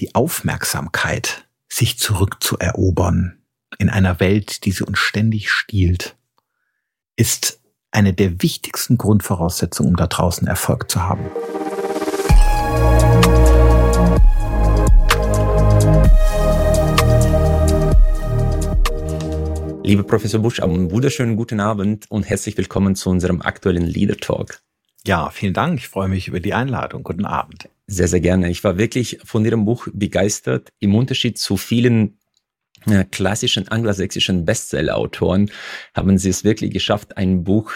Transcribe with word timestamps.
die 0.00 0.14
Aufmerksamkeit 0.14 1.46
sich 1.68 1.98
zurückzuerobern 1.98 3.38
in 3.78 3.90
einer 3.90 4.20
Welt, 4.20 4.64
die 4.64 4.72
sie 4.72 4.84
uns 4.84 4.98
ständig 4.98 5.50
stiehlt, 5.50 6.16
ist 7.16 7.60
eine 7.90 8.12
der 8.12 8.42
wichtigsten 8.42 8.98
Grundvoraussetzungen, 8.98 9.92
um 9.92 9.96
da 9.96 10.06
draußen 10.06 10.46
Erfolg 10.46 10.90
zu 10.90 11.02
haben. 11.02 11.24
Lieber 19.84 20.02
Professor 20.02 20.40
Busch, 20.40 20.60
einen 20.60 20.90
wunderschönen 20.90 21.36
guten 21.36 21.60
Abend 21.60 22.10
und 22.10 22.24
herzlich 22.24 22.56
willkommen 22.56 22.96
zu 22.96 23.10
unserem 23.10 23.42
aktuellen 23.42 23.86
Leader 23.86 24.16
Talk. 24.16 24.60
Ja, 25.06 25.30
vielen 25.30 25.52
Dank. 25.52 25.78
Ich 25.78 25.88
freue 25.88 26.08
mich 26.08 26.28
über 26.28 26.40
die 26.40 26.54
Einladung. 26.54 27.02
Guten 27.02 27.26
Abend. 27.26 27.68
Sehr, 27.86 28.08
sehr 28.08 28.20
gerne. 28.20 28.50
Ich 28.50 28.64
war 28.64 28.78
wirklich 28.78 29.18
von 29.24 29.44
Ihrem 29.44 29.64
Buch 29.64 29.88
begeistert. 29.92 30.72
Im 30.78 30.94
Unterschied 30.94 31.38
zu 31.38 31.56
vielen 31.56 32.18
äh, 32.86 33.04
klassischen 33.04 33.68
angelsächsischen 33.68 34.44
Bestseller-Autoren 34.44 35.50
haben 35.94 36.18
Sie 36.18 36.30
es 36.30 36.44
wirklich 36.44 36.70
geschafft, 36.72 37.16
ein 37.16 37.44
Buch 37.44 37.72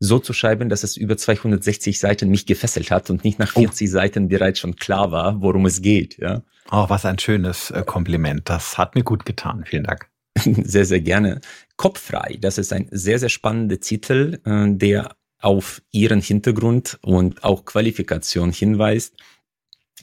so 0.00 0.18
zu 0.18 0.32
schreiben, 0.32 0.68
dass 0.68 0.82
es 0.82 0.96
über 0.96 1.16
260 1.16 1.98
Seiten 1.98 2.28
mich 2.28 2.44
gefesselt 2.44 2.90
hat 2.90 3.08
und 3.08 3.24
nicht 3.24 3.38
nach 3.38 3.52
40 3.52 3.88
oh. 3.88 3.92
Seiten 3.92 4.28
bereits 4.28 4.58
schon 4.58 4.76
klar 4.76 5.12
war, 5.12 5.40
worum 5.40 5.64
es 5.64 5.80
geht. 5.80 6.18
Ja. 6.18 6.42
Oh, 6.70 6.86
was 6.88 7.04
ein 7.04 7.18
schönes 7.18 7.70
äh, 7.70 7.84
Kompliment. 7.86 8.48
Das 8.48 8.78
hat 8.78 8.96
mir 8.96 9.04
gut 9.04 9.24
getan. 9.24 9.64
Vielen 9.64 9.84
Dank. 9.84 10.08
Sehr, 10.64 10.86
sehr 10.86 11.00
gerne. 11.00 11.40
Kopffrei, 11.76 12.38
das 12.40 12.56
ist 12.56 12.72
ein 12.72 12.88
sehr, 12.90 13.18
sehr 13.18 13.28
spannender 13.28 13.78
Titel, 13.80 14.40
äh, 14.46 14.66
der 14.74 15.14
auf 15.42 15.82
Ihren 15.90 16.20
Hintergrund 16.20 16.98
und 17.02 17.44
auch 17.44 17.64
Qualifikation 17.64 18.52
hinweist. 18.52 19.14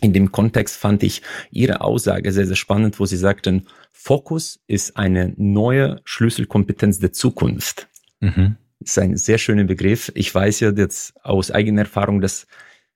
In 0.01 0.13
dem 0.13 0.31
Kontext 0.31 0.77
fand 0.77 1.03
ich 1.03 1.21
Ihre 1.51 1.81
Aussage 1.81 2.31
sehr, 2.31 2.47
sehr 2.47 2.55
spannend, 2.55 2.99
wo 2.99 3.05
Sie 3.05 3.17
sagten, 3.17 3.67
Fokus 3.91 4.59
ist 4.67 4.95
eine 4.95 5.33
neue 5.37 6.01
Schlüsselkompetenz 6.05 6.99
der 6.99 7.11
Zukunft. 7.11 7.87
Mhm. 8.19 8.57
Das 8.79 8.91
ist 8.91 8.99
ein 8.99 9.17
sehr 9.17 9.37
schöner 9.37 9.65
Begriff. 9.65 10.11
Ich 10.15 10.33
weiß 10.33 10.61
ja 10.61 10.71
jetzt 10.71 11.13
aus 11.23 11.51
eigener 11.51 11.81
Erfahrung, 11.81 12.21
dass 12.21 12.47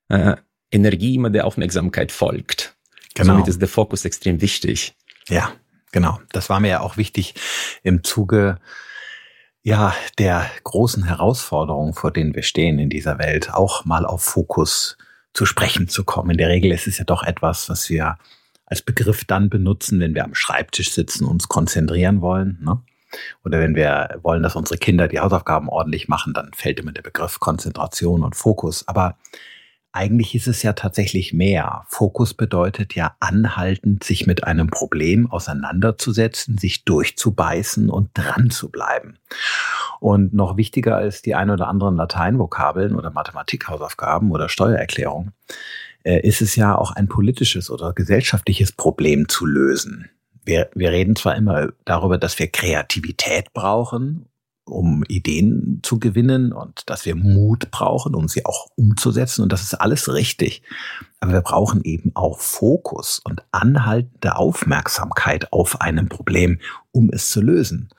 äh, 0.08 0.36
Energie 0.70 1.14
immer 1.14 1.30
der 1.30 1.46
Aufmerksamkeit 1.46 2.10
folgt. 2.10 2.76
Genau. 3.14 3.34
Somit 3.34 3.48
ist 3.48 3.60
der 3.60 3.68
Fokus 3.68 4.04
extrem 4.04 4.40
wichtig. 4.40 4.94
Ja, 5.28 5.52
Genau, 5.94 6.20
das 6.32 6.50
war 6.50 6.58
mir 6.58 6.70
ja 6.70 6.80
auch 6.80 6.96
wichtig 6.96 7.36
im 7.84 8.02
Zuge 8.02 8.58
ja 9.64 9.94
der 10.18 10.48
großen 10.62 11.04
Herausforderungen, 11.04 11.94
vor 11.94 12.12
denen 12.12 12.34
wir 12.34 12.42
stehen 12.42 12.78
in 12.78 12.90
dieser 12.90 13.18
Welt, 13.18 13.52
auch 13.52 13.84
mal 13.84 14.06
auf 14.06 14.22
Fokus 14.22 14.96
zu 15.32 15.46
sprechen 15.46 15.88
zu 15.88 16.04
kommen. 16.04 16.30
In 16.30 16.38
der 16.38 16.50
Regel 16.50 16.70
ist 16.70 16.86
es 16.86 16.98
ja 16.98 17.04
doch 17.04 17.24
etwas, 17.24 17.68
was 17.68 17.90
wir 17.90 18.16
als 18.66 18.82
Begriff 18.82 19.24
dann 19.24 19.50
benutzen, 19.50 20.00
wenn 20.00 20.14
wir 20.14 20.24
am 20.24 20.34
Schreibtisch 20.34 20.92
sitzen, 20.92 21.26
uns 21.26 21.48
konzentrieren 21.48 22.20
wollen. 22.20 22.58
Ne? 22.62 22.80
Oder 23.44 23.60
wenn 23.60 23.74
wir 23.74 24.20
wollen, 24.22 24.42
dass 24.42 24.54
unsere 24.54 24.78
Kinder 24.78 25.08
die 25.08 25.20
Hausaufgaben 25.20 25.68
ordentlich 25.68 26.08
machen, 26.08 26.34
dann 26.34 26.50
fällt 26.54 26.78
immer 26.78 26.92
der 26.92 27.02
Begriff 27.02 27.40
Konzentration 27.40 28.22
und 28.22 28.36
Fokus. 28.36 28.86
Aber 28.86 29.16
eigentlich 29.94 30.34
ist 30.34 30.48
es 30.48 30.62
ja 30.64 30.72
tatsächlich 30.72 31.32
mehr. 31.32 31.84
Fokus 31.88 32.34
bedeutet 32.34 32.96
ja 32.96 33.14
anhaltend, 33.20 34.02
sich 34.02 34.26
mit 34.26 34.42
einem 34.42 34.68
Problem 34.68 35.30
auseinanderzusetzen, 35.30 36.58
sich 36.58 36.84
durchzubeißen 36.84 37.88
und 37.90 38.10
dran 38.14 38.50
zu 38.50 38.70
bleiben. 38.70 39.18
Und 40.00 40.34
noch 40.34 40.56
wichtiger 40.56 40.96
als 40.96 41.22
die 41.22 41.36
ein 41.36 41.48
oder 41.48 41.68
anderen 41.68 41.94
Lateinvokabeln 41.96 42.96
oder 42.96 43.10
Mathematikhausaufgaben 43.10 44.32
oder 44.32 44.48
Steuererklärung, 44.48 45.30
äh, 46.02 46.20
ist 46.26 46.42
es 46.42 46.56
ja 46.56 46.76
auch 46.76 46.90
ein 46.90 47.06
politisches 47.06 47.70
oder 47.70 47.92
gesellschaftliches 47.92 48.72
Problem 48.72 49.28
zu 49.28 49.46
lösen. 49.46 50.10
Wir, 50.44 50.70
wir 50.74 50.90
reden 50.90 51.14
zwar 51.14 51.36
immer 51.36 51.68
darüber, 51.84 52.18
dass 52.18 52.38
wir 52.40 52.48
Kreativität 52.48 53.52
brauchen 53.52 54.26
um 54.64 55.04
Ideen 55.08 55.80
zu 55.82 55.98
gewinnen 55.98 56.52
und 56.52 56.88
dass 56.88 57.04
wir 57.04 57.14
Mut 57.14 57.70
brauchen, 57.70 58.14
um 58.14 58.28
sie 58.28 58.46
auch 58.46 58.68
umzusetzen. 58.76 59.42
Und 59.42 59.52
das 59.52 59.62
ist 59.62 59.74
alles 59.74 60.12
richtig. 60.12 60.62
Aber 61.20 61.32
wir 61.32 61.40
brauchen 61.42 61.82
eben 61.84 62.12
auch 62.14 62.38
Fokus 62.40 63.20
und 63.24 63.42
anhaltende 63.50 64.36
Aufmerksamkeit 64.36 65.52
auf 65.52 65.80
einem 65.80 66.08
Problem, 66.08 66.60
um 66.92 67.10
es 67.12 67.30
zu 67.30 67.40
lösen. 67.40 67.90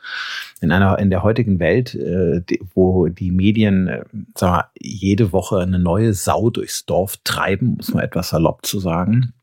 In 0.61 0.71
einer, 0.71 0.97
in 0.99 1.09
der 1.09 1.23
heutigen 1.23 1.59
Welt, 1.59 1.93
äh, 1.95 2.41
wo 2.73 3.07
die 3.07 3.31
Medien, 3.31 3.87
äh, 3.87 4.05
sagen 4.35 4.55
wir, 4.55 4.69
jede 4.79 5.31
Woche 5.31 5.59
eine 5.59 5.79
neue 5.79 6.13
Sau 6.13 6.49
durchs 6.49 6.85
Dorf 6.85 7.17
treiben, 7.23 7.75
muss 7.77 7.93
man 7.93 8.03
etwas 8.03 8.29
salopp 8.29 8.65
zu 8.65 8.79
sagen, 8.79 9.33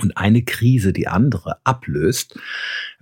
und 0.00 0.16
eine 0.16 0.42
Krise 0.42 0.92
die 0.92 1.08
andere 1.08 1.56
ablöst, 1.64 2.38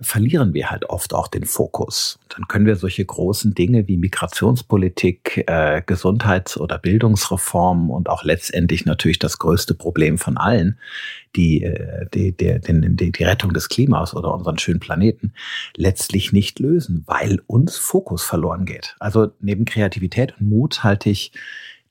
verlieren 0.01 0.53
wir 0.53 0.69
halt 0.69 0.85
oft 0.89 1.13
auch 1.13 1.27
den 1.27 1.45
Fokus. 1.45 2.19
Dann 2.29 2.47
können 2.47 2.65
wir 2.65 2.75
solche 2.75 3.03
großen 3.03 3.53
Dinge 3.53 3.87
wie 3.87 3.97
Migrationspolitik, 3.97 5.43
äh, 5.47 5.81
Gesundheits- 5.85 6.57
oder 6.57 6.77
Bildungsreform 6.77 7.89
und 7.89 8.09
auch 8.09 8.23
letztendlich 8.23 8.85
natürlich 8.85 9.19
das 9.19 9.39
größte 9.39 9.73
Problem 9.73 10.17
von 10.17 10.37
allen, 10.37 10.77
die, 11.35 11.63
äh, 11.63 12.07
die, 12.13 12.35
die, 12.35 12.59
die, 12.61 13.11
die 13.11 13.23
Rettung 13.23 13.53
des 13.53 13.69
Klimas 13.69 14.15
oder 14.15 14.33
unseren 14.33 14.57
schönen 14.57 14.79
Planeten, 14.79 15.33
letztlich 15.75 16.31
nicht 16.31 16.59
lösen, 16.59 17.03
weil 17.05 17.41
uns 17.47 17.77
Fokus 17.77 18.23
verloren 18.23 18.65
geht. 18.65 18.95
Also 18.99 19.31
neben 19.39 19.65
Kreativität 19.65 20.33
und 20.39 20.49
Mut 20.49 20.83
halte 20.83 21.09
ich 21.09 21.31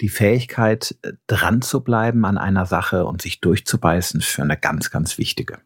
die 0.00 0.08
Fähigkeit, 0.08 0.96
äh, 1.02 1.12
dran 1.26 1.62
zu 1.62 1.82
bleiben 1.82 2.24
an 2.24 2.38
einer 2.38 2.66
Sache 2.66 3.04
und 3.04 3.22
sich 3.22 3.40
durchzubeißen, 3.40 4.20
für 4.20 4.42
eine 4.42 4.56
ganz, 4.56 4.90
ganz 4.90 5.18
wichtige. 5.18 5.58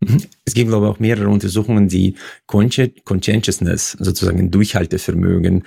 Mhm. 0.00 0.22
Es 0.44 0.54
gibt, 0.54 0.68
glaube 0.68 0.86
ich, 0.86 0.92
auch 0.92 0.98
mehrere 0.98 1.28
Untersuchungen, 1.28 1.88
die 1.88 2.16
Conscientiousness, 2.46 3.92
sozusagen 3.92 4.50
Durchhaltevermögen, 4.50 5.64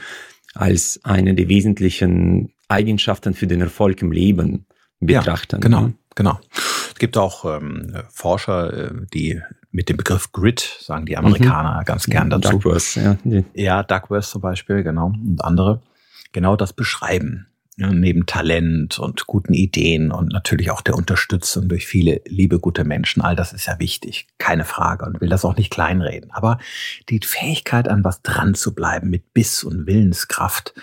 als 0.53 0.99
eine 1.03 1.35
der 1.35 1.47
wesentlichen 1.47 2.53
Eigenschaften 2.67 3.33
für 3.33 3.47
den 3.47 3.61
Erfolg 3.61 4.01
im 4.01 4.11
Leben 4.11 4.65
betrachten. 4.99 5.57
Ja, 5.57 5.61
genau, 5.61 5.91
genau. 6.15 6.39
Es 6.51 6.95
gibt 6.99 7.17
auch 7.17 7.45
ähm, 7.45 7.95
Forscher, 8.09 8.73
äh, 8.73 8.91
die 9.13 9.41
mit 9.71 9.87
dem 9.87 9.97
Begriff 9.97 10.31
Grit, 10.31 10.77
sagen 10.81 11.05
die 11.05 11.15
Amerikaner 11.15 11.81
mhm. 11.81 11.85
ganz 11.85 12.05
gern 12.05 12.29
dazu. 12.29 12.53
Duckworth, 12.53 12.95
ja. 12.95 13.17
Ja, 13.53 13.83
Duckworth 13.83 14.25
zum 14.25 14.41
Beispiel, 14.41 14.83
genau, 14.83 15.07
und 15.07 15.43
andere. 15.43 15.81
Genau 16.31 16.55
das 16.55 16.73
beschreiben 16.73 17.48
neben 17.87 18.25
Talent 18.25 18.99
und 18.99 19.25
guten 19.25 19.53
Ideen 19.53 20.11
und 20.11 20.31
natürlich 20.31 20.69
auch 20.71 20.81
der 20.81 20.95
Unterstützung 20.95 21.69
durch 21.69 21.87
viele 21.87 22.21
liebe, 22.25 22.59
gute 22.59 22.83
Menschen, 22.83 23.21
all 23.21 23.35
das 23.35 23.53
ist 23.53 23.67
ja 23.67 23.79
wichtig, 23.79 24.27
keine 24.37 24.65
Frage 24.65 25.05
und 25.05 25.21
will 25.21 25.29
das 25.29 25.45
auch 25.45 25.55
nicht 25.55 25.71
kleinreden. 25.71 26.31
Aber 26.31 26.59
die 27.09 27.21
Fähigkeit, 27.23 27.87
an 27.87 28.03
was 28.03 28.21
dran 28.21 28.53
zu 28.53 28.75
bleiben, 28.75 29.09
mit 29.09 29.33
Biss 29.33 29.63
und 29.63 29.87
Willenskraft, 29.87 30.73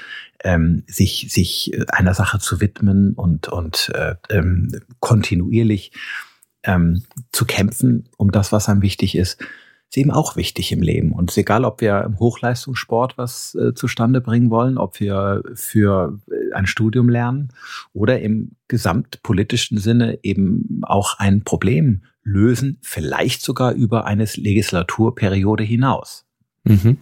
ähm, 0.43 0.85
sich, 0.87 1.27
sich 1.31 1.73
einer 1.89 2.15
Sache 2.15 2.39
zu 2.39 2.61
widmen 2.61 3.13
und, 3.15 3.49
und 3.49 3.91
äh, 3.95 4.15
ähm, 4.31 4.81
kontinuierlich 5.01 5.93
ähm, 6.63 7.05
zu 7.33 7.45
kämpfen 7.45 8.09
um 8.17 8.31
das, 8.31 8.53
was 8.53 8.69
einem 8.69 8.83
wichtig 8.83 9.17
ist, 9.17 9.39
ist 9.89 9.97
eben 9.97 10.11
auch 10.11 10.37
wichtig 10.37 10.73
im 10.73 10.83
Leben. 10.83 11.13
Und 11.13 11.31
es 11.31 11.37
ist 11.37 11.43
egal, 11.43 11.65
ob 11.65 11.81
wir 11.81 12.03
im 12.05 12.19
Hochleistungssport 12.19 13.17
was 13.19 13.55
äh, 13.55 13.75
zustande 13.75 14.21
bringen 14.21 14.51
wollen, 14.51 14.79
ob 14.79 15.01
wir 15.01 15.43
für 15.55 16.19
äh, 16.31 16.55
ein 16.55 16.67
Studium 16.67 17.09
lernen 17.09 17.51
oder 17.93 18.21
im 18.21 18.53
gesamtpolitischen 18.69 19.79
Sinne 19.79 20.19
eben 20.23 20.81
auch 20.83 21.19
ein 21.19 21.45
Problem 21.45 22.03
lösen, 22.23 22.79
vielleicht 22.83 23.43
sogar 23.43 23.73
über 23.73 24.05
eine 24.05 24.25
Legislaturperiode 24.25 25.63
hinaus. 25.63 26.27
Mhm. 26.65 26.99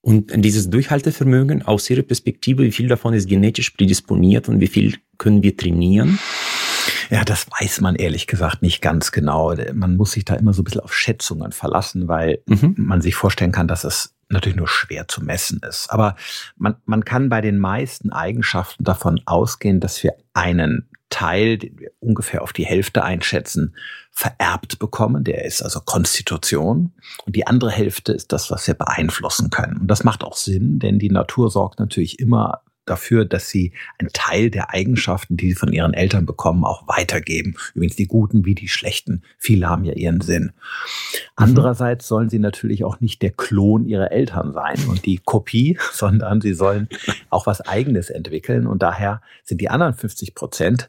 Und 0.00 0.32
dieses 0.36 0.70
Durchhaltevermögen 0.70 1.62
aus 1.62 1.90
Ihrer 1.90 2.02
Perspektive, 2.02 2.62
wie 2.62 2.70
viel 2.70 2.86
davon 2.86 3.12
ist 3.12 3.28
genetisch 3.28 3.70
prädisponiert 3.70 4.48
und 4.48 4.60
wie 4.60 4.68
viel 4.68 4.94
können 5.18 5.42
wir 5.42 5.56
trainieren? 5.56 6.20
Ja, 7.10 7.24
das 7.24 7.46
weiß 7.50 7.80
man 7.80 7.96
ehrlich 7.96 8.26
gesagt 8.26 8.62
nicht 8.62 8.82
ganz 8.82 9.12
genau. 9.12 9.54
Man 9.72 9.96
muss 9.96 10.12
sich 10.12 10.24
da 10.24 10.34
immer 10.34 10.52
so 10.52 10.62
ein 10.62 10.64
bisschen 10.64 10.80
auf 10.80 10.94
Schätzungen 10.94 11.52
verlassen, 11.52 12.08
weil 12.08 12.42
mhm. 12.46 12.74
man 12.76 13.00
sich 13.00 13.14
vorstellen 13.14 13.52
kann, 13.52 13.68
dass 13.68 13.84
es 13.84 14.14
natürlich 14.28 14.56
nur 14.56 14.68
schwer 14.68 15.08
zu 15.08 15.22
messen 15.22 15.60
ist. 15.68 15.90
Aber 15.90 16.16
man, 16.56 16.76
man 16.84 17.04
kann 17.04 17.28
bei 17.28 17.40
den 17.40 17.58
meisten 17.58 18.10
Eigenschaften 18.10 18.84
davon 18.84 19.20
ausgehen, 19.24 19.80
dass 19.80 20.02
wir 20.02 20.14
einen 20.34 20.88
Teil, 21.08 21.58
den 21.58 21.78
wir 21.78 21.90
ungefähr 22.00 22.42
auf 22.42 22.52
die 22.52 22.66
Hälfte 22.66 23.04
einschätzen, 23.04 23.76
vererbt 24.10 24.78
bekommen. 24.78 25.22
Der 25.22 25.44
ist 25.44 25.62
also 25.62 25.80
Konstitution. 25.80 26.92
Und 27.24 27.36
die 27.36 27.46
andere 27.46 27.70
Hälfte 27.70 28.12
ist 28.12 28.32
das, 28.32 28.50
was 28.50 28.66
wir 28.66 28.74
beeinflussen 28.74 29.50
können. 29.50 29.76
Und 29.76 29.86
das 29.88 30.02
macht 30.02 30.24
auch 30.24 30.36
Sinn, 30.36 30.78
denn 30.80 30.98
die 30.98 31.10
Natur 31.10 31.50
sorgt 31.50 31.78
natürlich 31.78 32.18
immer 32.18 32.62
dafür, 32.86 33.24
dass 33.24 33.48
sie 33.48 33.72
einen 33.98 34.10
Teil 34.12 34.50
der 34.50 34.70
Eigenschaften, 34.70 35.36
die 35.36 35.50
sie 35.50 35.56
von 35.56 35.72
ihren 35.72 35.94
Eltern 35.94 36.24
bekommen, 36.24 36.64
auch 36.64 36.88
weitergeben. 36.88 37.56
Übrigens 37.74 37.96
die 37.96 38.06
guten 38.06 38.44
wie 38.44 38.54
die 38.54 38.68
schlechten. 38.68 39.22
Viele 39.38 39.68
haben 39.68 39.84
ja 39.84 39.92
ihren 39.92 40.20
Sinn. 40.20 40.44
Mhm. 40.44 41.20
Andererseits 41.36 42.08
sollen 42.08 42.30
sie 42.30 42.38
natürlich 42.38 42.84
auch 42.84 43.00
nicht 43.00 43.22
der 43.22 43.30
Klon 43.30 43.86
ihrer 43.86 44.12
Eltern 44.12 44.52
sein 44.52 44.78
und 44.88 45.04
die 45.04 45.18
Kopie, 45.18 45.78
sondern 45.92 46.40
sie 46.40 46.54
sollen 46.54 46.88
auch 47.30 47.46
was 47.46 47.60
Eigenes 47.60 48.10
entwickeln. 48.10 48.66
Und 48.66 48.82
daher 48.82 49.20
sind 49.44 49.60
die 49.60 49.68
anderen 49.68 49.94
50 49.94 50.34
Prozent 50.34 50.88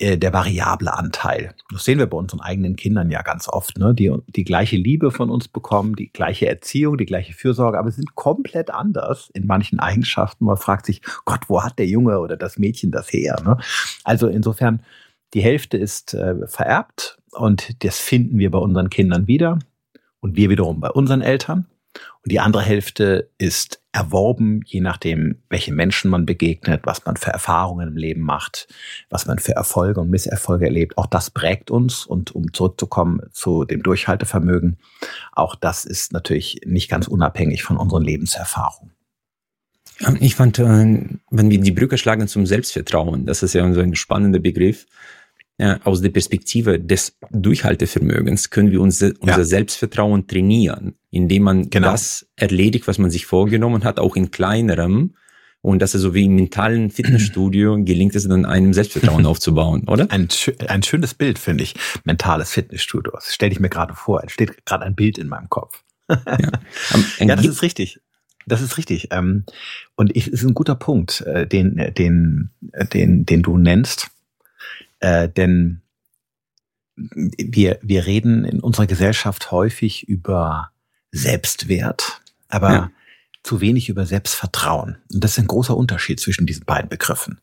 äh, 0.00 0.16
der 0.16 0.32
variable 0.32 0.92
Anteil. 0.92 1.54
Das 1.72 1.84
sehen 1.84 1.98
wir 1.98 2.06
bei 2.06 2.16
unseren 2.16 2.40
eigenen 2.40 2.76
Kindern 2.76 3.10
ja 3.10 3.22
ganz 3.22 3.48
oft, 3.48 3.78
ne? 3.78 3.94
die 3.94 4.12
die 4.28 4.44
gleiche 4.44 4.76
Liebe 4.76 5.10
von 5.10 5.30
uns 5.30 5.48
bekommen, 5.48 5.96
die 5.96 6.12
gleiche 6.12 6.48
Erziehung, 6.48 6.96
die 6.96 7.06
gleiche 7.06 7.32
Fürsorge, 7.32 7.78
aber 7.78 7.90
sind 7.90 8.14
komplett 8.14 8.70
anders 8.70 9.30
in 9.34 9.46
manchen 9.46 9.80
Eigenschaften. 9.80 10.44
Man 10.44 10.56
fragt 10.56 10.86
sich, 10.86 11.02
Gott, 11.24 11.40
wo 11.48 11.62
hat 11.62 11.78
der 11.78 11.86
Junge 11.86 12.20
oder 12.20 12.36
das 12.36 12.58
Mädchen 12.58 12.90
das 12.90 13.12
her? 13.12 13.40
Ne? 13.44 13.58
Also 14.04 14.28
insofern, 14.28 14.82
die 15.34 15.42
Hälfte 15.42 15.76
ist 15.76 16.14
äh, 16.14 16.46
vererbt 16.46 17.18
und 17.32 17.84
das 17.84 17.98
finden 17.98 18.38
wir 18.38 18.50
bei 18.50 18.58
unseren 18.58 18.90
Kindern 18.90 19.26
wieder 19.26 19.58
und 20.20 20.36
wir 20.36 20.48
wiederum 20.50 20.80
bei 20.80 20.90
unseren 20.90 21.22
Eltern. 21.22 21.66
Und 22.28 22.32
die 22.32 22.40
andere 22.40 22.62
Hälfte 22.62 23.30
ist 23.38 23.80
erworben, 23.90 24.60
je 24.66 24.82
nachdem, 24.82 25.38
welche 25.48 25.72
Menschen 25.72 26.10
man 26.10 26.26
begegnet, 26.26 26.82
was 26.84 27.06
man 27.06 27.16
für 27.16 27.30
Erfahrungen 27.30 27.88
im 27.88 27.96
Leben 27.96 28.20
macht, 28.20 28.68
was 29.08 29.24
man 29.24 29.38
für 29.38 29.52
Erfolge 29.52 30.02
und 30.02 30.10
Misserfolge 30.10 30.66
erlebt. 30.66 30.98
Auch 30.98 31.06
das 31.06 31.30
prägt 31.30 31.70
uns. 31.70 32.04
Und 32.04 32.34
um 32.34 32.52
zurückzukommen 32.52 33.22
zu 33.32 33.64
dem 33.64 33.82
Durchhaltevermögen, 33.82 34.76
auch 35.32 35.54
das 35.54 35.86
ist 35.86 36.12
natürlich 36.12 36.60
nicht 36.66 36.90
ganz 36.90 37.08
unabhängig 37.08 37.62
von 37.62 37.78
unseren 37.78 38.02
Lebenserfahrungen. 38.02 38.92
Ich 40.20 40.34
fand, 40.34 40.58
äh, 40.58 40.64
wenn 41.30 41.50
wir 41.50 41.60
die 41.62 41.72
Brücke 41.72 41.96
schlagen 41.96 42.28
zum 42.28 42.44
Selbstvertrauen, 42.44 43.24
das 43.24 43.42
ist 43.42 43.54
ja 43.54 43.72
so 43.72 43.80
ein 43.80 43.94
spannender 43.94 44.38
Begriff 44.38 44.84
aus 45.58 46.00
der 46.00 46.10
Perspektive 46.10 46.78
des 46.78 47.16
Durchhaltevermögens 47.30 48.50
können 48.50 48.70
wir 48.70 48.80
unser, 48.80 49.12
unser 49.18 49.38
ja. 49.38 49.44
Selbstvertrauen 49.44 50.28
trainieren, 50.28 50.94
indem 51.10 51.42
man 51.42 51.70
genau. 51.70 51.90
das 51.90 52.28
erledigt, 52.36 52.86
was 52.86 52.98
man 52.98 53.10
sich 53.10 53.26
vorgenommen 53.26 53.82
hat, 53.82 53.98
auch 53.98 54.14
in 54.14 54.30
kleinerem. 54.30 55.16
Und 55.60 55.82
das 55.82 55.96
ist 55.96 56.02
so 56.02 56.14
wie 56.14 56.26
im 56.26 56.36
mentalen 56.36 56.90
Fitnessstudio 56.92 57.82
gelingt 57.82 58.14
es 58.14 58.28
dann 58.28 58.44
einem 58.44 58.72
Selbstvertrauen 58.72 59.26
aufzubauen, 59.26 59.88
oder? 59.88 60.08
Ein, 60.12 60.28
ein 60.68 60.82
schönes 60.84 61.14
Bild, 61.14 61.40
finde 61.40 61.64
ich. 61.64 61.74
Mentales 62.04 62.52
Fitnessstudio. 62.52 63.12
Das 63.12 63.34
stelle 63.34 63.50
ich 63.50 63.58
mir 63.58 63.68
gerade 63.68 63.94
vor. 63.94 64.22
Es 64.24 64.32
steht 64.32 64.64
gerade 64.64 64.84
ein 64.84 64.94
Bild 64.94 65.18
in 65.18 65.26
meinem 65.26 65.48
Kopf. 65.48 65.82
ja, 66.08 66.52
ja 67.18 67.36
das 67.36 67.46
ist 67.46 67.62
richtig. 67.62 68.00
Das 68.46 68.62
ist 68.62 68.78
richtig. 68.78 69.08
Ähm, 69.10 69.44
und 69.96 70.14
es 70.16 70.28
ist 70.28 70.44
ein 70.44 70.54
guter 70.54 70.76
Punkt, 70.76 71.20
äh, 71.22 71.48
den, 71.48 71.92
den, 71.98 72.50
den, 72.92 73.26
den 73.26 73.42
du 73.42 73.58
nennst 73.58 74.10
äh, 75.00 75.28
denn 75.28 75.82
wir, 76.96 77.78
wir 77.82 78.06
reden 78.06 78.44
in 78.44 78.60
unserer 78.60 78.86
Gesellschaft 78.86 79.50
häufig 79.50 80.08
über 80.08 80.70
Selbstwert, 81.12 82.20
aber 82.48 82.72
ja. 82.72 82.90
zu 83.42 83.60
wenig 83.60 83.88
über 83.88 84.04
Selbstvertrauen. 84.04 84.98
Und 85.12 85.22
das 85.22 85.32
ist 85.32 85.38
ein 85.38 85.46
großer 85.46 85.76
Unterschied 85.76 86.20
zwischen 86.20 86.46
diesen 86.46 86.64
beiden 86.64 86.88
Begriffen. 86.88 87.40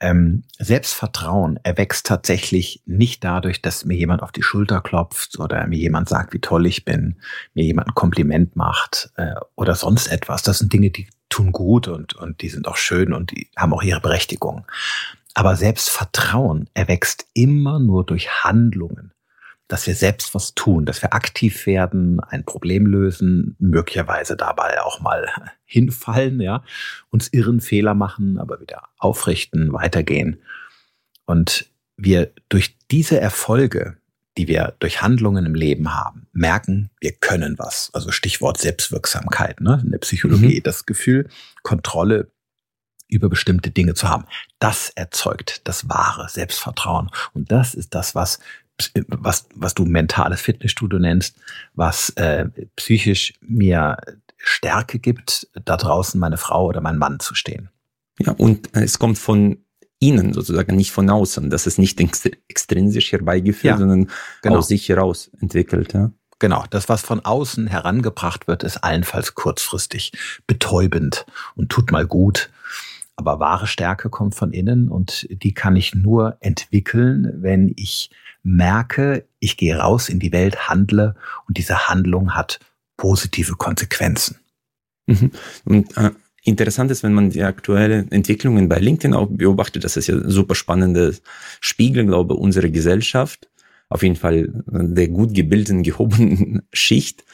Ähm, 0.00 0.42
Selbstvertrauen 0.58 1.58
erwächst 1.62 2.06
tatsächlich 2.06 2.82
nicht 2.84 3.24
dadurch, 3.24 3.62
dass 3.62 3.84
mir 3.84 3.96
jemand 3.96 4.22
auf 4.22 4.32
die 4.32 4.42
Schulter 4.42 4.80
klopft 4.80 5.38
oder 5.38 5.66
mir 5.66 5.78
jemand 5.78 6.08
sagt, 6.08 6.34
wie 6.34 6.40
toll 6.40 6.66
ich 6.66 6.84
bin, 6.84 7.16
mir 7.54 7.64
jemand 7.64 7.88
ein 7.88 7.94
Kompliment 7.94 8.54
macht 8.56 9.12
äh, 9.16 9.34
oder 9.54 9.74
sonst 9.74 10.08
etwas. 10.08 10.42
Das 10.42 10.58
sind 10.58 10.72
Dinge, 10.72 10.90
die 10.90 11.06
tun 11.30 11.52
gut 11.52 11.88
und, 11.88 12.14
und 12.14 12.42
die 12.42 12.48
sind 12.48 12.68
auch 12.68 12.76
schön 12.76 13.12
und 13.12 13.30
die 13.30 13.48
haben 13.56 13.72
auch 13.72 13.82
ihre 13.82 14.00
Berechtigung. 14.00 14.66
Aber 15.34 15.56
Selbstvertrauen 15.56 16.70
erwächst 16.74 17.26
immer 17.34 17.80
nur 17.80 18.06
durch 18.06 18.44
Handlungen, 18.44 19.12
dass 19.66 19.86
wir 19.86 19.94
selbst 19.96 20.34
was 20.34 20.54
tun, 20.54 20.86
dass 20.86 21.02
wir 21.02 21.12
aktiv 21.12 21.66
werden, 21.66 22.20
ein 22.20 22.44
Problem 22.44 22.86
lösen, 22.86 23.56
möglicherweise 23.58 24.36
dabei 24.36 24.80
auch 24.82 25.00
mal 25.00 25.28
hinfallen, 25.64 26.40
ja, 26.40 26.62
uns 27.10 27.28
irren 27.28 27.60
Fehler 27.60 27.94
machen, 27.94 28.38
aber 28.38 28.60
wieder 28.60 28.88
aufrichten, 28.98 29.72
weitergehen. 29.72 30.40
Und 31.26 31.68
wir 31.96 32.32
durch 32.48 32.76
diese 32.90 33.18
Erfolge, 33.20 33.96
die 34.36 34.48
wir 34.48 34.74
durch 34.78 35.00
Handlungen 35.00 35.46
im 35.46 35.54
Leben 35.54 35.94
haben, 35.94 36.26
merken, 36.32 36.90
wir 37.00 37.12
können 37.12 37.58
was. 37.58 37.90
Also 37.92 38.10
Stichwort 38.10 38.58
Selbstwirksamkeit, 38.58 39.60
ne? 39.60 39.80
in 39.84 39.90
der 39.92 39.98
Psychologie, 39.98 40.58
mhm. 40.58 40.62
das 40.62 40.86
Gefühl, 40.86 41.28
Kontrolle 41.62 42.30
über 43.08 43.28
bestimmte 43.28 43.70
Dinge 43.70 43.94
zu 43.94 44.08
haben. 44.08 44.24
Das 44.58 44.90
erzeugt 44.90 45.62
das 45.64 45.88
wahre 45.88 46.28
Selbstvertrauen. 46.28 47.10
Und 47.32 47.52
das 47.52 47.74
ist 47.74 47.94
das, 47.94 48.14
was 48.14 48.38
was, 49.06 49.46
was 49.54 49.74
du 49.74 49.84
mentales 49.84 50.40
Fitnessstudio 50.40 50.98
nennst, 50.98 51.36
was 51.74 52.10
äh, 52.16 52.46
psychisch 52.74 53.34
mir 53.40 53.96
Stärke 54.36 54.98
gibt, 54.98 55.48
da 55.64 55.76
draußen 55.76 56.18
meine 56.18 56.36
Frau 56.36 56.66
oder 56.66 56.80
mein 56.80 56.98
Mann 56.98 57.20
zu 57.20 57.34
stehen. 57.34 57.70
Ja, 58.18 58.32
und 58.32 58.68
es 58.72 58.98
kommt 58.98 59.18
von 59.18 59.58
innen 59.98 60.32
sozusagen, 60.32 60.76
nicht 60.76 60.92
von 60.92 61.08
außen. 61.08 61.50
Das 61.50 61.66
ist 61.66 61.78
nicht 61.78 62.00
extrinsisch 62.00 63.12
herbeigeführt, 63.12 63.74
ja, 63.74 63.78
sondern 63.78 64.10
genau. 64.42 64.58
aus 64.58 64.68
sich 64.68 64.88
heraus 64.88 65.30
entwickelt. 65.40 65.94
Ja. 65.94 66.10
Genau, 66.38 66.64
das, 66.70 66.88
was 66.88 67.00
von 67.02 67.20
außen 67.20 67.68
herangebracht 67.68 68.48
wird, 68.48 68.64
ist 68.64 68.78
allenfalls 68.78 69.34
kurzfristig 69.34 70.12
betäubend 70.46 71.26
und 71.54 71.70
tut 71.70 71.90
mal 71.90 72.06
gut. 72.06 72.50
Aber 73.16 73.38
wahre 73.38 73.66
Stärke 73.66 74.10
kommt 74.10 74.34
von 74.34 74.52
innen 74.52 74.88
und 74.88 75.26
die 75.30 75.54
kann 75.54 75.76
ich 75.76 75.94
nur 75.94 76.36
entwickeln, 76.40 77.32
wenn 77.36 77.72
ich 77.76 78.10
merke, 78.42 79.26
ich 79.38 79.56
gehe 79.56 79.76
raus 79.76 80.08
in 80.08 80.18
die 80.18 80.32
Welt, 80.32 80.68
handle 80.68 81.14
und 81.46 81.56
diese 81.56 81.88
Handlung 81.88 82.34
hat 82.34 82.60
positive 82.96 83.54
Konsequenzen. 83.54 84.36
Mhm. 85.06 85.30
Und 85.64 85.96
äh, 85.96 86.10
interessant 86.42 86.90
ist, 86.90 87.02
wenn 87.02 87.14
man 87.14 87.30
die 87.30 87.42
aktuellen 87.42 88.10
Entwicklungen 88.12 88.68
bei 88.68 88.78
LinkedIn 88.78 89.14
auch 89.14 89.28
beobachtet, 89.30 89.84
das 89.84 89.96
ist 89.96 90.06
ja 90.06 90.16
super 90.28 90.54
spannende 90.54 91.16
Spiegel, 91.60 92.06
glaube 92.06 92.34
ich, 92.34 92.40
unserer 92.40 92.68
Gesellschaft. 92.68 93.48
Auf 93.88 94.02
jeden 94.02 94.16
Fall 94.16 94.48
der 94.66 95.08
gut 95.08 95.34
gebildeten, 95.34 95.82
gehobenen 95.84 96.62
Schicht. 96.72 97.24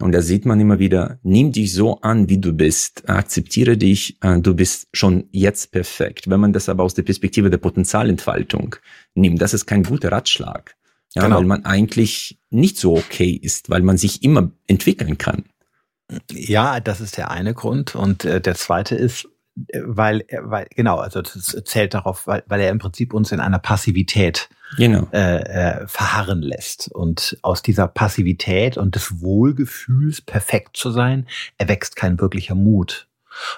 Und 0.00 0.12
da 0.12 0.22
sieht 0.22 0.46
man 0.46 0.58
immer 0.60 0.78
wieder, 0.78 1.18
nimm 1.22 1.52
dich 1.52 1.72
so 1.74 2.00
an, 2.00 2.28
wie 2.28 2.38
du 2.38 2.52
bist, 2.52 3.08
akzeptiere 3.08 3.76
dich, 3.76 4.16
äh, 4.22 4.40
du 4.40 4.54
bist 4.54 4.88
schon 4.92 5.28
jetzt 5.30 5.72
perfekt. 5.72 6.30
Wenn 6.30 6.40
man 6.40 6.52
das 6.52 6.68
aber 6.68 6.84
aus 6.84 6.94
der 6.94 7.02
Perspektive 7.02 7.50
der 7.50 7.58
Potenzialentfaltung 7.58 8.76
nimmt, 9.14 9.42
das 9.42 9.54
ist 9.54 9.66
kein 9.66 9.82
guter 9.82 10.10
Ratschlag. 10.10 10.74
Ja, 11.14 11.24
genau. 11.24 11.38
weil 11.38 11.44
man 11.44 11.64
eigentlich 11.64 12.38
nicht 12.50 12.78
so 12.78 12.96
okay 12.96 13.32
ist, 13.32 13.68
weil 13.68 13.82
man 13.82 13.96
sich 13.98 14.22
immer 14.22 14.52
entwickeln 14.68 15.18
kann. 15.18 15.44
Ja, 16.30 16.80
das 16.80 17.00
ist 17.00 17.16
der 17.16 17.30
eine 17.30 17.52
Grund. 17.52 17.94
Und 17.94 18.24
äh, 18.24 18.40
der 18.40 18.54
zweite 18.54 18.94
ist, 18.94 19.28
weil, 19.84 20.24
weil 20.40 20.66
genau, 20.74 20.98
also 20.98 21.20
das 21.20 21.56
zählt 21.64 21.94
darauf, 21.94 22.26
weil, 22.26 22.44
weil 22.46 22.60
er 22.60 22.70
im 22.70 22.78
Prinzip 22.78 23.12
uns 23.12 23.32
in 23.32 23.40
einer 23.40 23.58
Passivität 23.58 24.48
genau. 24.76 25.08
äh, 25.12 25.42
äh, 25.42 25.86
verharren 25.86 26.42
lässt. 26.42 26.90
Und 26.92 27.38
aus 27.42 27.62
dieser 27.62 27.88
Passivität 27.88 28.76
und 28.76 28.94
des 28.94 29.20
Wohlgefühls, 29.20 30.20
perfekt 30.20 30.76
zu 30.76 30.90
sein, 30.90 31.26
erwächst 31.58 31.96
kein 31.96 32.20
wirklicher 32.20 32.54
Mut. 32.54 33.08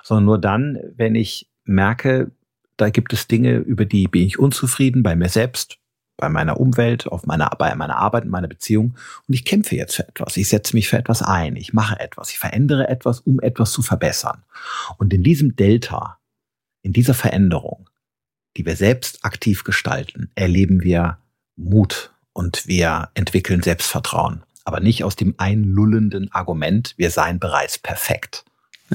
Sondern 0.02 0.24
nur 0.24 0.38
dann, 0.38 0.78
wenn 0.96 1.14
ich 1.14 1.48
merke, 1.64 2.30
da 2.76 2.90
gibt 2.90 3.12
es 3.12 3.28
Dinge, 3.28 3.56
über 3.56 3.84
die 3.84 4.08
bin 4.08 4.26
ich 4.26 4.38
unzufrieden 4.38 5.02
bei 5.02 5.14
mir 5.16 5.28
selbst, 5.28 5.78
bei 6.16 6.28
meiner 6.28 6.60
Umwelt, 6.60 7.06
auf 7.06 7.26
meiner, 7.26 7.50
bei 7.58 7.74
meiner 7.74 7.96
Arbeit, 7.96 8.24
in 8.24 8.30
meiner 8.30 8.48
Beziehung. 8.48 8.96
Und 9.26 9.34
ich 9.34 9.44
kämpfe 9.44 9.76
jetzt 9.76 9.96
für 9.96 10.06
etwas. 10.08 10.36
Ich 10.36 10.48
setze 10.48 10.76
mich 10.76 10.88
für 10.88 10.98
etwas 10.98 11.22
ein. 11.22 11.56
Ich 11.56 11.72
mache 11.72 11.98
etwas. 11.98 12.30
Ich 12.30 12.38
verändere 12.38 12.88
etwas, 12.88 13.20
um 13.20 13.40
etwas 13.40 13.72
zu 13.72 13.82
verbessern. 13.82 14.42
Und 14.98 15.12
in 15.12 15.22
diesem 15.22 15.56
Delta, 15.56 16.18
in 16.82 16.92
dieser 16.92 17.14
Veränderung, 17.14 17.88
die 18.56 18.66
wir 18.66 18.76
selbst 18.76 19.24
aktiv 19.24 19.64
gestalten, 19.64 20.30
erleben 20.34 20.82
wir 20.82 21.18
Mut 21.56 22.12
und 22.32 22.66
wir 22.66 23.10
entwickeln 23.14 23.62
Selbstvertrauen. 23.62 24.42
Aber 24.64 24.80
nicht 24.80 25.04
aus 25.04 25.16
dem 25.16 25.34
einlullenden 25.38 26.30
Argument, 26.32 26.94
wir 26.96 27.10
seien 27.10 27.38
bereits 27.38 27.78
perfekt. 27.78 28.44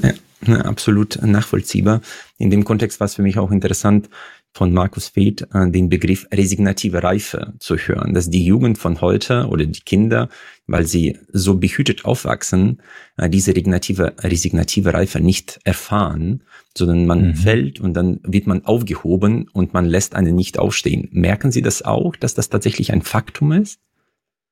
Ja, 0.00 0.12
absolut 0.60 1.20
nachvollziehbar. 1.22 2.00
In 2.38 2.50
dem 2.50 2.64
Kontext 2.64 3.00
war 3.00 3.06
es 3.06 3.16
für 3.16 3.22
mich 3.22 3.38
auch 3.38 3.50
interessant, 3.50 4.08
von 4.52 4.72
Markus 4.72 5.08
Feld 5.08 5.46
äh, 5.52 5.70
den 5.70 5.88
Begriff 5.88 6.26
resignative 6.32 7.02
Reife 7.02 7.54
zu 7.58 7.76
hören, 7.76 8.14
dass 8.14 8.30
die 8.30 8.44
Jugend 8.44 8.78
von 8.78 9.00
heute 9.00 9.46
oder 9.48 9.66
die 9.66 9.80
Kinder, 9.80 10.28
weil 10.66 10.86
sie 10.86 11.18
so 11.32 11.56
behütet 11.56 12.04
aufwachsen, 12.04 12.82
äh, 13.16 13.30
diese 13.30 13.52
resignative, 13.52 14.14
resignative 14.20 14.94
Reife 14.94 15.20
nicht 15.20 15.60
erfahren, 15.64 16.42
sondern 16.76 17.06
man 17.06 17.28
mhm. 17.28 17.34
fällt 17.34 17.80
und 17.80 17.94
dann 17.94 18.20
wird 18.22 18.46
man 18.46 18.64
aufgehoben 18.64 19.48
und 19.52 19.74
man 19.74 19.84
lässt 19.84 20.14
einen 20.14 20.34
nicht 20.34 20.58
aufstehen. 20.58 21.08
Merken 21.12 21.52
Sie 21.52 21.62
das 21.62 21.82
auch, 21.82 22.16
dass 22.16 22.34
das 22.34 22.48
tatsächlich 22.48 22.92
ein 22.92 23.02
Faktum 23.02 23.52
ist? 23.52 23.80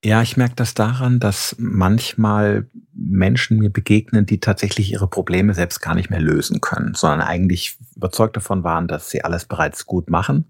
Ja, 0.04 0.22
ich 0.22 0.36
merke 0.36 0.54
das 0.56 0.74
daran, 0.74 1.18
dass 1.18 1.56
manchmal 1.58 2.66
Menschen 2.92 3.58
mir 3.58 3.70
begegnen, 3.70 4.26
die 4.26 4.38
tatsächlich 4.38 4.92
ihre 4.92 5.08
Probleme 5.08 5.54
selbst 5.54 5.80
gar 5.80 5.94
nicht 5.94 6.10
mehr 6.10 6.20
lösen 6.20 6.60
können, 6.60 6.94
sondern 6.94 7.22
eigentlich 7.22 7.76
überzeugt 7.96 8.36
davon 8.36 8.62
waren, 8.62 8.88
dass 8.88 9.10
sie 9.10 9.24
alles 9.24 9.46
bereits 9.46 9.86
gut 9.86 10.10
machen. 10.10 10.44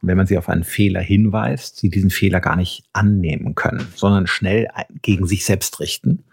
Und 0.00 0.08
wenn 0.08 0.16
man 0.16 0.26
sie 0.26 0.38
auf 0.38 0.48
einen 0.48 0.64
Fehler 0.64 1.00
hinweist, 1.00 1.78
sie 1.78 1.88
diesen 1.88 2.10
Fehler 2.10 2.40
gar 2.40 2.56
nicht 2.56 2.84
annehmen 2.92 3.54
können, 3.54 3.86
sondern 3.96 4.26
schnell 4.26 4.68
gegen 5.02 5.26
sich 5.26 5.44
selbst 5.44 5.80
richten 5.80 6.24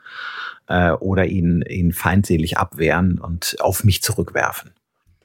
äh, 0.68 0.92
oder 0.92 1.26
ihn, 1.26 1.62
ihn 1.62 1.94
feindselig 1.94 2.58
abwehren 2.58 3.20
und 3.20 3.56
auf 3.60 3.84
mich 3.84 4.02
zurückwerfen. 4.02 4.72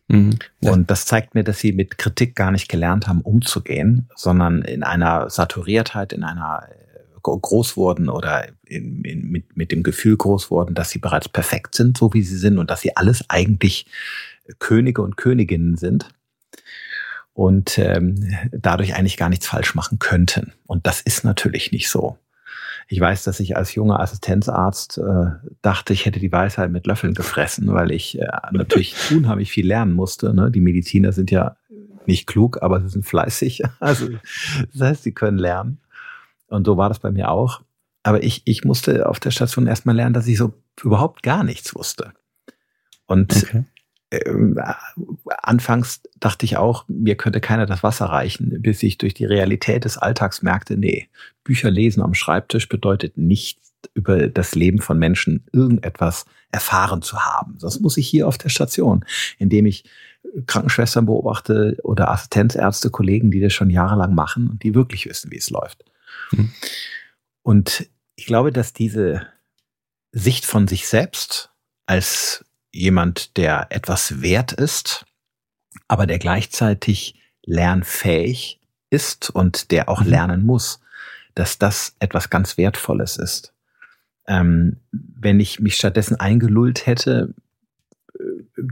Mhm. 0.08 0.38
Und 0.60 0.90
das 0.90 1.06
zeigt 1.06 1.34
mir, 1.34 1.44
dass 1.44 1.58
sie 1.58 1.72
mit 1.72 1.98
Kritik 1.98 2.34
gar 2.36 2.50
nicht 2.50 2.68
gelernt 2.68 3.08
haben, 3.08 3.20
umzugehen, 3.20 4.08
sondern 4.14 4.62
in 4.62 4.82
einer 4.82 5.30
Saturiertheit, 5.30 6.12
in 6.12 6.24
einer 6.24 6.68
groß 7.22 7.76
wurden 7.76 8.08
oder 8.08 8.48
in, 8.66 9.02
in, 9.04 9.30
mit, 9.30 9.56
mit 9.56 9.72
dem 9.72 9.82
Gefühl 9.82 10.16
groß 10.16 10.50
wurden, 10.50 10.74
dass 10.74 10.90
sie 10.90 10.98
bereits 10.98 11.28
perfekt 11.28 11.74
sind, 11.74 11.98
so 11.98 12.12
wie 12.14 12.22
sie 12.22 12.36
sind 12.36 12.58
und 12.58 12.70
dass 12.70 12.80
sie 12.80 12.96
alles 12.96 13.28
eigentlich 13.28 13.86
Könige 14.58 15.02
und 15.02 15.16
Königinnen 15.16 15.76
sind 15.76 16.08
und 17.34 17.78
ähm, 17.78 18.34
dadurch 18.50 18.94
eigentlich 18.94 19.16
gar 19.16 19.28
nichts 19.28 19.46
falsch 19.46 19.74
machen 19.74 19.98
könnten. 19.98 20.52
Und 20.66 20.86
das 20.86 21.00
ist 21.00 21.24
natürlich 21.24 21.72
nicht 21.72 21.88
so. 21.88 22.18
Ich 22.88 23.00
weiß, 23.00 23.24
dass 23.24 23.40
ich 23.40 23.56
als 23.56 23.74
junger 23.74 24.00
Assistenzarzt 24.00 24.98
äh, 24.98 25.30
dachte, 25.62 25.92
ich 25.92 26.04
hätte 26.04 26.20
die 26.20 26.32
Weisheit 26.32 26.70
mit 26.70 26.86
Löffeln 26.86 27.14
gefressen, 27.14 27.72
weil 27.72 27.90
ich 27.90 28.20
äh, 28.20 28.26
natürlich 28.50 28.96
unheimlich 29.10 29.50
viel 29.50 29.66
lernen 29.66 29.92
musste. 29.92 30.34
Ne? 30.34 30.50
Die 30.50 30.60
Mediziner 30.60 31.12
sind 31.12 31.30
ja 31.30 31.56
nicht 32.06 32.26
klug, 32.26 32.58
aber 32.60 32.80
sie 32.80 32.88
sind 32.88 33.06
fleißig. 33.06 33.62
Also 33.80 34.08
das 34.72 34.80
heißt, 34.80 35.02
sie 35.04 35.12
können 35.12 35.38
lernen. 35.38 35.78
Und 36.52 36.66
so 36.66 36.76
war 36.76 36.88
das 36.88 36.98
bei 36.98 37.10
mir 37.10 37.30
auch. 37.30 37.62
Aber 38.02 38.22
ich, 38.22 38.42
ich 38.44 38.64
musste 38.64 39.08
auf 39.08 39.20
der 39.20 39.30
Station 39.30 39.66
erstmal 39.66 39.96
lernen, 39.96 40.14
dass 40.14 40.26
ich 40.26 40.36
so 40.36 40.52
überhaupt 40.82 41.22
gar 41.22 41.44
nichts 41.44 41.74
wusste. 41.74 42.12
Und 43.06 43.36
okay. 43.36 43.64
Ähm, 44.12 44.60
anfangs 45.42 46.02
dachte 46.20 46.44
ich 46.44 46.58
auch, 46.58 46.84
mir 46.86 47.16
könnte 47.16 47.40
keiner 47.40 47.64
das 47.64 47.82
Wasser 47.82 48.06
reichen, 48.06 48.60
bis 48.60 48.82
ich 48.82 48.98
durch 48.98 49.14
die 49.14 49.24
Realität 49.24 49.86
des 49.86 49.96
Alltags 49.96 50.42
merkte, 50.42 50.76
nee, 50.76 51.08
Bücher 51.44 51.70
lesen 51.70 52.02
am 52.02 52.12
Schreibtisch 52.12 52.68
bedeutet 52.68 53.16
nicht 53.16 53.58
über 53.94 54.28
das 54.28 54.54
Leben 54.54 54.80
von 54.80 54.98
Menschen 54.98 55.44
irgendetwas 55.52 56.26
erfahren 56.50 57.00
zu 57.00 57.20
haben. 57.20 57.56
Das 57.58 57.80
muss 57.80 57.96
ich 57.96 58.06
hier 58.06 58.28
auf 58.28 58.36
der 58.36 58.50
Station, 58.50 59.04
indem 59.38 59.64
ich 59.64 59.84
Krankenschwestern 60.46 61.06
beobachte 61.06 61.78
oder 61.82 62.10
Assistenzärzte, 62.10 62.90
Kollegen, 62.90 63.30
die 63.30 63.40
das 63.40 63.54
schon 63.54 63.70
jahrelang 63.70 64.14
machen 64.14 64.48
und 64.50 64.62
die 64.62 64.74
wirklich 64.74 65.06
wissen, 65.06 65.32
wie 65.32 65.38
es 65.38 65.48
läuft. 65.48 65.84
Mhm. 66.32 66.52
Und 67.42 67.88
ich 68.14 68.26
glaube, 68.26 68.52
dass 68.52 68.72
diese 68.72 69.26
Sicht 70.12 70.44
von 70.44 70.68
sich 70.68 70.86
selbst 70.86 71.50
als 71.86 72.44
jemand, 72.70 73.36
der 73.36 73.66
etwas 73.70 74.22
wert 74.22 74.52
ist, 74.52 75.06
aber 75.88 76.06
der 76.06 76.18
gleichzeitig 76.18 77.20
lernfähig 77.44 78.60
ist 78.90 79.30
und 79.30 79.70
der 79.70 79.88
auch 79.88 80.02
mhm. 80.02 80.08
lernen 80.08 80.46
muss, 80.46 80.80
dass 81.34 81.58
das 81.58 81.96
etwas 81.98 82.30
ganz 82.30 82.56
Wertvolles 82.58 83.16
ist. 83.16 83.54
Ähm, 84.26 84.80
wenn 84.90 85.40
ich 85.40 85.60
mich 85.60 85.76
stattdessen 85.76 86.20
eingelullt 86.20 86.86
hätte, 86.86 87.34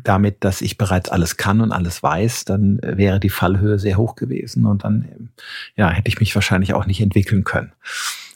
damit, 0.05 0.45
dass 0.45 0.63
ich 0.63 0.79
bereits 0.79 1.09
alles 1.09 1.37
kann 1.37 1.61
und 1.61 1.73
alles 1.73 2.03
weiß, 2.03 2.45
dann 2.45 2.81
wäre 2.83 3.21
die 3.21 3.31
Fallhöhe 3.31 3.79
sehr 3.79 3.97
hoch 3.97 4.15
gewesen 4.15 4.67
und 4.67 4.85
dann 4.85 5.31
ja, 5.77 5.91
hätte 5.91 6.09
ich 6.09 6.21
mich 6.21 6.35
wahrscheinlich 6.35 6.75
auch 6.75 6.87
nicht 6.87 7.01
entwickeln 7.01 7.45
können. 7.45 7.73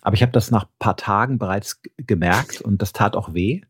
Aber 0.02 0.14
ich 0.14 0.22
habe 0.22 0.32
das 0.32 0.50
nach 0.50 0.66
paar 0.78 0.96
Tagen 0.96 1.38
bereits 1.38 1.80
gemerkt 1.96 2.60
und 2.60 2.82
das 2.82 2.92
tat 2.92 3.16
auch 3.16 3.32
weh. 3.32 3.62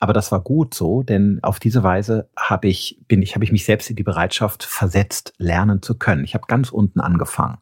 Aber 0.00 0.12
das 0.12 0.30
war 0.30 0.40
gut 0.40 0.74
so, 0.74 1.02
denn 1.02 1.40
auf 1.42 1.58
diese 1.58 1.82
Weise 1.82 2.28
habe 2.36 2.68
ich, 2.68 3.00
bin 3.08 3.22
ich, 3.22 3.34
habe 3.34 3.44
ich 3.44 3.52
mich 3.52 3.64
selbst 3.64 3.90
in 3.90 3.96
die 3.96 4.02
Bereitschaft 4.02 4.62
versetzt, 4.62 5.32
lernen 5.38 5.82
zu 5.82 5.96
können. 5.96 6.24
Ich 6.24 6.34
habe 6.34 6.46
ganz 6.46 6.70
unten 6.70 7.00
angefangen. 7.00 7.58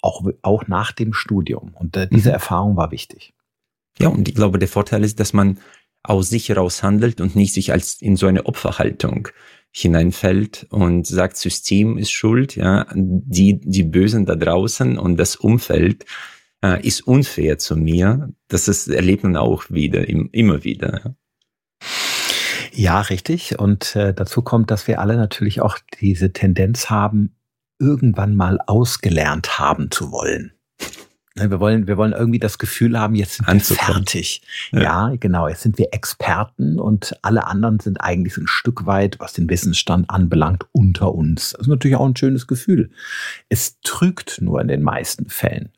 Auch, 0.00 0.24
auch 0.42 0.66
nach 0.66 0.92
dem 0.92 1.12
Studium. 1.12 1.74
Und 1.74 1.96
äh, 1.96 2.08
diese 2.08 2.30
mhm. 2.30 2.34
Erfahrung 2.34 2.76
war 2.76 2.90
wichtig. 2.90 3.34
Ja, 3.98 4.08
und 4.08 4.28
ich 4.28 4.34
glaube, 4.34 4.58
der 4.58 4.68
Vorteil 4.68 5.04
ist, 5.04 5.20
dass 5.20 5.32
man 5.32 5.58
aus 6.04 6.28
sich 6.30 6.48
heraus 6.48 6.82
handelt 6.82 7.20
und 7.20 7.34
nicht 7.34 7.54
sich 7.54 7.72
als 7.72 8.00
in 8.00 8.16
so 8.16 8.26
eine 8.26 8.46
Opferhaltung 8.46 9.28
hineinfällt 9.72 10.66
und 10.70 11.06
sagt, 11.06 11.36
System 11.36 11.98
ist 11.98 12.12
schuld, 12.12 12.54
ja, 12.54 12.86
die, 12.94 13.60
die 13.60 13.82
Bösen 13.82 14.24
da 14.24 14.36
draußen 14.36 14.98
und 14.98 15.16
das 15.16 15.34
Umfeld 15.34 16.04
äh, 16.62 16.86
ist 16.86 17.00
unfair 17.00 17.58
zu 17.58 17.76
mir. 17.76 18.32
Das 18.46 18.68
ist, 18.68 18.86
erlebt 18.86 19.24
man 19.24 19.36
auch 19.36 19.64
wieder, 19.70 20.08
im, 20.08 20.28
immer 20.30 20.62
wieder. 20.62 21.00
Ja. 21.04 21.14
Ja, 22.76 23.00
richtig. 23.00 23.58
Und 23.58 23.94
äh, 23.94 24.12
dazu 24.12 24.42
kommt, 24.42 24.70
dass 24.70 24.88
wir 24.88 25.00
alle 25.00 25.16
natürlich 25.16 25.60
auch 25.60 25.78
diese 26.00 26.32
Tendenz 26.32 26.90
haben, 26.90 27.36
irgendwann 27.78 28.34
mal 28.34 28.58
ausgelernt 28.66 29.58
haben 29.58 29.90
zu 29.90 30.10
wollen. 30.10 30.52
Ne, 31.36 31.50
wir 31.50 31.58
wollen, 31.58 31.88
wir 31.88 31.96
wollen 31.96 32.12
irgendwie 32.12 32.38
das 32.38 32.58
Gefühl 32.58 32.98
haben, 32.98 33.16
jetzt 33.16 33.44
sind 33.44 33.48
wir 33.48 33.76
fertig. 33.76 34.42
Ja. 34.70 34.82
ja. 34.82 35.16
genau. 35.18 35.48
Jetzt 35.48 35.62
sind 35.62 35.78
wir 35.78 35.88
Experten 35.92 36.78
und 36.78 37.16
alle 37.22 37.46
anderen 37.48 37.80
sind 37.80 38.00
eigentlich 38.00 38.34
so 38.34 38.42
ein 38.42 38.46
Stück 38.46 38.86
weit, 38.86 39.18
was 39.18 39.32
den 39.32 39.50
Wissensstand 39.50 40.08
anbelangt, 40.10 40.66
unter 40.70 41.12
uns. 41.12 41.50
Das 41.50 41.62
ist 41.62 41.66
natürlich 41.66 41.96
auch 41.96 42.06
ein 42.06 42.16
schönes 42.16 42.46
Gefühl. 42.46 42.90
Es 43.48 43.80
trügt 43.80 44.40
nur 44.42 44.60
in 44.60 44.68
den 44.68 44.82
meisten 44.82 45.28
Fällen. 45.28 45.72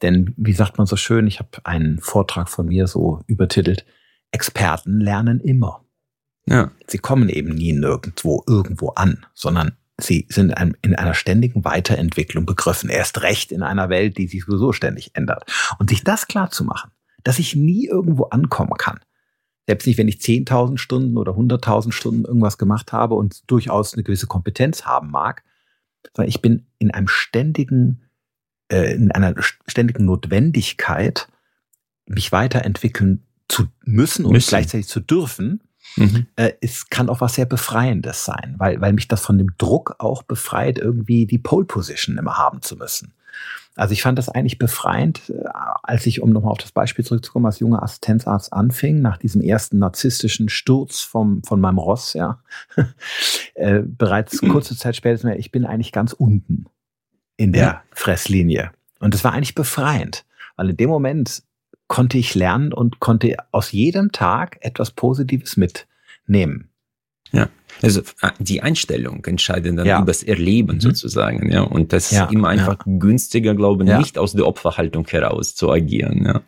Denn, 0.00 0.32
wie 0.38 0.54
sagt 0.54 0.78
man 0.78 0.86
so 0.86 0.96
schön, 0.96 1.26
ich 1.26 1.38
habe 1.38 1.50
einen 1.64 1.98
Vortrag 1.98 2.48
von 2.48 2.66
mir 2.66 2.86
so 2.86 3.20
übertitelt, 3.26 3.84
Experten 4.30 5.00
lernen 5.00 5.38
immer. 5.40 5.84
Ja. 6.46 6.70
Sie 6.86 6.98
kommen 6.98 7.28
eben 7.28 7.54
nie 7.54 7.72
nirgendwo 7.72 8.42
irgendwo 8.46 8.90
an, 8.90 9.24
sondern 9.34 9.76
sie 10.00 10.26
sind 10.28 10.54
in 10.82 10.94
einer 10.94 11.14
ständigen 11.14 11.64
Weiterentwicklung 11.64 12.46
begriffen. 12.46 12.90
Erst 12.90 13.22
recht 13.22 13.52
in 13.52 13.62
einer 13.62 13.88
Welt, 13.88 14.18
die 14.18 14.26
sich 14.26 14.44
sowieso 14.44 14.72
ständig 14.72 15.12
ändert. 15.14 15.44
Und 15.78 15.90
sich 15.90 16.04
das 16.04 16.26
klar 16.26 16.50
zu 16.50 16.64
machen, 16.64 16.90
dass 17.22 17.38
ich 17.38 17.54
nie 17.54 17.86
irgendwo 17.86 18.24
ankommen 18.24 18.74
kann. 18.76 19.00
Selbst 19.66 19.86
nicht, 19.86 19.96
wenn 19.96 20.08
ich 20.08 20.16
10.000 20.16 20.78
Stunden 20.78 21.16
oder 21.16 21.32
100.000 21.32 21.92
Stunden 21.92 22.24
irgendwas 22.24 22.58
gemacht 22.58 22.92
habe 22.92 23.14
und 23.14 23.50
durchaus 23.50 23.94
eine 23.94 24.02
gewisse 24.02 24.26
Kompetenz 24.26 24.84
haben 24.84 25.10
mag, 25.10 25.42
sondern 26.14 26.28
ich 26.28 26.42
bin 26.42 26.66
in 26.78 26.90
einem 26.90 27.08
ständigen, 27.08 28.02
äh, 28.70 28.94
in 28.94 29.10
einer 29.10 29.34
ständigen 29.66 30.04
Notwendigkeit, 30.04 31.28
mich 32.06 32.30
weiterentwickeln 32.30 33.24
zu 33.48 33.68
müssen 33.84 34.26
und 34.26 34.32
müssen. 34.32 34.50
gleichzeitig 34.50 34.88
zu 34.88 35.00
dürfen, 35.00 35.62
Mhm. 35.96 36.26
Äh, 36.36 36.52
es 36.60 36.88
kann 36.90 37.08
auch 37.08 37.20
was 37.20 37.34
sehr 37.34 37.46
Befreiendes 37.46 38.24
sein, 38.24 38.54
weil, 38.58 38.80
weil 38.80 38.92
mich 38.92 39.08
das 39.08 39.20
von 39.20 39.38
dem 39.38 39.56
Druck 39.58 39.96
auch 39.98 40.22
befreit, 40.22 40.78
irgendwie 40.78 41.26
die 41.26 41.38
Pole 41.38 41.66
Position 41.66 42.18
immer 42.18 42.36
haben 42.36 42.62
zu 42.62 42.76
müssen. 42.76 43.14
Also 43.76 43.92
ich 43.92 44.02
fand 44.02 44.18
das 44.18 44.28
eigentlich 44.28 44.58
befreiend, 44.58 45.30
äh, 45.30 45.44
als 45.82 46.06
ich, 46.06 46.20
um 46.22 46.30
nochmal 46.30 46.52
auf 46.52 46.58
das 46.58 46.72
Beispiel 46.72 47.04
zurückzukommen, 47.04 47.46
als 47.46 47.58
junger 47.58 47.82
Assistenzarzt 47.82 48.52
anfing, 48.52 49.00
nach 49.00 49.18
diesem 49.18 49.40
ersten 49.40 49.78
narzisstischen 49.78 50.48
Sturz 50.48 51.00
vom, 51.00 51.42
von 51.42 51.60
meinem 51.60 51.78
Ross, 51.78 52.14
ja, 52.14 52.40
äh, 53.54 53.80
bereits 53.84 54.40
mhm. 54.42 54.50
kurze 54.50 54.76
Zeit 54.76 54.96
später, 54.96 55.36
ich 55.36 55.50
bin 55.50 55.64
eigentlich 55.64 55.92
ganz 55.92 56.12
unten 56.12 56.66
in 57.36 57.52
der 57.52 57.62
ja. 57.62 57.82
Fresslinie. 57.92 58.70
Und 59.00 59.12
das 59.12 59.24
war 59.24 59.32
eigentlich 59.32 59.56
befreiend, 59.56 60.24
weil 60.56 60.70
in 60.70 60.76
dem 60.76 60.88
Moment 60.88 61.42
konnte 61.86 62.18
ich 62.18 62.34
lernen 62.34 62.72
und 62.72 63.00
konnte 63.00 63.36
aus 63.50 63.72
jedem 63.72 64.12
Tag 64.12 64.58
etwas 64.60 64.90
Positives 64.90 65.56
mitnehmen. 65.56 66.70
Ja, 67.32 67.48
also 67.82 68.02
ah, 68.20 68.32
die 68.38 68.62
Einstellung 68.62 69.24
entscheidet 69.24 69.76
dann 69.76 69.86
ja. 69.86 69.98
über 69.98 70.06
das 70.06 70.22
Erleben 70.22 70.76
mhm. 70.76 70.80
sozusagen, 70.80 71.50
ja. 71.50 71.62
Und 71.62 71.92
das 71.92 72.10
ja, 72.10 72.24
ist 72.24 72.32
immer 72.32 72.48
einfach 72.48 72.86
ja. 72.86 72.92
günstiger, 72.98 73.54
glaube 73.54 73.84
ich, 73.84 73.90
nicht 73.90 74.18
aus 74.18 74.34
der 74.34 74.46
Opferhaltung 74.46 75.06
heraus 75.08 75.54
zu 75.54 75.70
agieren, 75.70 76.24
ja. 76.24 76.42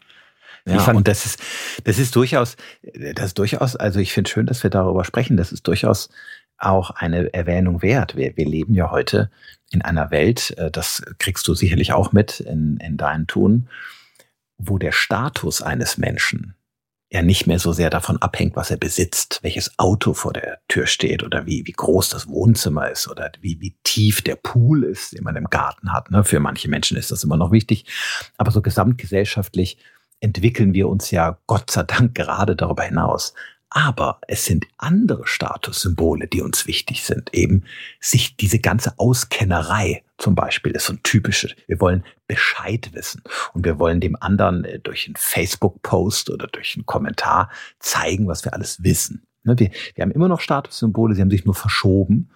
Ja, 0.69 0.81
fand, 0.81 0.97
und 0.97 1.07
das 1.07 1.25
ist, 1.27 1.41
das 1.85 1.99
ist 1.99 2.17
durchaus, 2.17 2.57
das 3.15 3.27
ist 3.27 3.39
durchaus, 3.39 3.77
also 3.77 4.01
ich 4.01 4.13
finde 4.13 4.29
schön, 4.29 4.47
dass 4.47 4.65
wir 4.65 4.71
darüber 4.71 5.05
sprechen. 5.05 5.37
Das 5.37 5.53
ist 5.53 5.69
durchaus 5.69 6.09
auch 6.59 6.91
eine 6.91 7.33
Erwähnung 7.33 7.83
wert. 7.83 8.17
Wir, 8.17 8.37
wir 8.37 8.47
leben 8.47 8.75
ja 8.75 8.91
heute 8.91 9.31
in 9.71 9.83
einer 9.83 10.11
Welt, 10.11 10.55
äh, 10.59 10.71
das 10.71 11.03
kriegst 11.19 11.47
du 11.47 11.55
sicherlich 11.55 11.93
auch 11.93 12.13
mit 12.13 12.41
in, 12.41 12.79
in 12.79 12.97
deinem 12.97 13.29
Tun, 13.29 13.69
wo 14.59 14.79
der 14.79 14.93
Status 14.93 15.63
eines 15.63 15.99
Menschen 15.99 16.57
ja 17.11 17.23
nicht 17.23 17.47
mehr 17.47 17.59
so 17.59 17.73
sehr 17.73 17.91
davon 17.91 18.21
abhängt, 18.21 18.57
was 18.57 18.71
er 18.71 18.77
besitzt, 18.77 19.39
welches 19.43 19.79
Auto 19.79 20.13
vor 20.13 20.33
der 20.33 20.59
Tür 20.69 20.87
steht 20.87 21.23
oder 21.23 21.47
wie, 21.47 21.65
wie 21.65 21.73
groß 21.73 22.09
das 22.09 22.29
Wohnzimmer 22.29 22.91
ist 22.91 23.09
oder 23.09 23.31
wie, 23.41 23.61
wie 23.61 23.77
tief 23.85 24.23
der 24.23 24.37
Pool 24.37 24.83
ist, 24.85 25.13
den 25.13 25.23
man 25.23 25.37
im 25.37 25.49
Garten 25.49 25.93
hat. 25.93 26.11
Ne? 26.11 26.25
Für 26.25 26.41
manche 26.41 26.69
Menschen 26.69 26.97
ist 26.97 27.13
das 27.13 27.23
immer 27.23 27.37
noch 27.37 27.53
wichtig. 27.53 27.85
Aber 28.39 28.51
so 28.51 28.61
gesamtgesellschaftlich 28.61 29.79
entwickeln 30.21 30.75
wir 30.75 30.89
uns 30.89 31.11
ja 31.11 31.39
Gott 31.47 31.71
sei 31.71 31.85
Dank 31.85 32.15
gerade 32.15 32.57
darüber 32.57 32.83
hinaus. 32.83 33.35
Aber 33.71 34.21
es 34.27 34.45
sind 34.45 34.67
andere 34.79 35.27
Statussymbole, 35.27 36.27
die 36.27 36.41
uns 36.41 36.67
wichtig 36.67 37.05
sind. 37.05 37.33
Eben 37.35 37.65
sich 38.01 38.37
diese 38.37 38.59
ganze 38.59 38.99
Auskennerei 38.99 40.03
zum 40.19 40.35
Beispiel 40.35 40.73
ist 40.73 40.87
so 40.87 40.95
ein 40.95 41.03
typisches. 41.03 41.55
Wir 41.67 41.81
wollen 41.81 42.05
Bescheid 42.27 42.91
wissen 42.93 43.23
und 43.53 43.65
wir 43.65 43.79
wollen 43.79 44.01
dem 44.01 44.17
anderen 44.21 44.65
äh, 44.65 44.79
durch 44.79 45.07
einen 45.07 45.17
Facebook-Post 45.17 46.31
oder 46.31 46.47
durch 46.47 46.77
einen 46.77 46.87
Kommentar 46.87 47.51
zeigen, 47.79 48.27
was 48.27 48.45
wir 48.45 48.55
alles 48.55 48.83
wissen. 48.83 49.27
Ne, 49.45 49.59
wir, 49.59 49.71
wir 49.95 50.03
haben 50.03 50.11
immer 50.11 50.29
noch 50.29 50.41
Statussymbole, 50.41 51.15
sie 51.15 51.21
haben 51.21 51.31
sich 51.31 51.45
nur 51.45 51.55
verschoben. 51.55 52.31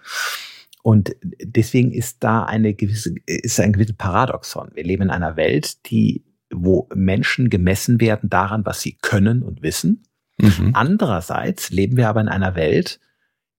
Und 0.83 1.15
deswegen 1.43 1.91
ist 1.91 2.23
da 2.23 2.43
eine 2.43 2.73
gewisse, 2.73 3.13
ist 3.25 3.59
ein 3.59 3.73
gewisses 3.73 3.95
Paradoxon. 3.95 4.71
Wir 4.73 4.83
leben 4.83 5.03
in 5.03 5.09
einer 5.11 5.35
Welt, 5.35 5.89
die, 5.89 6.23
wo 6.51 6.87
Menschen 6.95 7.49
gemessen 7.49 8.01
werden 8.01 8.29
daran, 8.29 8.65
was 8.65 8.81
sie 8.81 8.97
können 9.01 9.43
und 9.43 9.61
wissen. 9.61 10.03
Mhm. 10.39 10.71
Andererseits 10.73 11.69
leben 11.69 11.97
wir 11.97 12.09
aber 12.09 12.21
in 12.21 12.29
einer 12.29 12.55
Welt, 12.55 12.99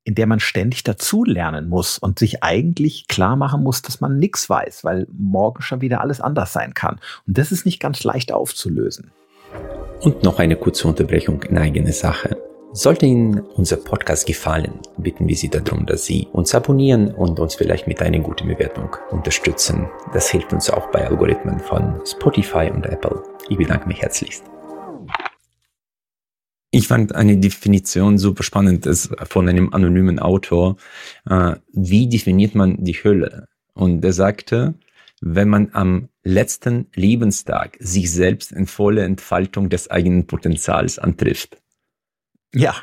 in 0.05 0.15
der 0.15 0.27
man 0.27 0.41
ständig 0.41 0.83
dazulernen 0.83 1.69
muss 1.69 1.99
und 1.99 2.19
sich 2.19 2.43
eigentlich 2.43 3.07
klar 3.09 3.37
machen 3.37 3.63
muss, 3.63 3.83
dass 3.83 4.01
man 4.01 4.19
nichts 4.19 4.51
weiß, 4.51 4.85
weil 4.85 5.07
morgen 5.13 5.63
schon 5.63 5.81
wieder 5.81 6.01
alles 6.01 6.21
anders 6.21 6.53
sein 6.53 6.75
kann. 6.75 7.01
Und 7.27 7.39
das 7.39 7.53
ist 7.53 7.67
nicht 7.67 7.81
ganz 7.81 8.03
leicht 8.05 8.33
aufzulösen. 8.33 9.13
Und 10.01 10.23
noch 10.23 10.39
eine 10.39 10.57
kurze 10.57 10.89
Unterbrechung 10.89 11.43
in 11.43 11.59
eigene 11.59 11.93
Sache. 11.93 12.37
Sollte 12.75 13.05
Ihnen 13.05 13.41
unser 13.41 13.77
Podcast 13.77 14.27
gefallen, 14.27 14.81
bitten 14.97 15.29
wir 15.29 15.37
Sie 15.37 15.51
darum, 15.51 15.85
dass 15.85 16.07
Sie 16.07 16.27
uns 16.33 16.55
abonnieren 16.55 17.13
und 17.13 17.39
uns 17.39 17.55
vielleicht 17.55 17.87
mit 17.87 18.01
einer 18.01 18.19
guten 18.21 18.49
Bewertung 18.49 18.97
unterstützen. 19.11 19.91
Das 20.15 20.31
hilft 20.31 20.55
uns 20.55 20.71
auch 20.71 20.91
bei 20.91 21.07
Algorithmen 21.07 21.61
von 21.61 22.01
Spotify 22.07 22.71
und 22.73 22.87
Apple. 22.87 23.23
Ich 23.51 23.59
bedanke 23.59 23.87
mich 23.87 24.01
herzlichst. 24.01 24.52
Ich 26.75 26.89
fand 26.89 27.15
eine 27.15 27.37
Definition 27.37 28.17
super 28.17 28.43
spannend 28.43 28.87
ist 28.87 29.15
von 29.29 29.47
einem 29.47 29.75
anonymen 29.75 30.19
Autor. 30.19 30.77
Äh, 31.29 31.57
wie 31.71 32.09
definiert 32.09 32.55
man 32.55 32.83
die 32.83 32.95
Hölle? 32.95 33.49
Und 33.75 34.03
er 34.03 34.15
sagte, 34.15 34.75
wenn 35.21 35.51
man 35.51 35.69
am 35.75 36.09
letzten 36.25 36.87
Lebenstag 36.95 37.77
sich 37.79 38.11
selbst 38.11 38.53
in 38.53 38.67
voller 38.67 39.05
Entfaltung 39.05 39.69
des 39.69 39.91
eigenen 39.91 40.27
Potenzials 40.27 40.99
antrifft. 40.99 41.59
Ja, 42.55 42.75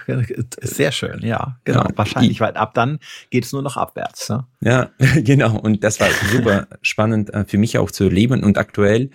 sehr 0.62 0.92
schön, 0.92 1.22
ja, 1.24 1.60
genau. 1.64 1.82
Ja, 1.82 1.90
Wahrscheinlich, 1.96 2.40
weil 2.42 2.54
ab 2.58 2.76
dann 2.76 3.00
geht 3.32 3.46
es 3.46 3.54
nur 3.54 3.64
noch 3.64 3.76
abwärts. 3.76 4.30
Ne? 4.30 4.46
Ja, 4.62 4.92
genau. 5.16 5.60
Und 5.60 5.84
das 5.84 6.00
war 6.00 6.10
super 6.32 6.68
spannend 6.84 7.34
äh, 7.34 7.44
für 7.44 7.58
mich 7.58 7.80
auch 7.80 7.90
zu 7.90 8.06
erleben. 8.06 8.44
Und 8.44 8.60
aktuell 8.60 9.10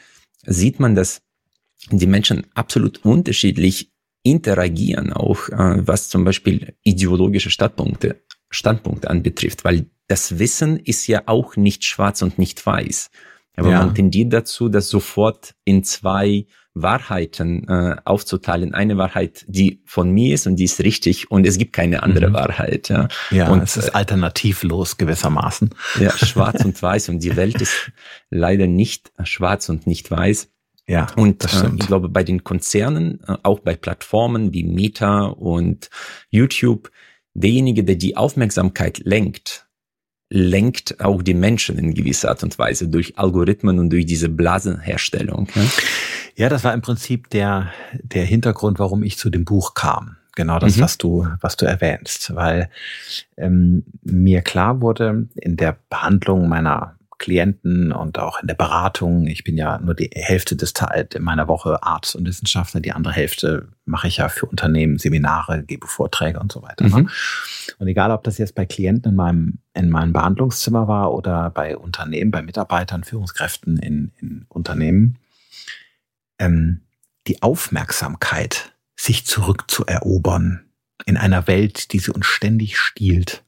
sieht 0.47 0.81
man, 0.81 0.97
dass 0.97 1.23
die 1.90 2.07
Menschen 2.07 2.47
absolut 2.54 3.04
unterschiedlich 3.04 3.94
interagieren, 4.25 5.12
auch 5.12 5.49
äh, 5.50 5.87
was 5.87 6.09
zum 6.09 6.25
Beispiel 6.25 6.75
ideologische 6.83 7.50
Standpunkte, 7.50 8.23
Standpunkte 8.50 9.09
anbetrifft, 9.09 9.64
weil 9.64 9.87
das 10.09 10.38
Wissen 10.38 10.78
ist 10.78 11.07
ja 11.07 11.23
auch 11.26 11.57
nicht 11.57 11.85
schwarz 11.85 12.23
und 12.23 12.38
nicht 12.38 12.64
weiß. 12.64 13.11
Aber 13.57 13.71
ja. 13.71 13.78
man 13.78 13.95
tendiert 13.95 14.33
dazu, 14.33 14.69
das 14.69 14.88
sofort 14.88 15.54
in 15.64 15.85
zwei 15.85 16.47
Wahrheiten 16.75 17.69
äh, 17.69 17.97
aufzuteilen. 18.04 18.75
Eine 18.75 18.99
Wahrheit, 18.99 19.45
die 19.47 19.83
von 19.87 20.11
mir 20.11 20.35
ist 20.35 20.49
und 20.49 20.57
die 20.57 20.64
ist 20.64 20.81
richtig 20.81 21.31
und 21.31 21.47
es 21.47 21.57
gibt 21.57 21.73
keine 21.73 22.02
andere 22.02 22.31
mhm. 22.31 22.35
Wahrheit. 22.35 22.88
Ja, 22.88 23.09
ja 23.31 23.49
und, 23.49 23.62
es 23.62 23.76
ist 23.76 23.88
äh, 23.88 23.93
alternativlos 23.93 24.97
gewissermaßen. 24.97 25.71
Ja, 26.00 26.11
schwarz 26.11 26.64
und 26.64 26.81
weiß 26.83 27.11
und 27.11 27.21
die 27.23 27.37
Welt 27.37 27.61
ist 27.61 27.93
leider 28.31 28.66
nicht 28.66 29.12
schwarz 29.23 29.69
und 29.69 29.87
nicht 29.87 30.11
weiß. 30.11 30.49
Ja, 30.87 31.07
und. 31.17 31.45
Äh, 31.45 31.71
ich 31.79 31.87
glaube, 31.87 32.09
bei 32.09 32.25
den 32.25 32.45
Konzernen, 32.45 33.21
äh, 33.26 33.37
auch 33.43 33.61
bei 33.61 33.75
Plattformen 33.75 34.53
wie 34.53 34.64
Meta 34.64 35.26
und 35.26 35.91
YouTube, 36.31 36.91
derjenige, 37.35 37.85
der 37.85 37.97
die 37.97 38.17
Aufmerksamkeit 38.17 38.99
lenkt, 38.99 39.67
lenkt 40.31 41.00
auch 41.00 41.23
die 41.23 41.35
Menschen 41.35 41.79
in 41.79 41.95
gewisser 41.95 42.31
Art 42.31 42.43
und 42.43 42.59
Weise 42.59 42.88
durch 42.88 43.19
Algorithmen 43.19 43.79
und 43.79 43.91
durch 43.91 44.07
diese 44.07 44.29
Blasenherstellung. 44.29 45.49
Ja, 45.55 45.62
ja 46.37 46.49
das 46.49 46.64
war 46.64 46.75
im 46.75 46.83
Prinzip 46.83 47.31
der, 47.31 47.71
der 48.03 48.25
Hintergrund, 48.25 48.79
warum 48.79 49.03
ich 49.03 49.19
zu 49.19 49.31
dem 49.31 49.45
Buch 49.45 49.75
kam. 49.75 50.17
Genau 50.37 50.59
das, 50.59 50.76
mhm. 50.76 50.81
was 50.81 50.99
du, 50.99 51.29
was 51.41 51.57
du 51.57 51.67
erwähnst, 51.67 52.35
weil 52.35 52.69
ähm, 53.37 53.85
mir 54.03 54.43
klar 54.43 54.81
wurde 54.81 55.29
in 55.37 55.57
der 55.57 55.79
Behandlung 55.88 56.49
meiner 56.49 56.97
Klienten 57.25 57.90
und 57.90 58.19
auch 58.19 58.43
in 58.43 58.49
der 58.49 58.54
Beratung. 58.54 59.26
Ich 59.26 59.45
bin 59.45 59.57
ja 59.57 59.78
nur 59.78 59.95
die 59.95 60.11
Hälfte 60.12 60.57
des 60.57 60.75
meiner 61.21 61.49
Woche 61.49 61.83
Arzt 61.83 62.14
und 62.16 62.26
Wissenschaftler, 62.26 62.83
die 62.83 62.93
andere 62.93 63.14
Hälfte 63.14 63.69
mache 63.87 64.09
ich 64.09 64.19
ja 64.19 64.28
für 64.28 64.45
Unternehmen 64.45 64.99
Seminare, 64.99 65.62
gebe 65.62 65.87
Vorträge 65.87 66.38
und 66.38 66.52
so 66.52 66.61
weiter. 66.61 66.85
Ne? 66.85 67.04
Mhm. 67.04 67.11
Und 67.78 67.87
egal, 67.88 68.11
ob 68.11 68.25
das 68.25 68.37
jetzt 68.37 68.54
bei 68.54 68.66
Klienten 68.66 69.12
in 69.12 69.16
meinem, 69.16 69.59
in 69.73 69.88
meinem 69.88 70.12
Behandlungszimmer 70.12 70.87
war 70.87 71.14
oder 71.14 71.49
bei 71.49 71.78
Unternehmen, 71.78 72.31
bei 72.31 72.43
Mitarbeitern, 72.43 73.04
Führungskräften 73.04 73.78
in, 73.78 74.12
in 74.21 74.45
Unternehmen, 74.50 75.16
ähm, 76.38 76.83
die 77.26 77.43
Aufmerksamkeit, 77.43 78.75
sich 78.97 79.25
zurückzuerobern 79.25 80.66
in 81.07 81.16
einer 81.16 81.47
Welt, 81.47 81.95
die 81.95 82.00
sie 82.00 82.13
uns 82.13 82.26
ständig 82.26 82.76
stiehlt, 82.76 83.45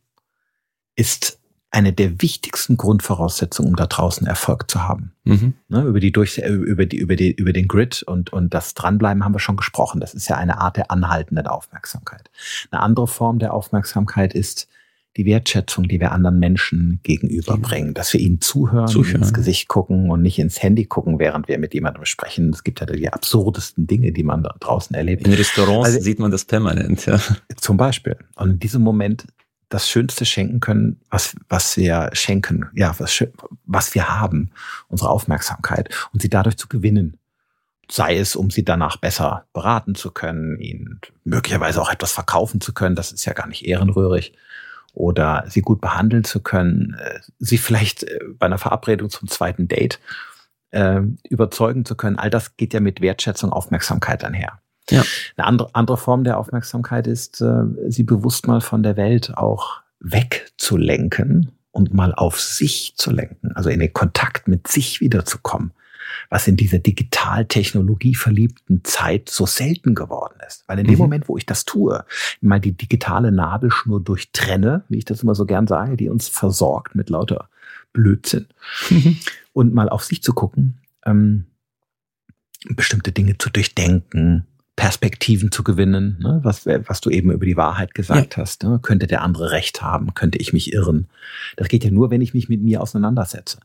ist 0.95 1.39
eine 1.77 1.93
der 1.93 2.23
wichtigsten 2.23 2.79
Grundvoraussetzungen, 2.79 3.73
um 3.73 3.77
da 3.77 3.87
draußen 3.87 4.27
Erfolg 4.27 4.71
zu 4.71 4.89
haben. 4.89 5.13
Mhm. 5.25 5.53
Ne, 5.69 5.83
über 5.83 6.01
die 6.01 6.11
durch, 6.11 6.39
über 6.39 6.87
die, 6.87 6.97
über 6.97 7.17
die, 7.17 7.33
über 7.33 7.53
den 7.53 7.69
Grid 7.69 8.03
und, 8.03 8.33
und 8.33 8.55
das 8.55 8.73
Dranbleiben 8.73 9.27
haben 9.27 9.35
wir 9.35 9.41
schon 9.41 9.59
gesprochen. 9.59 10.01
Das 10.01 10.15
ist 10.15 10.27
ja 10.27 10.37
eine 10.37 10.57
Art 10.59 10.79
der 10.79 10.91
anhaltenden 10.91 11.47
Aufmerksamkeit. 11.47 12.31
Eine 12.71 12.81
andere 12.81 13.07
Form 13.07 13.39
der 13.39 13.53
Aufmerksamkeit 13.53 14.33
ist 14.33 14.69
die 15.19 15.27
Wertschätzung, 15.27 15.87
die 15.87 16.01
wir 16.01 16.13
anderen 16.13 16.39
Menschen 16.39 17.01
gegenüberbringen, 17.03 17.93
dass 17.93 18.11
wir 18.15 18.21
ihnen 18.21 18.41
zuhören, 18.41 18.89
zuhören, 18.89 19.21
ins 19.21 19.35
Gesicht 19.35 19.69
gucken 19.69 20.11
und 20.11 20.23
nicht 20.23 20.39
ins 20.39 20.63
Handy 20.63 20.87
gucken, 20.87 21.19
während 21.19 21.47
wir 21.47 21.59
mit 21.59 21.75
jemandem 21.75 22.07
sprechen. 22.07 22.51
Es 22.55 22.65
gibt 22.65 22.81
ja 22.81 22.87
die 22.87 23.13
absurdesten 23.13 23.87
Dinge, 23.87 24.13
die 24.13 24.23
man 24.23 24.43
da 24.43 24.55
draußen 24.61 24.97
erlebt. 24.97 25.27
In 25.27 25.35
Restaurants 25.35 25.89
also, 25.89 26.01
sieht 26.01 26.21
man 26.21 26.31
das 26.31 26.47
permanent, 26.47 27.05
ja. 27.05 27.21
Zum 27.57 27.77
Beispiel. 27.77 28.17
Und 28.37 28.51
in 28.51 28.59
diesem 28.61 28.81
Moment 28.81 29.27
das 29.69 29.89
Schönste 29.89 30.25
schenken 30.25 30.61
können, 30.61 31.01
was, 31.11 31.35
was 31.49 31.77
wir 31.77 32.11
schenken, 32.13 32.67
ja, 32.75 32.95
was, 32.99 33.25
was 33.65 33.95
wir 33.95 34.09
haben, 34.09 34.51
unsere 34.89 35.11
Aufmerksamkeit 35.11 35.89
und 36.13 36.23
sie 36.23 36.31
dadurch 36.31 36.57
zu 36.57 36.69
gewinnen. 36.69 37.19
Sei 37.89 38.17
es, 38.17 38.35
um 38.35 38.51
sie 38.51 38.65
danach 38.65 38.97
besser 38.97 39.47
beraten 39.53 39.95
zu 39.95 40.11
können, 40.11 40.59
ihnen 40.59 41.01
möglicherweise 41.25 41.81
auch 41.81 41.91
etwas 41.91 42.13
verkaufen 42.13 42.61
zu 42.61 42.73
können, 42.75 42.97
das 42.97 43.13
ist 43.13 43.25
ja 43.25 43.33
gar 43.33 43.47
nicht 43.47 43.65
ehrenrührig, 43.65 44.33
oder 44.93 45.45
sie 45.47 45.61
gut 45.61 45.81
behandeln 45.81 46.25
zu 46.25 46.41
können, 46.41 46.97
äh, 46.99 47.21
sie 47.39 47.59
vielleicht 47.59 48.05
äh, 48.05 48.19
bei 48.39 48.47
einer 48.47 48.59
Verabredung 48.59 49.11
zum 49.11 49.29
zweiten 49.29 49.69
Date 49.69 50.01
äh, 50.71 51.01
überzeugen 51.29 51.85
zu 51.85 51.97
können. 51.97 52.19
All 52.19 52.31
das 52.31 52.57
geht 52.57 52.73
ja 52.73 52.81
mit 52.81 53.01
Wertschätzung, 53.01 53.53
Aufmerksamkeit 53.53 54.25
einher. 54.25 54.61
Ja. 54.91 55.05
Eine 55.37 55.47
andere, 55.47 55.75
andere 55.75 55.97
Form 55.97 56.25
der 56.25 56.39
Aufmerksamkeit 56.39 57.07
ist, 57.07 57.41
äh, 57.41 57.65
sie 57.89 58.05
bewusst 58.05 58.47
mal 58.47 58.61
von 58.61 58.83
der 58.83 58.97
Welt 58.97 59.37
auch 59.37 59.81
wegzulenken 60.01 61.53
und 61.71 61.93
mal 61.93 62.15
auf 62.15 62.41
sich 62.41 62.95
zu 62.97 63.11
lenken, 63.11 63.53
also 63.53 63.69
in 63.69 63.81
den 63.81 63.93
Kontakt 63.93 64.49
mit 64.49 64.69
sich 64.69 65.01
wiederzukommen, 65.01 65.73
was 66.31 66.49
in 66.49 66.57
dieser 66.57 66.79
digital-technologie 66.79 68.15
verliebten 68.15 68.83
Zeit 68.85 69.29
so 69.29 69.45
selten 69.45 69.95
geworden 69.95 70.39
ist. 70.47 70.65
Weil 70.69 70.79
in 70.79 70.87
dem 70.87 70.95
mhm. 70.95 71.01
Moment, 71.01 71.29
wo 71.29 71.37
ich 71.37 71.45
das 71.45 71.65
tue, 71.65 72.05
mal 72.41 72.61
die 72.61 72.73
digitale 72.73 73.33
Nabelschnur 73.33 74.01
durchtrenne, 74.01 74.85
wie 74.89 74.99
ich 74.99 75.05
das 75.05 75.23
immer 75.23 75.35
so 75.35 75.45
gern 75.45 75.67
sage, 75.67 75.97
die 75.97 76.09
uns 76.09 76.29
versorgt 76.29 76.95
mit 76.95 77.11
lauter 77.11 77.51
Blödsinn, 77.93 78.47
mhm. 78.89 79.19
und 79.53 79.75
mal 79.75 79.89
auf 79.89 80.05
sich 80.05 80.23
zu 80.23 80.33
gucken, 80.33 80.79
ähm, 81.05 81.47
bestimmte 82.71 83.13
Dinge 83.13 83.37
zu 83.39 83.51
durchdenken, 83.51 84.47
Perspektiven 84.77 85.51
zu 85.51 85.65
gewinnen, 85.65 86.19
ne? 86.21 86.39
was, 86.43 86.67
was 86.67 87.01
du 87.01 87.09
eben 87.09 87.31
über 87.31 87.47
die 87.47 87.57
Wahrheit 87.57 87.95
gesagt 87.95 88.37
ja. 88.37 88.43
hast. 88.43 88.63
Ne? 88.63 88.79
Könnte 88.83 89.07
der 89.07 89.23
andere 89.23 89.51
recht 89.51 89.81
haben? 89.81 90.13
Könnte 90.13 90.37
ich 90.37 90.53
mich 90.53 90.75
irren? 90.75 91.09
Das 91.57 91.69
geht 91.69 91.83
ja 91.83 91.91
nur, 91.91 92.11
wenn 92.11 92.21
ich 92.21 92.35
mich 92.35 92.51
mit 92.51 92.63
mir 92.63 92.83
auseinandersetze. 92.83 93.61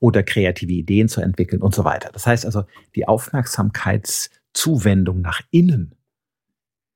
Oder 0.00 0.24
kreative 0.24 0.72
Ideen 0.72 1.08
zu 1.08 1.20
entwickeln 1.20 1.62
und 1.62 1.72
so 1.72 1.84
weiter. 1.84 2.10
Das 2.12 2.26
heißt 2.26 2.44
also, 2.44 2.64
die 2.96 3.06
Aufmerksamkeitszuwendung 3.06 5.20
nach 5.20 5.40
innen 5.52 5.94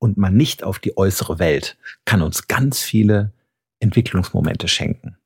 und 0.01 0.19
mal 0.19 0.33
nicht 0.33 0.65
auf 0.65 0.81
die 0.81 0.97
äußere 0.97 1.39
Welt 1.39 1.77
kann 2.05 2.23
uns 2.23 2.49
ganz 2.49 2.81
viele 2.81 3.31
Entwicklungsmomente 3.79 4.67
schenken. 4.67 5.17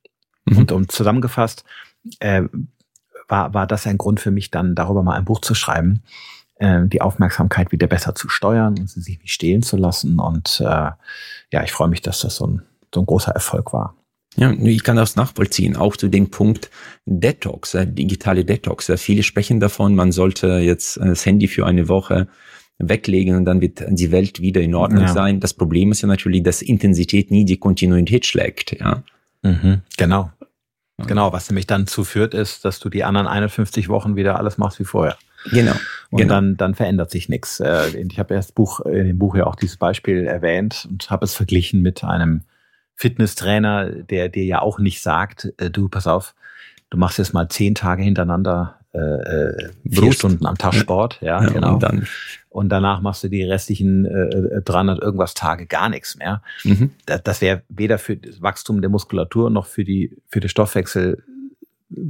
Mhm. 0.45 0.59
Und 0.59 0.73
um 0.73 0.91
zusammengefasst, 0.91 1.65
äh, 2.21 2.43
war, 3.27 3.55
war 3.55 3.67
das 3.67 3.87
ein 3.87 3.97
Grund 3.97 4.21
für 4.21 4.31
mich 4.31 4.51
dann, 4.51 4.75
darüber 4.75 5.03
mal 5.03 5.17
ein 5.17 5.25
Buch 5.25 5.41
zu 5.41 5.55
schreiben, 5.55 6.03
äh, 6.65 6.89
die 6.89 7.01
Aufmerksamkeit 7.01 7.73
wieder 7.73 7.87
besser 7.87 8.15
zu 8.15 8.29
steuern 8.29 8.79
und 8.79 8.89
sie 8.89 9.01
sich 9.01 9.19
nicht 9.21 9.33
stehlen 9.33 9.63
zu 9.63 9.77
lassen. 9.77 10.19
Und 10.19 10.61
äh, 10.61 10.65
ja, 10.65 11.63
ich 11.63 11.73
freue 11.73 11.89
mich, 11.89 12.03
dass 12.03 12.21
das 12.21 12.37
so 12.37 12.47
ein, 12.47 12.63
so 12.93 13.01
ein 13.01 13.07
großer 13.07 13.33
Erfolg 13.33 13.73
war. 13.73 13.95
Ja, 14.37 14.51
ich 14.51 14.83
kann 14.83 14.97
das 14.97 15.15
nachvollziehen, 15.15 15.77
auch 15.77 15.97
zu 15.97 16.09
dem 16.09 16.31
Punkt 16.31 16.71
Detox, 17.07 17.75
äh, 17.75 17.87
digitale 17.87 18.45
Detox. 18.45 18.91
Viele 18.97 19.23
sprechen 19.23 19.61
davon, 19.61 19.95
man 19.95 20.11
sollte 20.11 20.59
jetzt 20.59 20.97
äh, 20.97 21.07
das 21.07 21.25
Handy 21.25 21.47
für 21.47 21.67
eine 21.67 21.89
Woche 21.89 22.29
weglegen 22.79 23.37
und 23.37 23.45
dann 23.45 23.61
wird 23.61 23.85
die 23.89 24.11
Welt 24.11 24.41
wieder 24.41 24.61
in 24.61 24.75
Ordnung 24.75 25.05
ja. 25.05 25.13
sein. 25.13 25.39
Das 25.39 25.55
Problem 25.55 25.93
ist 25.93 26.03
ja 26.03 26.09
natürlich, 26.09 26.43
dass 26.43 26.63
Intensität 26.63 27.31
nie 27.31 27.45
die 27.45 27.59
Kontinuität 27.59 28.27
schlägt. 28.27 28.73
Ja, 28.81 29.05
mhm, 29.43 29.83
genau. 29.97 30.31
Genau, 30.99 31.33
was 31.33 31.51
nämlich 31.51 31.67
dann 31.67 31.87
zuführt 31.87 32.35
ist, 32.35 32.65
dass 32.65 32.79
du 32.79 32.89
die 32.89 33.03
anderen 33.03 33.27
51 33.27 33.89
Wochen 33.89 34.15
wieder 34.15 34.39
alles 34.39 34.59
machst 34.59 34.79
wie 34.79 34.85
vorher. 34.85 35.17
Genau. 35.51 35.75
Und 36.15 36.21
genau. 36.21 36.35
dann, 36.35 36.57
dann 36.57 36.75
verändert 36.77 37.11
sich 37.11 37.29
nichts. 37.29 37.59
Äh, 37.59 37.89
ich 37.99 38.21
habe 38.21 38.35
erst 38.35 38.55
Buch, 38.55 38.79
in 38.87 39.05
dem 39.05 39.19
Buch 39.19 39.35
ja 39.35 39.49
auch 39.49 39.57
dieses 39.57 39.77
Beispiel 39.79 40.27
erwähnt 40.27 40.87
und 40.89 41.11
habe 41.11 41.25
es 41.25 41.35
verglichen 41.35 41.83
mit 41.83 42.05
einem 42.05 42.43
Fitnesstrainer, 42.95 43.91
der 43.91 44.29
dir 44.29 44.45
ja 44.45 44.63
auch 44.63 44.79
nicht 44.79 45.03
sagt, 45.03 45.53
äh, 45.57 45.71
du, 45.71 45.89
pass 45.89 46.07
auf, 46.07 46.37
du 46.91 46.99
machst 46.99 47.19
jetzt 47.19 47.35
mal 47.35 47.49
zehn 47.49 47.75
Tage 47.75 48.05
hintereinander 48.05 48.79
äh, 48.93 48.99
äh 48.99 49.71
vier 49.91 50.13
Stunden 50.13 50.47
am 50.47 50.57
Tag 50.57 50.75
Sport, 50.75 51.19
ja, 51.21 51.43
ja 51.43 51.49
genau. 51.49 51.75
Und, 51.75 51.83
dann. 51.83 52.07
und 52.49 52.69
danach 52.69 53.01
machst 53.01 53.25
du 53.25 53.29
die 53.29 53.43
restlichen 53.43 54.05
äh, 54.05 54.63
300 54.63 55.01
äh, 55.01 55.05
irgendwas 55.05 55.35
Tage 55.35 55.67
gar 55.67 55.89
nichts 55.89 56.17
mehr. 56.17 56.43
Mhm. 56.63 56.91
Das, 57.07 57.25
das 57.25 57.41
wäre 57.41 57.63
weder 57.69 57.99
für 57.99 58.17
das 58.17 58.41
Wachstum 58.41 58.83
der 58.83 58.91
Muskulatur 58.91 59.51
noch 59.51 59.67
für 59.67 59.83
die 59.83 60.17
für 60.29 60.39
den 60.39 60.49
Stoffwechsel 60.49 61.25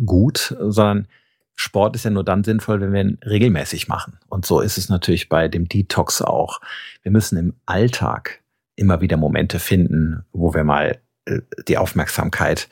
gut, 0.05 0.55
sondern 0.61 1.09
Sport 1.57 1.95
ist 1.95 2.05
ja 2.05 2.11
nur 2.11 2.25
dann 2.25 2.45
sinnvoll, 2.45 2.81
wenn 2.81 2.93
wir 2.93 3.01
ihn 3.01 3.19
regelmäßig 3.25 3.88
machen. 3.88 4.19
Und 4.29 4.45
so 4.45 4.61
ist 4.61 4.77
es 4.77 4.88
natürlich 4.88 5.29
bei 5.29 5.49
dem 5.49 5.69
Detox 5.69 6.21
auch. 6.21 6.61
Wir 7.03 7.12
müssen 7.12 7.38
im 7.38 7.55
Alltag 7.67 8.43
immer 8.77 9.01
wieder 9.01 9.17
Momente 9.17 9.59
finden, 9.59 10.25
wo 10.33 10.53
wir 10.55 10.64
mal 10.64 11.01
äh, 11.27 11.40
die 11.69 11.79
Aufmerksamkeit 11.79 12.69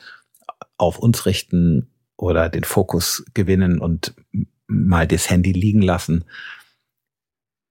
auf 0.78 0.98
uns 0.98 1.26
richten 1.26 1.90
oder 2.16 2.48
den 2.48 2.64
Fokus 2.64 3.24
gewinnen 3.34 3.78
und 3.78 4.14
mal 4.66 5.06
das 5.06 5.30
Handy 5.30 5.52
liegen 5.52 5.82
lassen, 5.82 6.24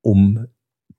um 0.02 0.48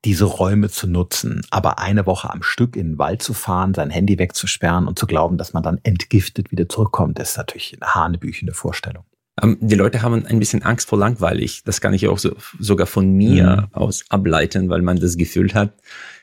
diese 0.05 0.25
Räume 0.25 0.69
zu 0.69 0.87
nutzen. 0.87 1.43
Aber 1.51 1.79
eine 1.79 2.07
Woche 2.07 2.31
am 2.31 2.43
Stück 2.43 2.77
in 2.77 2.93
den 2.93 2.99
Wald 2.99 3.23
zu 3.23 3.35
fahren, 3.35 3.73
sein 3.73 3.91
Handy 3.91 4.19
wegzusperren 4.19 4.87
und 4.87 4.99
zu 4.99 5.07
glauben, 5.07 5.39
dass 5.39 5.53
man 5.53 5.63
dann 5.63 5.81
entgiftet 5.85 6.51
wieder 6.51 6.69
zurückkommt, 6.69 7.19
ist 7.19 7.37
natürlich 7.37 7.77
eine 7.81 7.95
hanebüchende 7.95 8.53
Vorstellung. 8.53 9.05
Ähm, 9.41 9.59
die 9.61 9.75
Leute 9.75 10.03
haben 10.03 10.27
ein 10.27 10.39
bisschen 10.39 10.63
Angst 10.63 10.89
vor 10.89 10.99
langweilig. 10.99 11.63
Das 11.65 11.81
kann 11.81 11.95
ich 11.95 12.09
auch 12.09 12.19
so, 12.19 12.35
sogar 12.59 12.87
von 12.87 13.13
mir 13.13 13.69
mhm. 13.69 13.75
aus 13.75 14.05
ableiten, 14.11 14.69
weil 14.69 14.83
man 14.83 14.99
das 14.99 15.17
Gefühl 15.17 15.55
hat, 15.55 15.75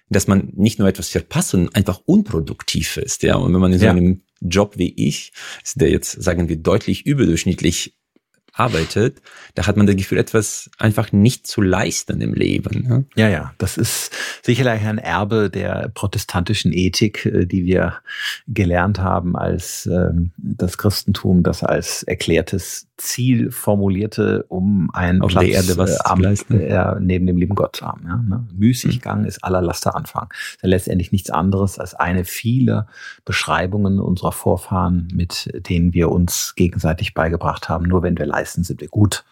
dass 0.09 0.27
man 0.27 0.49
nicht 0.55 0.79
nur 0.79 0.87
etwas 0.87 1.09
verpasst, 1.09 1.49
sondern 1.49 1.75
einfach 1.75 2.01
unproduktiv 2.05 2.97
ist. 2.97 3.23
Ja, 3.23 3.35
und 3.35 3.53
wenn 3.53 3.61
man 3.61 3.73
in 3.73 3.79
so 3.79 3.85
ja. 3.85 3.91
einem 3.91 4.21
Job 4.41 4.77
wie 4.77 4.93
ich, 4.95 5.33
der 5.75 5.89
jetzt, 5.89 6.21
sagen 6.21 6.49
wir, 6.49 6.57
deutlich 6.57 7.05
überdurchschnittlich 7.05 7.95
arbeitet, 8.53 9.21
da 9.55 9.67
hat 9.67 9.77
man 9.77 9.87
das 9.87 9.95
Gefühl, 9.95 10.17
etwas 10.17 10.69
einfach 10.77 11.11
nicht 11.11 11.47
zu 11.47 11.61
leisten 11.61 12.19
im 12.21 12.33
Leben. 12.33 12.87
Ne? 12.87 13.05
Ja, 13.15 13.29
ja, 13.29 13.53
das 13.57 13.77
ist 13.77 14.11
sicherlich 14.43 14.85
ein 14.85 14.97
Erbe 14.97 15.49
der 15.49 15.89
protestantischen 15.93 16.73
Ethik, 16.73 17.25
äh, 17.25 17.45
die 17.45 17.65
wir 17.65 17.99
gelernt 18.47 18.99
haben 18.99 19.35
als 19.35 19.85
ähm, 19.85 20.31
das 20.37 20.77
Christentum, 20.77 21.43
das 21.43 21.63
als 21.63 22.03
erklärtes 22.03 22.88
Ziel 22.99 23.51
formulierte, 23.51 24.45
um 24.49 24.89
ein 24.93 25.21
Auf 25.21 25.31
Platz, 25.31 25.45
der 25.45 25.53
Erde 25.53 25.77
was 25.77 25.91
äh, 25.91 26.03
am, 26.03 26.23
äh, 26.23 26.99
neben 26.99 27.25
dem 27.25 27.37
lieben 27.37 27.55
Gott 27.55 27.77
zu 27.77 27.85
haben. 27.85 28.03
Ja, 28.05 28.17
ne? 28.17 28.47
Müßiggang 28.53 29.21
mhm. 29.21 29.25
ist 29.25 29.43
aller 29.43 29.61
Laster 29.61 29.95
Anfang. 29.95 30.31
ist 30.31 30.61
ja 30.61 30.69
letztendlich 30.69 31.11
nichts 31.11 31.29
anderes 31.29 31.79
als 31.79 31.95
eine 31.95 32.25
vieler 32.25 32.87
Beschreibungen 33.25 33.99
unserer 33.99 34.31
Vorfahren, 34.31 35.07
mit 35.13 35.49
denen 35.67 35.93
wir 35.93 36.11
uns 36.11 36.53
gegenseitig 36.55 37.13
beigebracht 37.13 37.69
haben. 37.69 37.85
Nur 37.85 38.03
wenn 38.03 38.17
wir 38.17 38.25
leisten, 38.25 38.63
sind 38.63 38.81
wir 38.81 38.89
gut. 38.89 39.25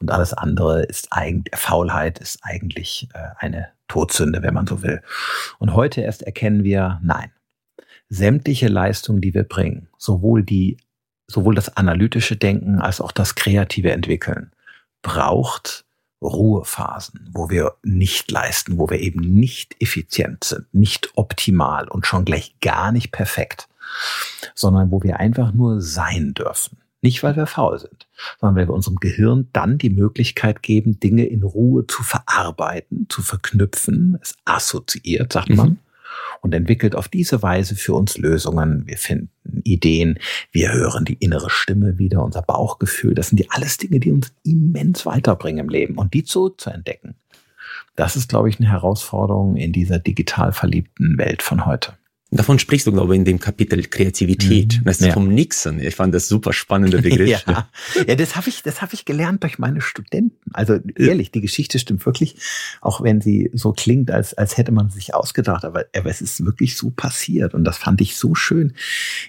Und 0.00 0.10
alles 0.10 0.34
andere 0.34 0.82
ist 0.82 1.08
eigentlich, 1.10 1.54
Faulheit 1.54 2.18
ist 2.18 2.40
eigentlich 2.42 3.08
äh, 3.14 3.28
eine 3.38 3.68
Todsünde, 3.88 4.42
wenn 4.42 4.54
man 4.54 4.66
so 4.66 4.82
will. 4.82 5.00
Und 5.58 5.74
heute 5.74 6.00
erst 6.00 6.22
erkennen 6.22 6.64
wir, 6.64 7.00
nein, 7.02 7.30
sämtliche 8.08 8.68
Leistungen, 8.68 9.20
die 9.20 9.34
wir 9.34 9.44
bringen, 9.44 9.88
sowohl 9.98 10.42
die 10.42 10.76
sowohl 11.26 11.54
das 11.54 11.76
analytische 11.76 12.36
Denken 12.36 12.80
als 12.80 13.00
auch 13.00 13.12
das 13.12 13.34
kreative 13.34 13.92
Entwickeln 13.92 14.52
braucht 15.02 15.84
Ruhephasen, 16.22 17.28
wo 17.32 17.50
wir 17.50 17.74
nicht 17.82 18.30
leisten, 18.30 18.78
wo 18.78 18.88
wir 18.88 19.00
eben 19.00 19.20
nicht 19.20 19.76
effizient 19.80 20.44
sind, 20.44 20.66
nicht 20.72 21.10
optimal 21.16 21.88
und 21.88 22.06
schon 22.06 22.24
gleich 22.24 22.54
gar 22.60 22.92
nicht 22.92 23.12
perfekt, 23.12 23.68
sondern 24.54 24.90
wo 24.90 25.02
wir 25.02 25.20
einfach 25.20 25.52
nur 25.52 25.80
sein 25.80 26.34
dürfen. 26.34 26.78
Nicht, 27.02 27.22
weil 27.22 27.36
wir 27.36 27.46
faul 27.46 27.78
sind, 27.78 28.06
sondern 28.40 28.56
weil 28.56 28.66
wir 28.66 28.72
unserem 28.72 28.96
Gehirn 28.96 29.50
dann 29.52 29.76
die 29.76 29.90
Möglichkeit 29.90 30.62
geben, 30.62 30.98
Dinge 31.00 31.26
in 31.26 31.42
Ruhe 31.42 31.86
zu 31.86 32.02
verarbeiten, 32.02 33.06
zu 33.10 33.20
verknüpfen. 33.20 34.18
Es 34.22 34.34
assoziiert, 34.46 35.34
sagt 35.34 35.50
man. 35.50 35.78
Und 36.40 36.54
entwickelt 36.54 36.94
auf 36.94 37.08
diese 37.08 37.42
Weise 37.42 37.74
für 37.74 37.94
uns 37.94 38.18
Lösungen. 38.18 38.86
Wir 38.86 38.98
finden 38.98 39.30
Ideen, 39.64 40.18
wir 40.52 40.72
hören 40.72 41.04
die 41.04 41.14
innere 41.14 41.50
Stimme 41.50 41.98
wieder, 41.98 42.22
unser 42.22 42.42
Bauchgefühl. 42.42 43.14
Das 43.14 43.28
sind 43.28 43.38
die 43.38 43.50
alles 43.50 43.78
Dinge, 43.78 44.00
die 44.00 44.12
uns 44.12 44.32
immens 44.44 45.06
weiterbringen 45.06 45.64
im 45.64 45.68
Leben 45.68 45.96
und 45.96 46.14
die 46.14 46.24
zu, 46.24 46.50
zu 46.50 46.70
entdecken. 46.70 47.14
Das 47.96 48.16
ist, 48.16 48.28
glaube 48.28 48.48
ich, 48.48 48.58
eine 48.58 48.70
Herausforderung 48.70 49.56
in 49.56 49.72
dieser 49.72 49.98
digital 49.98 50.52
verliebten 50.52 51.16
Welt 51.16 51.42
von 51.42 51.64
heute. 51.64 51.94
Davon 52.34 52.58
sprichst 52.58 52.88
du, 52.88 52.92
glaube 52.92 53.14
ich, 53.14 53.18
in 53.20 53.24
dem 53.24 53.38
Kapitel 53.38 53.80
Kreativität. 53.84 54.80
Mhm. 54.80 54.84
Das 54.84 55.00
ist 55.00 55.06
ja. 55.06 55.12
vom 55.12 55.28
Nixon. 55.28 55.78
Ich 55.78 55.94
fand 55.94 56.12
das 56.12 56.26
super 56.26 56.52
spannender 56.52 57.00
Begriff. 57.00 57.28
ja. 57.46 57.68
ja, 58.06 58.14
das 58.16 58.34
habe 58.34 58.48
ich, 58.48 58.62
das 58.64 58.82
habe 58.82 58.94
ich 58.94 59.04
gelernt 59.04 59.44
durch 59.44 59.60
meine 59.60 59.80
Studenten. 59.80 60.36
Also 60.52 60.80
ehrlich, 60.96 61.30
die 61.30 61.40
Geschichte 61.40 61.78
stimmt 61.78 62.04
wirklich, 62.04 62.36
auch 62.80 63.02
wenn 63.02 63.20
sie 63.20 63.50
so 63.54 63.72
klingt, 63.72 64.10
als, 64.10 64.34
als 64.34 64.56
hätte 64.56 64.72
man 64.72 64.90
sich 64.90 65.14
ausgedacht. 65.14 65.64
Aber, 65.64 65.84
aber 65.94 66.10
es 66.10 66.20
ist 66.20 66.44
wirklich 66.44 66.76
so 66.76 66.90
passiert 66.90 67.54
und 67.54 67.62
das 67.62 67.78
fand 67.78 68.00
ich 68.00 68.16
so 68.16 68.34
schön. 68.34 68.74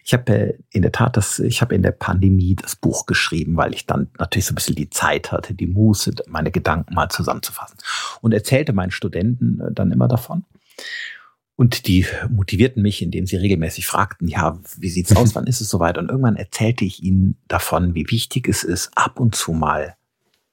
Ich 0.04 0.14
habe 0.14 0.34
äh, 0.34 0.54
in 0.72 0.82
der 0.82 0.92
Tat 0.92 1.16
das, 1.16 1.38
ich 1.38 1.62
habe 1.62 1.76
in 1.76 1.84
der 1.84 1.92
Pandemie 1.92 2.56
das 2.56 2.76
Buch 2.76 3.06
geschrieben, 3.06 3.56
weil 3.56 3.76
ich 3.76 3.86
dann 3.86 4.08
natürlich 4.18 4.46
so 4.46 4.54
ein 4.54 4.56
bisschen 4.56 4.76
die 4.76 4.90
Zeit 4.90 5.32
hatte, 5.32 5.54
die 5.54 5.68
Muße, 5.68 6.16
meine 6.28 6.50
Gedanken 6.50 6.96
mal 6.96 7.10
zusammenzufassen 7.10 7.78
und 8.22 8.34
erzählte 8.34 8.74
meinen 8.74 8.92
Studenten 8.92 9.60
äh, 9.60 9.72
dann 9.72 9.92
immer 9.92 10.08
davon. 10.08 10.44
Und 11.58 11.88
die 11.88 12.06
motivierten 12.30 12.82
mich, 12.82 13.02
indem 13.02 13.26
sie 13.26 13.38
regelmäßig 13.38 13.88
fragten, 13.88 14.28
ja, 14.28 14.60
wie 14.78 14.90
sieht's 14.90 15.16
aus, 15.16 15.36
wann 15.36 15.48
ist 15.48 15.62
es 15.62 15.70
soweit? 15.70 15.98
Und 15.98 16.10
irgendwann 16.10 16.36
erzählte 16.36 16.84
ich 16.84 17.02
ihnen 17.02 17.38
davon, 17.48 17.96
wie 17.96 18.10
wichtig 18.10 18.50
es 18.50 18.64
ist, 18.64 18.92
ab 18.96 19.20
und 19.20 19.36
zu 19.36 19.54
mal 19.54 19.96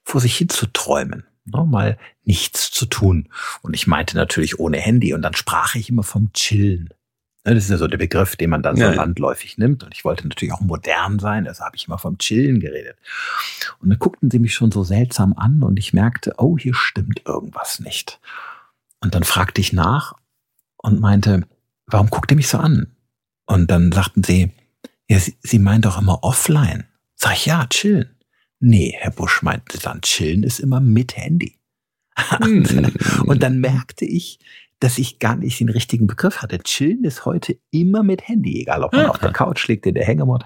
vor 0.05 0.21
sich 0.21 0.37
hin 0.37 0.49
zu 0.49 0.65
träumen, 0.67 1.25
ne, 1.45 1.65
mal 1.65 1.97
nichts 2.23 2.71
zu 2.71 2.85
tun. 2.85 3.29
Und 3.61 3.73
ich 3.73 3.85
meinte 3.85 4.15
natürlich 4.15 4.59
ohne 4.59 4.77
Handy. 4.77 5.13
Und 5.13 5.21
dann 5.23 5.35
sprach 5.35 5.75
ich 5.75 5.89
immer 5.89 6.03
vom 6.03 6.31
Chillen. 6.31 6.89
Ne, 7.45 7.53
das 7.53 7.65
ist 7.65 7.71
ja 7.71 7.77
so 7.77 7.87
der 7.87 7.97
Begriff, 7.97 8.37
den 8.37 8.49
man 8.49 8.63
dann 8.63 8.77
so 8.77 8.83
ja, 8.83 8.93
landläufig 8.93 9.57
nimmt. 9.57 9.83
Und 9.83 9.93
ich 9.93 10.05
wollte 10.05 10.25
natürlich 10.25 10.53
auch 10.53 10.61
modern 10.61 11.19
sein, 11.19 11.47
also 11.49 11.65
habe 11.65 11.75
ich 11.75 11.87
immer 11.87 11.97
vom 11.97 12.17
Chillen 12.17 12.61
geredet. 12.61 12.95
Und 13.79 13.89
dann 13.89 13.99
guckten 13.99 14.31
sie 14.31 14.39
mich 14.39 14.53
schon 14.53 14.71
so 14.71 14.85
seltsam 14.85 15.33
an 15.33 15.63
und 15.63 15.77
ich 15.77 15.91
merkte, 15.91 16.35
oh, 16.37 16.57
hier 16.57 16.73
stimmt 16.73 17.23
irgendwas 17.25 17.81
nicht. 17.81 18.21
Und 19.01 19.15
dann 19.15 19.25
fragte 19.25 19.59
ich 19.59 19.73
nach 19.73 20.13
und 20.83 20.99
meinte, 20.99 21.47
warum 21.87 22.09
guckt 22.09 22.29
ihr 22.31 22.37
mich 22.37 22.47
so 22.47 22.59
an? 22.59 22.95
Und 23.47 23.71
dann 23.71 23.91
sagten 23.91 24.23
sie, 24.23 24.51
ja, 25.09 25.19
sie, 25.19 25.35
sie 25.41 25.59
meint 25.59 25.85
doch 25.85 25.99
immer 25.99 26.23
offline. 26.23 26.85
Sag 27.15 27.33
ich, 27.33 27.45
ja, 27.47 27.65
chillen. 27.67 28.09
Nee, 28.59 28.95
Herr 28.97 29.11
Busch 29.11 29.41
meinte 29.41 29.79
dann, 29.79 30.01
chillen 30.01 30.43
ist 30.43 30.59
immer 30.59 30.79
mit 30.79 31.17
Handy. 31.17 31.57
Hm. 32.15 32.93
und 33.25 33.43
dann 33.43 33.59
merkte 33.59 34.05
ich, 34.05 34.39
dass 34.79 34.97
ich 34.97 35.19
gar 35.19 35.37
nicht 35.37 35.59
den 35.59 35.69
richtigen 35.69 36.07
Begriff 36.07 36.41
hatte. 36.41 36.59
Chillen 36.59 37.03
ist 37.05 37.25
heute 37.25 37.57
immer 37.71 38.03
mit 38.03 38.27
Handy, 38.27 38.61
egal 38.61 38.83
ob 38.83 38.93
man 38.93 39.05
auf 39.05 39.17
der 39.17 39.31
Couch 39.31 39.67
liegt, 39.67 39.85
in 39.85 39.95
der 39.95 40.05
Hängematte. 40.05 40.45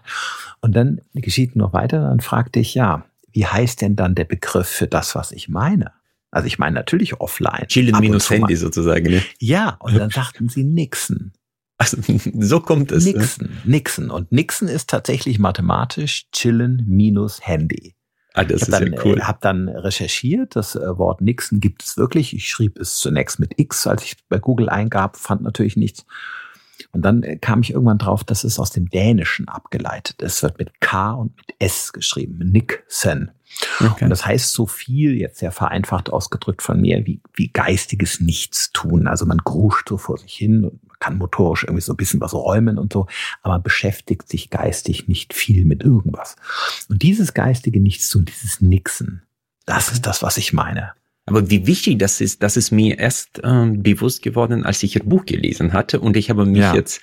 Und 0.62 0.76
dann 0.76 1.02
geschieht 1.14 1.56
noch 1.56 1.74
weiter, 1.74 2.02
dann 2.02 2.20
fragte 2.20 2.60
ich, 2.60 2.76
ja, 2.76 3.06
wie 3.32 3.46
heißt 3.46 3.82
denn 3.82 3.96
dann 3.96 4.16
der 4.16 4.26
Begriff 4.26 4.68
für 4.68 4.88
das, 4.88 5.16
was 5.16 5.32
ich 5.32 5.50
meine? 5.50 5.92
Also 6.32 6.48
ich 6.48 6.60
meine 6.60 6.76
natürlich 6.76 7.20
offline. 7.20 7.68
Chillen 7.68 8.00
minus 8.00 8.30
Handy 8.30 8.56
sozusagen. 8.56 9.10
Ne? 9.10 9.24
Ja, 9.40 9.78
und 9.80 9.98
dann 9.98 10.10
sagten 10.10 10.50
sie 10.50 10.64
Nixon. 10.64 11.32
Also, 11.78 11.98
so 12.40 12.60
kommt 12.60 12.92
es. 12.92 13.06
Nixon, 13.06 13.48
ne? 13.48 13.56
Nixon. 13.66 14.10
Und 14.12 14.32
Nixon 14.32 14.68
ist 14.68 14.90
tatsächlich 14.90 15.40
mathematisch 15.40 16.30
chillen 16.32 16.84
minus 16.88 17.46
Handy. 17.46 17.96
Ah, 18.34 18.44
das 18.44 18.62
ich 18.62 18.68
ist 18.68 18.74
dann, 18.74 18.94
ja 18.94 19.04
cool. 19.04 19.18
Ich 19.18 19.24
habe 19.24 19.40
dann 19.42 19.68
recherchiert, 19.68 20.56
das 20.56 20.76
äh, 20.76 20.98
Wort 20.98 21.22
Nixon 21.22 21.60
gibt 21.60 21.84
es 21.84 21.98
wirklich. 21.98 22.36
Ich 22.36 22.50
schrieb 22.50 22.78
es 22.78 22.98
zunächst 22.98 23.40
mit 23.40 23.60
X, 23.60 23.88
als 23.88 24.04
ich 24.04 24.18
bei 24.30 24.38
Google 24.38 24.70
eingab, 24.70 25.18
fand 25.18 25.42
natürlich 25.42 25.76
nichts. 25.76 26.06
Und 26.92 27.02
dann 27.04 27.24
äh, 27.24 27.38
kam 27.38 27.62
ich 27.62 27.72
irgendwann 27.72 27.98
drauf, 27.98 28.24
dass 28.24 28.44
es 28.44 28.60
aus 28.60 28.72
dem 28.72 28.90
Dänischen 28.90 29.48
abgeleitet 29.48 30.22
ist. 30.22 30.38
Es 30.38 30.44
wird 30.44 30.60
mit 30.60 30.80
K 30.82 31.14
und 31.14 31.36
mit 31.38 31.56
S 31.60 31.94
geschrieben, 31.94 32.40
Nixon. 32.52 33.32
Okay. 33.80 34.04
Und 34.04 34.10
das 34.10 34.26
heißt 34.26 34.52
so 34.52 34.66
viel, 34.66 35.16
jetzt 35.16 35.40
sehr 35.40 35.52
vereinfacht 35.52 36.12
ausgedrückt 36.12 36.62
von 36.62 36.82
mir, 36.82 37.06
wie, 37.06 37.22
wie 37.34 37.48
geistiges 37.48 38.20
Nichtstun. 38.20 39.08
Also 39.08 39.26
man 39.26 39.40
gruscht 39.40 39.90
so 39.90 39.98
vor 39.98 40.18
sich 40.18 40.34
hin 40.34 40.66
und 40.66 40.80
kann 41.00 41.18
motorisch 41.18 41.64
irgendwie 41.64 41.82
so 41.82 41.94
ein 41.94 41.98
bisschen 41.98 42.22
was 42.22 42.34
räumen 42.34 42.78
und 42.78 42.94
so, 42.94 43.08
aber 43.42 43.60
beschäftigt 43.60 44.28
sich 44.30 44.50
geistig 44.50 45.08
nicht 45.08 45.34
viel 45.34 45.66
mit 45.66 45.84
irgendwas. 45.84 46.36
Und 46.90 47.04
dieses 47.04 47.34
geistige 47.34 47.80
Nichtstun, 47.80 48.26
dieses 48.26 48.62
Nixen, 48.62 49.24
das 49.66 49.92
ist 49.92 50.06
das, 50.06 50.24
was 50.24 50.38
ich 50.38 50.54
meine. 50.54 50.94
Aber 51.28 51.50
wie 51.50 51.68
wichtig 51.68 52.00
das 52.00 52.22
ist, 52.22 52.42
das 52.42 52.56
ist 52.56 52.72
mir 52.72 52.98
erst 52.98 53.42
ähm, 53.44 53.84
bewusst 53.84 54.24
geworden, 54.24 54.66
als 54.66 54.82
ich 54.82 54.96
ihr 54.96 55.04
Buch 55.04 55.26
gelesen 55.26 55.74
hatte. 55.74 56.00
Und 56.00 56.16
ich 56.16 56.30
habe 56.30 56.46
mich 56.46 56.62
ja. 56.62 56.74
jetzt 56.74 57.02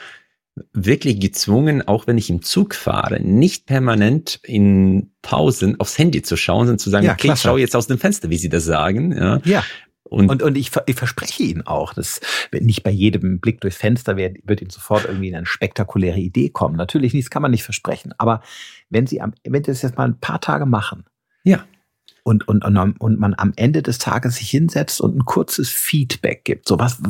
wirklich 0.72 1.20
gezwungen, 1.20 1.86
auch 1.86 2.06
wenn 2.06 2.16
ich 2.16 2.30
im 2.30 2.40
Zug 2.40 2.74
fahre, 2.74 3.20
nicht 3.20 3.66
permanent 3.66 4.40
in 4.42 5.12
Pausen 5.20 5.78
aufs 5.78 5.98
Handy 5.98 6.22
zu 6.22 6.38
schauen, 6.38 6.66
sondern 6.66 6.78
zu 6.78 6.88
sagen, 6.88 7.04
ja, 7.04 7.12
okay, 7.12 7.28
klasse. 7.28 7.40
ich 7.40 7.42
schaue 7.42 7.60
jetzt 7.60 7.76
aus 7.76 7.86
dem 7.86 7.98
Fenster, 7.98 8.30
wie 8.30 8.38
Sie 8.38 8.48
das 8.48 8.64
sagen. 8.64 9.12
Ja. 9.12 9.40
ja. 9.44 9.62
Und, 10.04 10.30
und, 10.30 10.42
und 10.42 10.56
ich, 10.56 10.70
ich 10.86 10.96
verspreche 10.96 11.42
Ihnen 11.42 11.66
auch, 11.66 11.92
dass 11.92 12.20
nicht 12.50 12.82
bei 12.82 12.90
jedem 12.90 13.40
Blick 13.40 13.60
durchs 13.60 13.76
Fenster 13.76 14.16
wird, 14.16 14.38
wird 14.44 14.62
Ihnen 14.62 14.70
sofort 14.70 15.04
irgendwie 15.04 15.34
eine 15.34 15.44
spektakuläre 15.44 16.18
Idee 16.18 16.48
kommen. 16.48 16.76
Natürlich 16.76 17.12
nicht, 17.12 17.26
das 17.26 17.30
kann 17.30 17.42
man 17.42 17.50
nicht 17.50 17.64
versprechen. 17.64 18.14
Aber 18.16 18.40
wenn 18.88 19.06
Sie, 19.06 19.20
am, 19.20 19.34
wenn 19.44 19.62
Sie 19.64 19.70
das 19.70 19.82
jetzt 19.82 19.98
mal 19.98 20.04
ein 20.04 20.18
paar 20.18 20.40
Tage 20.40 20.64
machen, 20.64 21.04
ja 21.42 21.66
und, 22.24 22.48
und, 22.48 22.64
und, 22.64 22.76
und 23.00 23.20
man 23.20 23.34
am 23.36 23.52
Ende 23.54 23.82
des 23.82 23.98
Tages 23.98 24.36
sich 24.36 24.50
hinsetzt 24.50 25.00
und 25.00 25.16
ein 25.16 25.24
kurzes 25.24 25.70
Feedback 25.70 26.44
gibt, 26.44 26.66
so 26.66 26.78
was, 26.78 27.00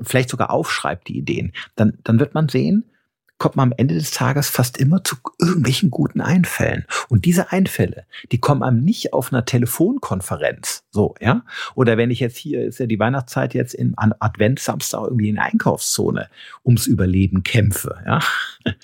vielleicht 0.00 0.30
sogar 0.30 0.50
aufschreibt 0.50 1.08
die 1.08 1.18
Ideen, 1.18 1.52
dann, 1.74 1.98
dann 2.04 2.20
wird 2.20 2.34
man 2.34 2.48
sehen, 2.48 2.84
kommt 3.38 3.56
man 3.56 3.70
am 3.70 3.74
Ende 3.76 3.94
des 3.94 4.12
Tages 4.12 4.48
fast 4.48 4.78
immer 4.78 5.04
zu 5.04 5.16
irgendwelchen 5.38 5.90
guten 5.90 6.20
Einfällen. 6.20 6.86
Und 7.08 7.24
diese 7.24 7.52
Einfälle, 7.52 8.06
die 8.32 8.38
kommen 8.38 8.62
einem 8.62 8.82
nicht 8.82 9.12
auf 9.12 9.32
einer 9.32 9.44
Telefonkonferenz, 9.44 10.84
so, 10.90 11.14
ja? 11.20 11.44
Oder 11.74 11.98
wenn 11.98 12.10
ich 12.10 12.20
jetzt 12.20 12.38
hier, 12.38 12.64
ist 12.64 12.78
ja 12.78 12.86
die 12.86 12.98
Weihnachtszeit 12.98 13.54
jetzt 13.54 13.74
im 13.74 13.94
Adventssamstag 13.96 15.04
irgendwie 15.04 15.28
in 15.28 15.34
der 15.34 15.44
Einkaufszone 15.44 16.28
ums 16.64 16.86
Überleben 16.86 17.42
kämpfe, 17.42 17.96
ja? 18.06 18.20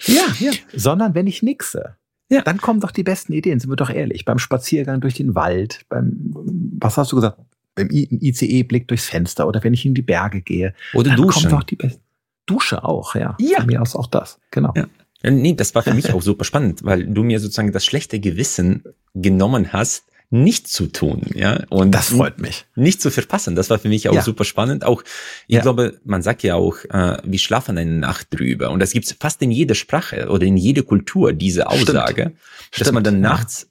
Ja, 0.04 0.22
ja. 0.38 0.52
Sondern 0.74 1.14
wenn 1.14 1.26
ich 1.26 1.42
nixe. 1.42 1.96
Ja. 2.32 2.40
Dann 2.40 2.58
kommen 2.58 2.80
doch 2.80 2.92
die 2.92 3.02
besten 3.02 3.34
Ideen, 3.34 3.60
sind 3.60 3.70
wir 3.70 3.76
doch 3.76 3.90
ehrlich. 3.90 4.24
Beim 4.24 4.38
Spaziergang 4.38 5.02
durch 5.02 5.14
den 5.14 5.34
Wald, 5.34 5.82
beim, 5.90 6.32
was 6.80 6.96
hast 6.96 7.12
du 7.12 7.16
gesagt? 7.16 7.38
Beim 7.74 7.88
ICE-Blick 7.90 8.88
durchs 8.88 9.06
Fenster 9.06 9.46
oder 9.46 9.62
wenn 9.62 9.74
ich 9.74 9.84
in 9.84 9.92
die 9.92 10.02
Berge 10.02 10.40
gehe. 10.40 10.72
Oder 10.94 11.10
dann 11.10 11.18
duschen. 11.18 11.42
kommen 11.42 11.60
doch 11.60 11.62
die 11.64 11.76
besten. 11.76 12.00
Dusche 12.46 12.84
auch, 12.84 13.14
ja. 13.14 13.36
Ja. 13.38 13.58
Von 13.58 13.66
mir 13.66 13.82
aus 13.82 13.94
auch 13.94 14.06
das, 14.06 14.38
genau. 14.50 14.72
Ja. 14.74 14.86
Nee, 15.30 15.54
das 15.54 15.74
war 15.74 15.82
für 15.82 15.94
mich 15.94 16.12
auch 16.12 16.22
super 16.22 16.44
spannend, 16.44 16.84
weil 16.84 17.06
du 17.06 17.22
mir 17.22 17.38
sozusagen 17.38 17.70
das 17.70 17.84
schlechte 17.84 18.18
Gewissen 18.18 18.82
genommen 19.14 19.72
hast, 19.72 20.04
nicht 20.32 20.66
zu 20.66 20.86
tun, 20.86 21.20
ja. 21.34 21.62
Und 21.68 21.90
das 21.92 22.08
freut 22.08 22.40
mich. 22.40 22.64
Nicht 22.74 23.02
zu 23.02 23.10
verpassen. 23.10 23.54
Das 23.54 23.68
war 23.68 23.78
für 23.78 23.88
mich 23.88 24.08
auch 24.08 24.14
ja. 24.14 24.22
super 24.22 24.44
spannend. 24.44 24.82
Auch, 24.82 25.02
ich 25.46 25.56
ja. 25.56 25.60
glaube, 25.60 26.00
man 26.04 26.22
sagt 26.22 26.42
ja 26.42 26.54
auch, 26.54 26.78
äh, 26.86 27.18
wir 27.22 27.38
schlafen 27.38 27.76
eine 27.76 27.90
Nacht 27.90 28.28
drüber. 28.30 28.70
Und 28.70 28.80
das 28.80 28.92
gibt's 28.92 29.14
fast 29.20 29.42
in 29.42 29.50
jeder 29.50 29.74
Sprache 29.74 30.28
oder 30.30 30.46
in 30.46 30.56
jeder 30.56 30.84
Kultur, 30.84 31.34
diese 31.34 31.68
Aussage, 31.68 32.22
Stimmt. 32.22 32.36
dass 32.70 32.78
Stimmt. 32.78 32.92
man 32.94 33.04
dann 33.04 33.20
nachts 33.20 33.68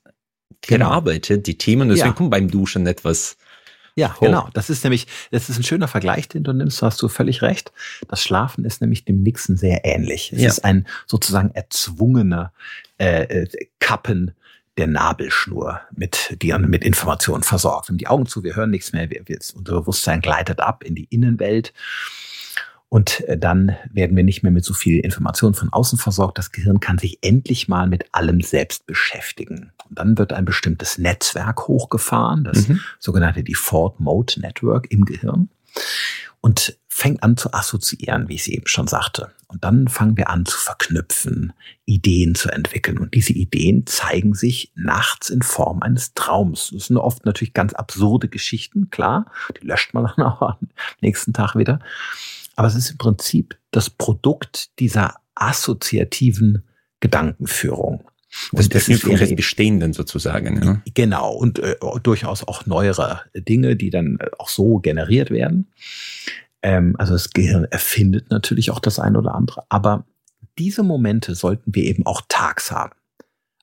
ja. 0.69 0.77
verarbeitet, 0.77 1.47
die 1.47 1.57
Themen. 1.57 1.89
Deswegen 1.89 2.13
kommt 2.13 2.29
beim 2.29 2.51
Duschen 2.51 2.85
etwas 2.85 3.37
ja, 3.95 4.15
oh. 4.19 4.25
genau. 4.25 4.49
Das 4.53 4.69
ist 4.69 4.83
nämlich, 4.83 5.07
das 5.31 5.49
ist 5.49 5.57
ein 5.57 5.63
schöner 5.63 5.87
Vergleich, 5.87 6.29
den 6.29 6.43
du 6.43 6.53
nimmst, 6.53 6.81
da 6.81 6.87
hast 6.87 7.01
du 7.01 7.07
völlig 7.07 7.41
recht. 7.41 7.71
Das 8.07 8.23
Schlafen 8.23 8.63
ist 8.65 8.81
nämlich 8.81 9.05
dem 9.05 9.21
Nixen 9.21 9.57
sehr 9.57 9.83
ähnlich. 9.83 10.31
Es 10.31 10.41
ja. 10.41 10.47
ist 10.47 10.63
ein 10.63 10.87
sozusagen 11.07 11.51
erzwungener 11.51 12.53
äh, 12.97 13.23
äh, 13.23 13.47
Kappen 13.79 14.31
der 14.77 14.87
Nabelschnur, 14.87 15.81
mit 15.95 16.37
die 16.41 16.53
mit 16.53 16.83
Informationen 16.83 17.43
versorgt. 17.43 17.87
Wir 17.87 17.93
haben 17.93 17.97
die 17.97 18.07
Augen 18.07 18.25
zu, 18.25 18.43
wir 18.43 18.55
hören 18.55 18.69
nichts 18.69 18.93
mehr, 18.93 19.09
wir, 19.09 19.21
wir, 19.25 19.37
unser 19.55 19.73
Bewusstsein 19.73 20.21
gleitet 20.21 20.59
ab 20.59 20.83
in 20.83 20.95
die 20.95 21.05
Innenwelt. 21.05 21.73
Und 22.93 23.21
äh, 23.21 23.37
dann 23.37 23.77
werden 23.91 24.17
wir 24.17 24.23
nicht 24.23 24.43
mehr 24.43 24.51
mit 24.51 24.65
so 24.65 24.73
viel 24.73 24.99
Information 24.99 25.53
von 25.53 25.71
außen 25.71 25.97
versorgt. 25.97 26.37
Das 26.37 26.51
Gehirn 26.51 26.81
kann 26.81 26.97
sich 26.97 27.19
endlich 27.21 27.69
mal 27.69 27.87
mit 27.87 28.13
allem 28.13 28.41
selbst 28.41 28.85
beschäftigen. 28.85 29.71
Und 29.89 29.97
dann 29.97 30.17
wird 30.17 30.33
ein 30.33 30.43
bestimmtes 30.43 30.97
Netzwerk 30.97 31.69
hochgefahren, 31.69 32.43
das 32.43 32.67
mhm. 32.67 32.81
sogenannte 32.99 33.43
Default 33.43 34.01
Mode 34.01 34.41
Network 34.41 34.91
im 34.91 35.05
Gehirn. 35.05 35.49
Und 36.41 36.77
fängt 36.89 37.23
an 37.23 37.37
zu 37.37 37.53
assoziieren, 37.53 38.27
wie 38.27 38.35
ich 38.35 38.41
es 38.41 38.47
eben 38.47 38.67
schon 38.67 38.87
sagte. 38.87 39.31
Und 39.47 39.63
dann 39.63 39.87
fangen 39.87 40.17
wir 40.17 40.29
an 40.29 40.45
zu 40.45 40.57
verknüpfen, 40.57 41.53
Ideen 41.85 42.35
zu 42.35 42.49
entwickeln. 42.49 42.97
Und 42.97 43.13
diese 43.13 43.33
Ideen 43.33 43.85
zeigen 43.85 44.33
sich 44.33 44.71
nachts 44.75 45.29
in 45.29 45.41
Form 45.41 45.81
eines 45.81 46.13
Traums. 46.13 46.71
Das 46.73 46.87
sind 46.87 46.97
oft 46.97 47.25
natürlich 47.25 47.53
ganz 47.53 47.73
absurde 47.73 48.27
Geschichten, 48.27 48.89
klar. 48.89 49.31
Die 49.61 49.65
löscht 49.65 49.93
man 49.93 50.11
dann 50.17 50.25
auch 50.25 50.41
am 50.41 50.69
nächsten 50.99 51.33
Tag 51.33 51.55
wieder. 51.55 51.79
Aber 52.55 52.67
es 52.67 52.75
ist 52.75 52.91
im 52.91 52.97
Prinzip 52.97 53.57
das 53.71 53.89
Produkt 53.89 54.77
dieser 54.79 55.15
assoziativen 55.35 56.63
Gedankenführung. 56.99 58.10
Das, 58.51 58.69
das 58.69 58.87
ist 58.87 59.05
des 59.05 59.35
Bestehenden 59.35 59.93
sozusagen. 59.93 60.63
Ja. 60.63 60.81
Genau, 60.93 61.33
und 61.33 61.59
äh, 61.59 61.75
durchaus 62.01 62.47
auch 62.47 62.65
neuere 62.65 63.21
Dinge, 63.35 63.75
die 63.75 63.89
dann 63.89 64.17
äh, 64.19 64.27
auch 64.37 64.49
so 64.49 64.79
generiert 64.79 65.31
werden. 65.31 65.67
Ähm, 66.61 66.95
also 66.97 67.13
das 67.13 67.31
Gehirn 67.31 67.65
erfindet 67.65 68.29
natürlich 68.29 68.71
auch 68.71 68.79
das 68.79 68.99
eine 68.99 69.17
oder 69.17 69.35
andere, 69.35 69.63
aber 69.69 70.05
diese 70.57 70.83
Momente 70.83 71.35
sollten 71.35 71.73
wir 71.75 71.83
eben 71.83 72.05
auch 72.05 72.21
tags 72.27 72.71
haben. 72.71 72.93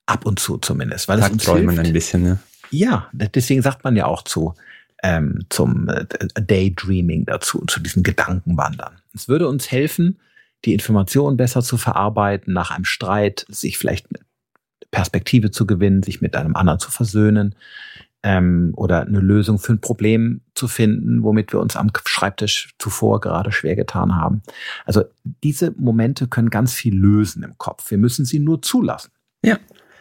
Ab 0.07 0.25
und 0.25 0.39
zu 0.39 0.57
zumindest. 0.57 1.07
Weil 1.07 1.21
Tag 1.21 1.29
es 1.29 1.33
uns 1.35 1.45
träumen 1.45 1.71
hilft. 1.71 1.87
ein 1.87 1.93
bisschen, 1.93 2.23
ne? 2.23 2.39
Ja, 2.71 3.09
deswegen 3.13 3.63
sagt 3.63 3.85
man 3.85 3.95
ja 3.95 4.07
auch 4.07 4.23
zu, 4.23 4.55
ähm, 5.03 5.45
zum 5.51 5.89
äh, 5.89 6.07
Daydreaming 6.35 7.27
dazu, 7.27 7.65
zu 7.67 7.81
diesen 7.81 8.03
Gedankenwandern. 8.03 9.01
Es 9.15 9.29
würde 9.29 9.49
uns 9.49 9.71
helfen, 9.71 10.19
die 10.65 10.73
Informationen 10.73 11.37
besser 11.37 11.63
zu 11.63 11.77
verarbeiten, 11.77 12.53
nach 12.53 12.71
einem 12.71 12.85
Streit 12.85 13.47
sich 13.49 13.79
vielleicht 13.79 14.09
Perspektive 14.91 15.51
zu 15.51 15.67
gewinnen, 15.67 16.03
sich 16.03 16.21
mit 16.21 16.35
einem 16.35 16.57
anderen 16.57 16.81
zu 16.81 16.91
versöhnen 16.91 17.55
ähm, 18.23 18.73
oder 18.77 19.03
eine 19.03 19.21
Lösung 19.21 19.59
für 19.59 19.73
ein 19.73 19.81
Problem 19.81 20.41
zu 20.55 20.69
finden, 20.69 21.23
womit 21.23 21.53
wir 21.53 21.61
uns 21.61 21.77
am 21.77 21.91
Schreibtisch 22.07 22.75
zuvor 22.79 23.21
gerade 23.21 23.53
schwer 23.53 23.77
getan 23.77 24.17
haben. 24.17 24.43
Also 24.85 25.05
diese 25.45 25.73
Momente 25.79 26.27
können 26.27 26.51
ganz 26.51 26.73
viel 26.75 26.97
lösen 26.97 27.43
im 27.43 27.59
Kopf. 27.59 27.91
Wir 27.91 27.99
müssen 27.99 28.25
sie 28.25 28.39
nur 28.39 28.63
zulassen. 28.63 29.11
Ja, 29.45 29.59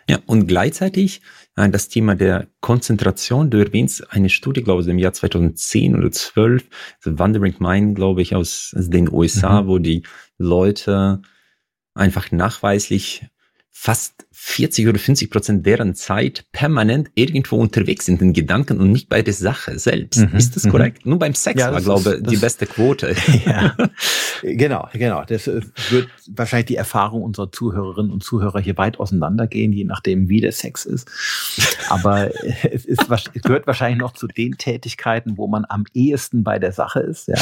ja, 0.10 0.20
und 0.26 0.48
gleichzeitig 0.48 1.22
äh, 1.58 1.70
das 1.70 1.90
Thema 1.90 2.16
der 2.16 2.48
Konzentration. 2.62 3.50
Du 3.50 3.58
erwähnst 3.58 4.12
eine 4.12 4.30
Studie, 4.30 4.64
glaube 4.64 4.82
ich, 4.82 4.88
im 4.88 5.00
Jahr 5.00 5.12
2010 5.12 5.96
oder 5.98 6.12
12, 6.12 6.64
The 7.02 7.20
Wandering 7.20 7.56
Mind, 7.60 7.96
glaube 7.96 8.22
ich, 8.22 8.34
aus, 8.34 8.74
den 8.74 9.12
USA, 9.12 9.62
mhm. 9.62 9.68
wo 9.68 9.80
die 9.80 10.04
Leute 10.38 11.22
einfach 11.94 12.32
nachweislich 12.32 13.28
fast 13.80 14.26
40 14.32 14.88
oder 14.88 14.98
50 14.98 15.30
Prozent 15.30 15.66
deren 15.66 15.94
Zeit 15.94 16.46
permanent 16.52 17.12
irgendwo 17.14 17.58
unterwegs 17.58 18.06
sind 18.06 18.24
in 18.24 18.34
Gedanken 18.34 18.80
und 18.80 18.92
nicht 18.92 19.08
bei 19.08 19.22
der 19.22 19.36
Sache 19.36 19.78
selbst. 19.78 20.18
Mhm, 20.18 20.36
ist 20.36 20.56
das 20.56 20.64
mhm. 20.64 20.72
korrekt? 20.72 21.06
Nur 21.06 21.20
beim 21.20 21.36
Sex 21.36 21.62
ja, 21.62 21.72
war, 21.72 21.80
glaube 21.80 22.18
ich, 22.18 22.28
die 22.28 22.38
beste 22.38 22.66
Quote. 22.66 23.16
Ja, 23.46 23.78
genau, 24.42 24.90
genau. 24.94 25.24
Das 25.26 25.48
äh, 25.48 25.62
wird 25.92 26.10
wahrscheinlich 26.28 26.66
die 26.66 26.76
Erfahrung 26.76 27.22
unserer 27.22 27.52
Zuhörerinnen 27.52 28.12
und 28.12 28.24
Zuhörer 28.24 28.60
hier 28.60 28.78
weit 28.78 29.00
auseinandergehen, 29.00 29.72
je 29.72 29.84
nachdem, 29.84 30.28
wie 30.28 30.42
der 30.42 30.52
Sex 30.52 30.86
ist. 30.86 31.10
Aber 31.90 32.32
es, 32.64 32.84
ist, 32.84 33.06
es 33.10 33.42
gehört 33.44 33.68
wahrscheinlich 33.68 34.00
noch 34.00 34.14
zu 34.14 34.28
den 34.28 34.58
Tätigkeiten, 34.58 35.38
wo 35.38 35.48
man 35.48 35.66
am 35.70 35.86
ehesten 35.94 36.44
bei 36.44 36.58
der 36.58 36.72
Sache 36.72 37.02
ist. 37.02 37.28
Ja. 37.28 37.36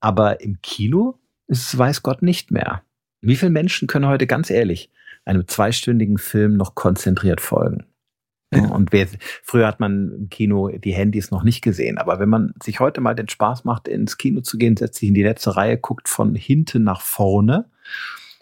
Aber 0.00 0.42
im 0.42 0.60
Kino 0.62 1.18
ist 1.46 1.68
es, 1.68 1.78
weiß 1.78 2.02
Gott, 2.02 2.20
nicht 2.20 2.50
mehr. 2.50 2.82
Wie 3.22 3.36
viele 3.36 3.50
Menschen 3.50 3.88
können 3.88 4.06
heute 4.06 4.26
ganz 4.26 4.50
ehrlich 4.50 4.90
einem 5.30 5.46
zweistündigen 5.46 6.18
Film 6.18 6.56
noch 6.56 6.74
konzentriert 6.74 7.40
folgen. 7.40 7.84
Ja. 8.52 8.66
Und 8.66 8.92
wer, 8.92 9.06
früher 9.44 9.68
hat 9.68 9.78
man 9.78 10.10
im 10.12 10.28
Kino 10.28 10.68
die 10.68 10.92
Handys 10.92 11.30
noch 11.30 11.44
nicht 11.44 11.62
gesehen, 11.62 11.98
aber 11.98 12.18
wenn 12.18 12.28
man 12.28 12.52
sich 12.60 12.80
heute 12.80 13.00
mal 13.00 13.14
den 13.14 13.28
Spaß 13.28 13.64
macht, 13.64 13.86
ins 13.86 14.18
Kino 14.18 14.40
zu 14.40 14.58
gehen, 14.58 14.76
setzt 14.76 14.98
sich 14.98 15.08
in 15.08 15.14
die 15.14 15.22
letzte 15.22 15.54
Reihe, 15.54 15.78
guckt 15.78 16.08
von 16.08 16.34
hinten 16.34 16.82
nach 16.82 17.00
vorne 17.00 17.66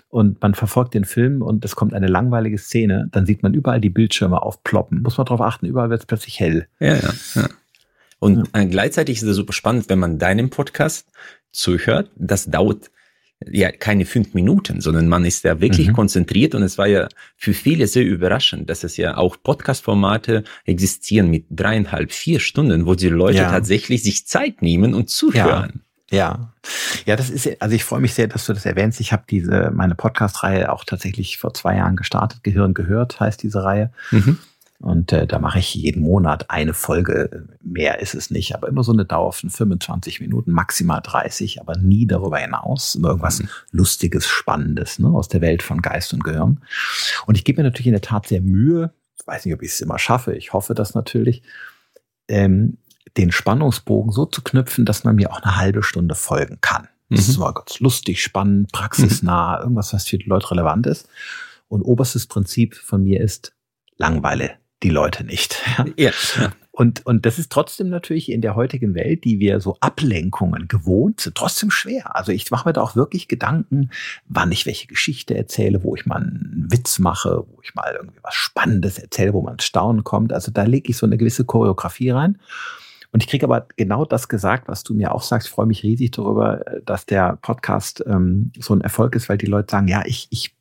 und 0.09 0.40
man 0.40 0.55
verfolgt 0.55 0.94
den 0.94 1.05
Film 1.05 1.42
und 1.42 1.62
es 1.62 1.77
kommt 1.77 1.92
eine 1.92 2.07
langweilige 2.07 2.57
Szene, 2.57 3.09
dann 3.12 3.27
sieht 3.27 3.42
man 3.42 3.53
überall 3.53 3.83
die 3.83 3.90
Bildschirme 3.90 4.40
aufploppen. 4.40 5.03
Muss 5.03 5.18
man 5.18 5.27
darauf 5.27 5.42
achten, 5.42 5.66
überall 5.66 5.90
wird 5.90 6.01
es 6.01 6.07
plötzlich 6.07 6.40
hell. 6.40 6.68
Ja, 6.81 6.94
ja, 6.96 7.12
ja. 7.35 7.48
Und 8.18 8.48
ja. 8.57 8.64
gleichzeitig 8.64 9.18
ist 9.18 9.24
es 9.24 9.37
super 9.37 9.53
spannend, 9.53 9.90
wenn 9.90 9.98
man 9.98 10.18
deinem 10.18 10.48
Podcast 10.48 11.11
zuhört. 11.53 12.11
Das 12.16 12.46
dauert 12.46 12.90
ja 13.46 13.70
keine 13.70 14.05
fünf 14.05 14.35
Minuten, 14.35 14.81
sondern 14.81 15.09
man 15.09 15.24
ist 15.24 15.44
ja 15.44 15.61
wirklich 15.61 15.88
mhm. 15.88 15.92
konzentriert 15.92 16.55
und 16.55 16.62
es 16.62 16.79
war 16.79 16.87
ja 16.87 17.09
für 17.37 17.55
viele 17.55 17.87
sehr 17.87 18.05
überraschend, 18.05 18.68
dass 18.68 18.85
es 18.85 18.96
ja 18.96 19.16
auch 19.16 19.37
Podcast-Formate 19.42 20.44
existieren 20.64 21.31
mit 21.31 21.46
dreieinhalb, 21.51 22.12
vier 22.12 22.40
Stunden, 22.40 22.87
wo 22.87 22.94
die 22.94 23.09
Leute 23.09 23.38
ja. 23.38 23.51
tatsächlich 23.51 24.03
sich 24.03 24.27
Zeit 24.27 24.62
nehmen 24.62 24.94
und 24.94 25.09
zuhören. 25.09 25.72
Ja. 25.74 25.81
Ja, 26.11 26.55
ja, 27.05 27.16
das 27.16 27.29
ist, 27.29 27.61
also 27.61 27.74
ich 27.74 27.85
freue 27.85 28.01
mich 28.01 28.14
sehr, 28.14 28.29
dass 28.29 28.46
du 28.46 28.55
das 28.55 28.64
erwähnst. 28.64 28.98
Ich 28.98 29.12
habe 29.12 29.24
diese, 29.29 29.70
meine 29.74 29.94
Podcast-Reihe 29.94 30.72
auch 30.72 30.85
tatsächlich 30.85 31.37
vor 31.37 31.53
zwei 31.53 31.77
Jahren 31.77 31.96
gestartet. 31.96 32.42
Gehirn 32.42 32.72
gehört 32.72 33.20
heißt 33.20 33.42
diese 33.42 33.62
Reihe. 33.62 33.92
Mhm. 34.11 34.38
Und 34.80 35.12
äh, 35.12 35.26
da 35.26 35.40
mache 35.40 35.58
ich 35.58 35.74
jeden 35.74 36.02
Monat 36.02 36.50
eine 36.50 36.72
Folge. 36.72 37.48
Mehr 37.62 38.00
ist 38.00 38.14
es 38.14 38.30
nicht, 38.30 38.54
aber 38.54 38.68
immer 38.68 38.84
so 38.84 38.92
eine 38.92 39.04
Dauer 39.04 39.32
von 39.32 39.50
25 39.50 40.20
Minuten, 40.20 40.52
maximal 40.52 41.00
30, 41.02 41.60
aber 41.60 41.76
nie 41.76 42.06
darüber 42.06 42.38
hinaus. 42.38 42.94
Irgendwas 42.94 43.42
mhm. 43.42 43.48
Lustiges, 43.72 44.28
Spannendes 44.28 45.00
ne, 45.00 45.08
aus 45.08 45.28
der 45.28 45.40
Welt 45.40 45.62
von 45.64 45.82
Geist 45.82 46.14
und 46.14 46.22
Gehirn. 46.22 46.60
Und 47.26 47.36
ich 47.36 47.44
gebe 47.44 47.60
mir 47.60 47.68
natürlich 47.68 47.88
in 47.88 47.92
der 47.92 48.02
Tat 48.02 48.28
sehr 48.28 48.40
Mühe, 48.40 48.92
ich 49.20 49.26
weiß 49.26 49.44
nicht, 49.44 49.54
ob 49.54 49.62
ich 49.62 49.72
es 49.72 49.80
immer 49.80 49.98
schaffe, 49.98 50.34
ich 50.34 50.52
hoffe 50.52 50.74
das 50.74 50.94
natürlich, 50.94 51.42
ähm, 52.28 52.78
den 53.16 53.32
Spannungsbogen 53.32 54.12
so 54.12 54.26
zu 54.26 54.42
knüpfen, 54.42 54.84
dass 54.84 55.02
man 55.02 55.16
mir 55.16 55.32
auch 55.32 55.42
eine 55.42 55.56
halbe 55.56 55.82
Stunde 55.82 56.14
folgen 56.14 56.58
kann. 56.60 56.86
Das 57.10 57.26
mhm. 57.26 57.30
ist 57.30 57.36
immer 57.36 57.52
ganz 57.52 57.80
lustig, 57.80 58.22
spannend, 58.22 58.70
praxisnah, 58.70 59.56
mhm. 59.56 59.62
irgendwas, 59.62 59.92
was 59.92 60.06
für 60.06 60.18
die 60.18 60.28
Leute 60.28 60.52
relevant 60.52 60.86
ist. 60.86 61.08
Und 61.66 61.82
oberstes 61.82 62.26
Prinzip 62.26 62.76
von 62.76 63.02
mir 63.02 63.20
ist, 63.20 63.54
langweile 63.96 64.58
die 64.82 64.90
Leute 64.90 65.24
nicht. 65.24 65.62
Ja. 65.96 66.10
ja. 66.36 66.52
und, 66.72 67.04
und 67.06 67.24
das 67.24 67.38
ist 67.38 67.50
trotzdem 67.50 67.88
natürlich 67.88 68.30
in 68.30 68.40
der 68.40 68.54
heutigen 68.54 68.94
Welt, 68.94 69.24
die 69.24 69.38
wir 69.38 69.60
so 69.60 69.76
Ablenkungen 69.80 70.68
gewohnt 70.68 71.20
sind, 71.20 71.36
trotzdem 71.36 71.70
schwer. 71.70 72.14
Also 72.16 72.32
ich 72.32 72.50
mache 72.50 72.68
mir 72.68 72.72
da 72.72 72.82
auch 72.82 72.96
wirklich 72.96 73.28
Gedanken, 73.28 73.90
wann 74.26 74.52
ich 74.52 74.66
welche 74.66 74.86
Geschichte 74.86 75.36
erzähle, 75.36 75.82
wo 75.82 75.94
ich 75.94 76.06
mal 76.06 76.16
einen 76.16 76.66
Witz 76.68 76.98
mache, 76.98 77.44
wo 77.48 77.60
ich 77.62 77.74
mal 77.74 77.94
irgendwie 77.96 78.18
was 78.22 78.34
Spannendes 78.34 78.98
erzähle, 78.98 79.34
wo 79.34 79.42
man 79.42 79.54
ins 79.54 79.64
Staunen 79.64 80.04
kommt. 80.04 80.32
Also 80.32 80.50
da 80.50 80.64
lege 80.64 80.90
ich 80.90 80.96
so 80.96 81.06
eine 81.06 81.16
gewisse 81.16 81.44
Choreografie 81.44 82.10
rein. 82.10 82.38
Und 83.10 83.22
ich 83.22 83.28
kriege 83.28 83.46
aber 83.46 83.66
genau 83.76 84.04
das 84.04 84.28
gesagt, 84.28 84.68
was 84.68 84.82
du 84.82 84.94
mir 84.94 85.14
auch 85.14 85.22
sagst. 85.22 85.48
Ich 85.48 85.54
freue 85.54 85.66
mich 85.66 85.82
riesig 85.82 86.10
darüber, 86.10 86.62
dass 86.84 87.06
der 87.06 87.36
Podcast 87.40 88.04
ähm, 88.06 88.52
so 88.58 88.74
ein 88.74 88.82
Erfolg 88.82 89.14
ist, 89.14 89.28
weil 89.28 89.38
die 89.38 89.46
Leute 89.46 89.70
sagen, 89.70 89.88
ja, 89.88 90.02
ich, 90.04 90.28
ich 90.30 90.58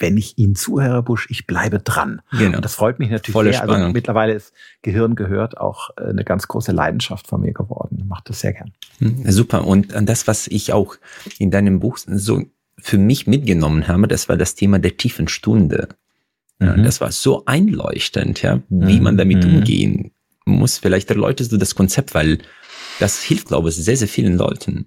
wenn 0.00 0.16
ich 0.16 0.38
Ihnen 0.38 0.54
zuhöre, 0.54 1.02
Busch, 1.02 1.28
ich 1.30 1.46
bleibe 1.46 1.78
dran. 1.78 2.22
Genau. 2.32 2.56
Und 2.56 2.64
das 2.64 2.74
freut 2.74 2.98
mich 2.98 3.10
natürlich 3.10 3.32
Volle 3.32 3.52
sehr. 3.52 3.60
Also 3.60 3.72
Spannung. 3.72 3.88
Also 3.88 3.94
mittlerweile 3.94 4.32
ist 4.32 4.52
Gehirn 4.82 5.14
gehört 5.14 5.58
auch 5.58 5.90
äh, 5.96 6.04
eine 6.04 6.24
ganz 6.24 6.48
große 6.48 6.72
Leidenschaft 6.72 7.26
von 7.26 7.42
mir 7.42 7.52
geworden. 7.52 7.98
Ich 8.00 8.06
mache 8.06 8.22
das 8.24 8.40
sehr 8.40 8.52
gern. 8.52 8.72
Hm, 8.98 9.30
super. 9.30 9.66
Und 9.66 9.94
das, 10.02 10.26
was 10.26 10.46
ich 10.48 10.72
auch 10.72 10.96
in 11.38 11.50
deinem 11.50 11.80
Buch 11.80 11.98
so 11.98 12.42
für 12.78 12.98
mich 12.98 13.26
mitgenommen 13.26 13.88
habe, 13.88 14.08
das 14.08 14.28
war 14.28 14.36
das 14.36 14.54
Thema 14.54 14.78
der 14.78 14.96
tiefen 14.96 15.28
Stunde. 15.28 15.88
Ja, 16.60 16.76
mhm. 16.76 16.82
Das 16.82 17.00
war 17.00 17.12
so 17.12 17.44
einleuchtend, 17.46 18.42
ja, 18.42 18.60
wie 18.68 18.96
mhm. 18.96 19.02
man 19.02 19.16
damit 19.16 19.44
mhm. 19.44 19.56
umgehen 19.56 20.12
muss. 20.44 20.78
Vielleicht 20.78 21.10
erläuterst 21.10 21.52
du 21.52 21.56
das 21.56 21.74
Konzept, 21.74 22.14
weil 22.14 22.38
das 22.98 23.22
hilft, 23.22 23.48
glaube 23.48 23.68
ich, 23.68 23.76
sehr, 23.76 23.96
sehr 23.96 24.08
vielen 24.08 24.36
Leuten. 24.36 24.86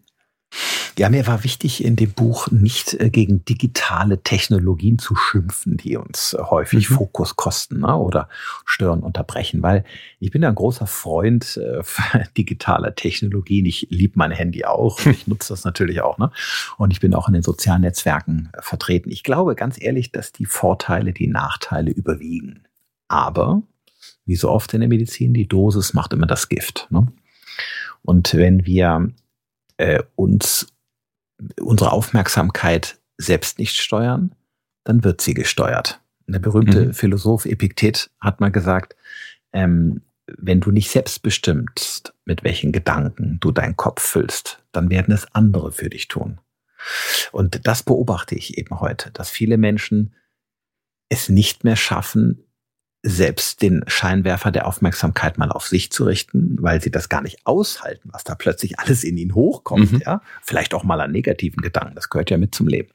Ja, 0.95 1.10
mir 1.10 1.25
war 1.25 1.43
wichtig 1.43 1.84
in 1.84 1.95
dem 1.95 2.12
Buch 2.12 2.51
nicht 2.51 2.93
äh, 2.93 3.10
gegen 3.10 3.43
digitale 3.45 4.21
Technologien 4.21 4.99
zu 4.99 5.15
schimpfen, 5.15 5.75
die 5.75 5.97
uns 5.97 6.34
äh, 6.34 6.43
häufig 6.43 6.88
mhm. 6.89 6.95
Fokus 6.95 7.36
kosten 7.36 7.79
ne, 7.79 7.95
oder 7.97 8.29
stören, 8.63 8.99
unterbrechen, 8.99 9.63
weil 9.63 9.86
ich 10.19 10.29
bin 10.29 10.43
ein 10.43 10.53
großer 10.53 10.86
Freund 10.86 11.58
äh, 11.58 11.82
digitaler 12.38 12.93
Technologien. 12.93 13.65
Ich 13.65 13.88
liebe 13.89 14.13
mein 14.17 14.29
Handy 14.29 14.65
auch. 14.65 15.03
Ich 15.08 15.25
nutze 15.27 15.53
das 15.53 15.63
natürlich 15.63 16.01
auch. 16.01 16.19
Ne? 16.19 16.29
Und 16.77 16.93
ich 16.93 16.99
bin 16.99 17.15
auch 17.15 17.27
in 17.27 17.34
den 17.34 17.43
sozialen 17.43 17.82
Netzwerken 17.82 18.51
äh, 18.53 18.62
vertreten. 18.62 19.10
Ich 19.10 19.23
glaube 19.23 19.56
ganz 19.56 19.82
ehrlich, 19.82 20.12
dass 20.12 20.32
die 20.32 20.45
Vorteile 20.45 21.12
die 21.12 21.27
Nachteile 21.27 21.89
überwiegen. 21.89 22.65
Aber, 23.08 23.63
wie 24.25 24.36
so 24.36 24.51
oft 24.51 24.71
in 24.75 24.82
der 24.82 24.89
Medizin, 24.89 25.34
die 25.34 25.47
Dosis 25.47 25.95
macht 25.95 26.13
immer 26.13 26.27
das 26.27 26.49
Gift. 26.49 26.88
Ne? 26.91 27.08
Und 28.03 28.36
wenn 28.36 28.67
wir 28.67 29.12
äh, 29.77 30.03
uns 30.15 30.67
unsere 31.60 31.91
Aufmerksamkeit 31.91 32.97
selbst 33.17 33.60
nicht 33.60 33.75
steuern, 33.75 34.36
dann 34.84 35.03
wird 35.03 35.21
sie 35.21 35.34
gesteuert. 35.34 36.01
Der 36.27 36.39
berühmte 36.39 36.88
mhm. 36.88 36.93
Philosoph 36.93 37.45
Epiktet 37.45 38.10
hat 38.19 38.39
mal 38.39 38.51
gesagt, 38.51 38.95
ähm, 39.51 40.01
wenn 40.25 40.62
du 40.62 40.71
nicht 40.71 40.89
selbst 40.89 41.21
bestimmst, 41.21 42.13
mit 42.25 42.43
welchen 42.43 42.71
Gedanken 42.71 43.39
du 43.41 43.51
deinen 43.51 43.75
Kopf 43.75 44.01
füllst, 44.01 44.63
dann 44.71 44.89
werden 44.89 45.13
es 45.13 45.27
andere 45.34 45.71
für 45.71 45.89
dich 45.89 46.08
tun. 46.08 46.39
Und 47.32 47.67
das 47.67 47.84
beobachte 47.84 48.36
ich 48.36 48.58
eben 48.58 48.79
heute, 48.79 49.12
dass 49.12 49.29
viele 49.29 49.58
Menschen 49.58 50.13
es 51.10 51.29
nicht 51.29 51.63
mehr 51.63 51.75
schaffen, 51.75 52.42
selbst 53.06 53.62
den 53.62 53.84
Scheinwerfer 53.86 54.50
der 54.50 54.66
Aufmerksamkeit 54.66 55.38
mal 55.38 55.52
auf 55.52 55.68
sich 55.68 55.92
zu 55.92 56.06
richten, 56.06 56.56
weil 56.62 56.82
sie 56.82 56.89
das 56.89 57.10
gar 57.10 57.22
nicht 57.22 57.46
aushalten, 57.46 58.10
was 58.13 58.24
da 58.24 58.34
plötzlich 58.34 58.80
alles 58.80 59.04
in 59.04 59.18
ihnen 59.18 59.36
hochkommt, 59.36 59.92
mhm. 59.92 60.02
ja. 60.06 60.22
Vielleicht 60.42 60.74
auch 60.74 60.86
mal 60.86 61.02
an 61.02 61.12
negativen 61.12 61.62
Gedanken, 61.62 61.96
das 61.96 62.10
gehört 62.10 62.30
ja 62.30 62.38
mit 62.38 62.56
zum 62.56 62.70
Leben. 62.70 62.89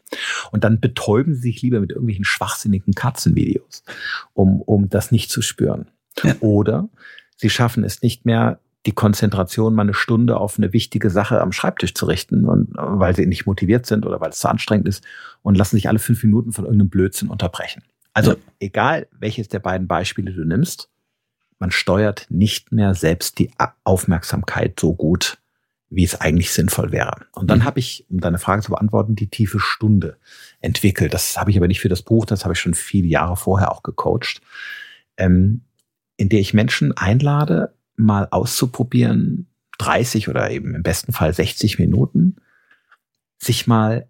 Und 0.50 0.64
dann 0.64 0.80
betäuben 0.80 1.34
sie 1.34 1.42
sich 1.42 1.62
lieber 1.62 1.80
mit 1.80 1.90
irgendwelchen 1.90 2.24
schwachsinnigen 2.24 2.94
Katzenvideos, 2.94 3.84
um, 4.32 4.62
um 4.62 4.88
das 4.88 5.12
nicht 5.12 5.30
zu 5.30 5.42
spüren. 5.42 5.88
Ja. 6.24 6.34
Oder 6.40 6.88
sie 7.36 7.50
schaffen 7.50 7.84
es 7.84 8.00
nicht 8.00 8.24
mehr, 8.24 8.60
die 8.86 8.92
Konzentration 8.92 9.74
mal 9.74 9.82
eine 9.82 9.92
Stunde 9.92 10.38
auf 10.38 10.56
eine 10.56 10.72
wichtige 10.72 11.10
Sache 11.10 11.42
am 11.42 11.52
Schreibtisch 11.52 11.92
zu 11.92 12.06
richten 12.06 12.46
und 12.46 12.70
weil 12.74 13.14
sie 13.14 13.26
nicht 13.26 13.44
motiviert 13.44 13.84
sind 13.84 14.06
oder 14.06 14.22
weil 14.22 14.30
es 14.30 14.38
zu 14.38 14.48
anstrengend 14.48 14.88
ist 14.88 15.04
und 15.42 15.58
lassen 15.58 15.76
sich 15.76 15.88
alle 15.88 15.98
fünf 15.98 16.24
Minuten 16.24 16.52
von 16.52 16.64
irgendeinem 16.64 16.88
Blödsinn 16.88 17.28
unterbrechen. 17.28 17.82
Also 18.18 18.32
ja. 18.32 18.38
egal, 18.58 19.06
welches 19.12 19.46
der 19.46 19.60
beiden 19.60 19.86
Beispiele 19.86 20.32
du 20.32 20.44
nimmst, 20.44 20.90
man 21.60 21.70
steuert 21.70 22.26
nicht 22.30 22.72
mehr 22.72 22.94
selbst 22.94 23.38
die 23.38 23.52
Aufmerksamkeit 23.84 24.78
so 24.80 24.92
gut, 24.92 25.38
wie 25.88 26.02
es 26.02 26.20
eigentlich 26.20 26.50
sinnvoll 26.50 26.90
wäre. 26.90 27.26
Und 27.30 27.48
dann 27.48 27.60
mhm. 27.60 27.64
habe 27.64 27.78
ich, 27.78 28.06
um 28.10 28.18
deine 28.18 28.40
Frage 28.40 28.62
zu 28.62 28.70
beantworten, 28.70 29.14
die 29.14 29.28
tiefe 29.28 29.60
Stunde 29.60 30.16
entwickelt. 30.60 31.14
Das 31.14 31.36
habe 31.36 31.52
ich 31.52 31.56
aber 31.56 31.68
nicht 31.68 31.80
für 31.80 31.88
das 31.88 32.02
Buch, 32.02 32.26
das 32.26 32.42
habe 32.42 32.54
ich 32.54 32.60
schon 32.60 32.74
viele 32.74 33.06
Jahre 33.06 33.36
vorher 33.36 33.70
auch 33.70 33.84
gecoacht, 33.84 34.40
ähm, 35.16 35.62
in 36.16 36.28
der 36.28 36.40
ich 36.40 36.52
Menschen 36.52 36.96
einlade, 36.96 37.72
mal 37.94 38.26
auszuprobieren, 38.32 39.46
30 39.78 40.28
oder 40.28 40.50
eben 40.50 40.74
im 40.74 40.82
besten 40.82 41.12
Fall 41.12 41.32
60 41.32 41.78
Minuten, 41.78 42.34
sich 43.38 43.68
mal 43.68 44.08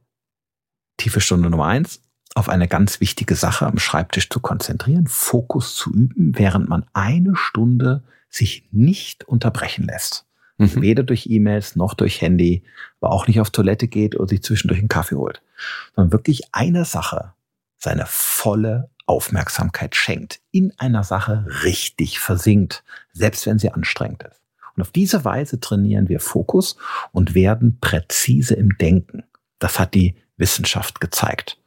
tiefe 0.97 1.21
Stunde 1.21 1.51
Nummer 1.51 1.67
eins 1.67 2.01
auf 2.35 2.49
eine 2.49 2.69
ganz 2.69 3.01
wichtige 3.01 3.35
Sache 3.35 3.67
am 3.67 3.79
Schreibtisch 3.79 4.29
zu 4.29 4.41
konzentrieren, 4.41 5.07
Fokus 5.07 5.75
zu 5.75 5.91
üben, 5.91 6.33
während 6.37 6.69
man 6.69 6.85
eine 6.93 7.35
Stunde 7.37 8.03
sich 8.29 8.69
nicht 8.71 9.25
unterbrechen 9.25 9.87
lässt. 9.87 10.27
Mhm. 10.59 10.83
Weder 10.83 11.03
durch 11.03 11.27
E-Mails 11.29 11.77
noch 11.77 11.95
durch 11.95 12.21
Handy, 12.21 12.63
aber 13.01 13.13
auch 13.13 13.27
nicht 13.27 13.41
auf 13.41 13.51
Toilette 13.51 13.89
geht 13.89 14.17
oder 14.17 14.29
sich 14.29 14.43
zwischendurch 14.43 14.81
einen 14.81 14.89
Kaffee 14.89 15.17
holt, 15.17 15.43
sondern 15.95 16.13
wirklich 16.13 16.43
einer 16.53 16.85
Sache 16.85 17.33
seine 17.79 18.05
volle 18.07 18.91
Aufmerksamkeit 19.07 19.97
schenkt, 19.97 20.41
in 20.51 20.73
einer 20.79 21.05
Sache 21.05 21.47
richtig 21.65 22.19
versinkt, 22.19 22.85
selbst 23.13 23.47
wenn 23.47 23.59
sie 23.59 23.71
anstrengend 23.71 24.25
ist. 24.25 24.43
Und 24.77 24.83
auf 24.83 24.91
diese 24.91 25.25
Weise 25.25 25.59
trainieren 25.59 26.09
wir 26.09 26.21
Fokus 26.21 26.77
und 27.13 27.35
werden 27.35 27.79
präzise 27.81 28.55
im 28.55 28.77
Denken. 28.77 29.25
Das 29.59 29.79
hat 29.79 29.95
die 29.95 30.15
Wissenschaft 30.37 31.01
gezeigt. 31.01 31.59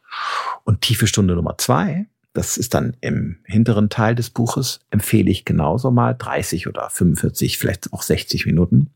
Und 0.63 0.81
tiefe 0.81 1.07
Stunde 1.07 1.35
Nummer 1.35 1.57
zwei, 1.57 2.07
das 2.33 2.57
ist 2.57 2.73
dann 2.73 2.95
im 3.01 3.37
hinteren 3.45 3.89
Teil 3.89 4.15
des 4.15 4.29
Buches, 4.29 4.79
empfehle 4.89 5.29
ich 5.29 5.45
genauso 5.45 5.91
mal 5.91 6.13
30 6.13 6.67
oder 6.67 6.89
45, 6.89 7.57
vielleicht 7.57 7.91
auch 7.91 8.01
60 8.01 8.45
Minuten, 8.45 8.89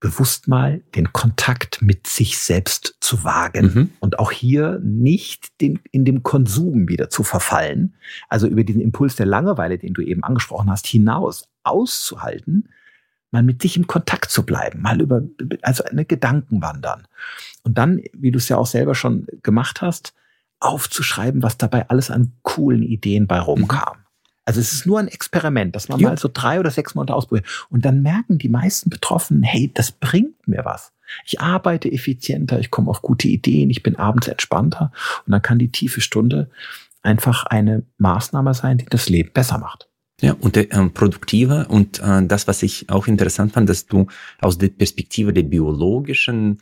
bewusst 0.00 0.48
mal 0.48 0.82
den 0.96 1.12
Kontakt 1.12 1.80
mit 1.80 2.08
sich 2.08 2.38
selbst 2.38 2.96
zu 3.00 3.22
wagen 3.22 3.72
mhm. 3.74 3.90
und 4.00 4.18
auch 4.18 4.32
hier 4.32 4.80
nicht 4.82 5.60
den, 5.60 5.78
in 5.92 6.04
dem 6.04 6.24
Konsum 6.24 6.88
wieder 6.88 7.08
zu 7.08 7.22
verfallen, 7.22 7.94
also 8.28 8.48
über 8.48 8.64
diesen 8.64 8.80
Impuls 8.82 9.14
der 9.14 9.26
Langeweile, 9.26 9.78
den 9.78 9.94
du 9.94 10.02
eben 10.02 10.24
angesprochen 10.24 10.70
hast, 10.70 10.88
hinaus 10.88 11.48
auszuhalten, 11.62 12.68
mal 13.32 13.42
mit 13.42 13.62
sich 13.62 13.76
im 13.76 13.86
Kontakt 13.86 14.30
zu 14.30 14.44
bleiben, 14.44 14.80
mal 14.82 15.00
über, 15.00 15.22
also 15.62 15.84
eine 15.84 16.04
Gedanken 16.04 16.62
wandern. 16.62 17.08
Und 17.64 17.78
dann, 17.78 18.00
wie 18.12 18.30
du 18.30 18.38
es 18.38 18.48
ja 18.48 18.56
auch 18.56 18.66
selber 18.66 18.94
schon 18.94 19.26
gemacht 19.42 19.82
hast, 19.82 20.14
aufzuschreiben, 20.60 21.42
was 21.42 21.58
dabei 21.58 21.88
alles 21.88 22.10
an 22.10 22.32
coolen 22.42 22.82
Ideen 22.82 23.26
bei 23.26 23.40
rumkam. 23.40 23.96
Mhm. 23.96 24.02
Also 24.44 24.60
es 24.60 24.72
ist 24.72 24.86
nur 24.86 24.98
ein 24.98 25.08
Experiment, 25.08 25.74
dass 25.76 25.88
man 25.88 26.00
ja. 26.00 26.08
mal 26.08 26.18
so 26.18 26.28
drei 26.32 26.58
oder 26.58 26.70
sechs 26.70 26.94
Monate 26.94 27.14
ausprobiert. 27.14 27.46
Und 27.70 27.84
dann 27.84 28.02
merken 28.02 28.38
die 28.38 28.48
meisten 28.48 28.90
Betroffenen, 28.90 29.42
hey, 29.42 29.70
das 29.72 29.92
bringt 29.92 30.48
mir 30.48 30.64
was. 30.64 30.92
Ich 31.24 31.40
arbeite 31.40 31.90
effizienter, 31.90 32.58
ich 32.58 32.70
komme 32.70 32.90
auf 32.90 33.02
gute 33.02 33.28
Ideen, 33.28 33.70
ich 33.70 33.82
bin 33.82 33.96
abends 33.96 34.28
entspannter. 34.28 34.90
Und 35.26 35.32
dann 35.32 35.42
kann 35.42 35.58
die 35.58 35.70
tiefe 35.70 36.00
Stunde 36.00 36.50
einfach 37.02 37.44
eine 37.44 37.84
Maßnahme 37.98 38.54
sein, 38.54 38.78
die 38.78 38.86
das 38.86 39.08
Leben 39.08 39.32
besser 39.32 39.58
macht. 39.58 39.88
Ja, 40.22 40.36
und 40.40 40.56
äh, 40.56 40.66
produktiver 40.94 41.68
und 41.68 41.98
äh, 41.98 42.24
das, 42.24 42.46
was 42.46 42.62
ich 42.62 42.88
auch 42.88 43.08
interessant 43.08 43.52
fand, 43.52 43.68
dass 43.68 43.86
du 43.86 44.06
aus 44.40 44.56
der 44.56 44.68
Perspektive 44.68 45.32
der 45.32 45.42
biologischen 45.42 46.60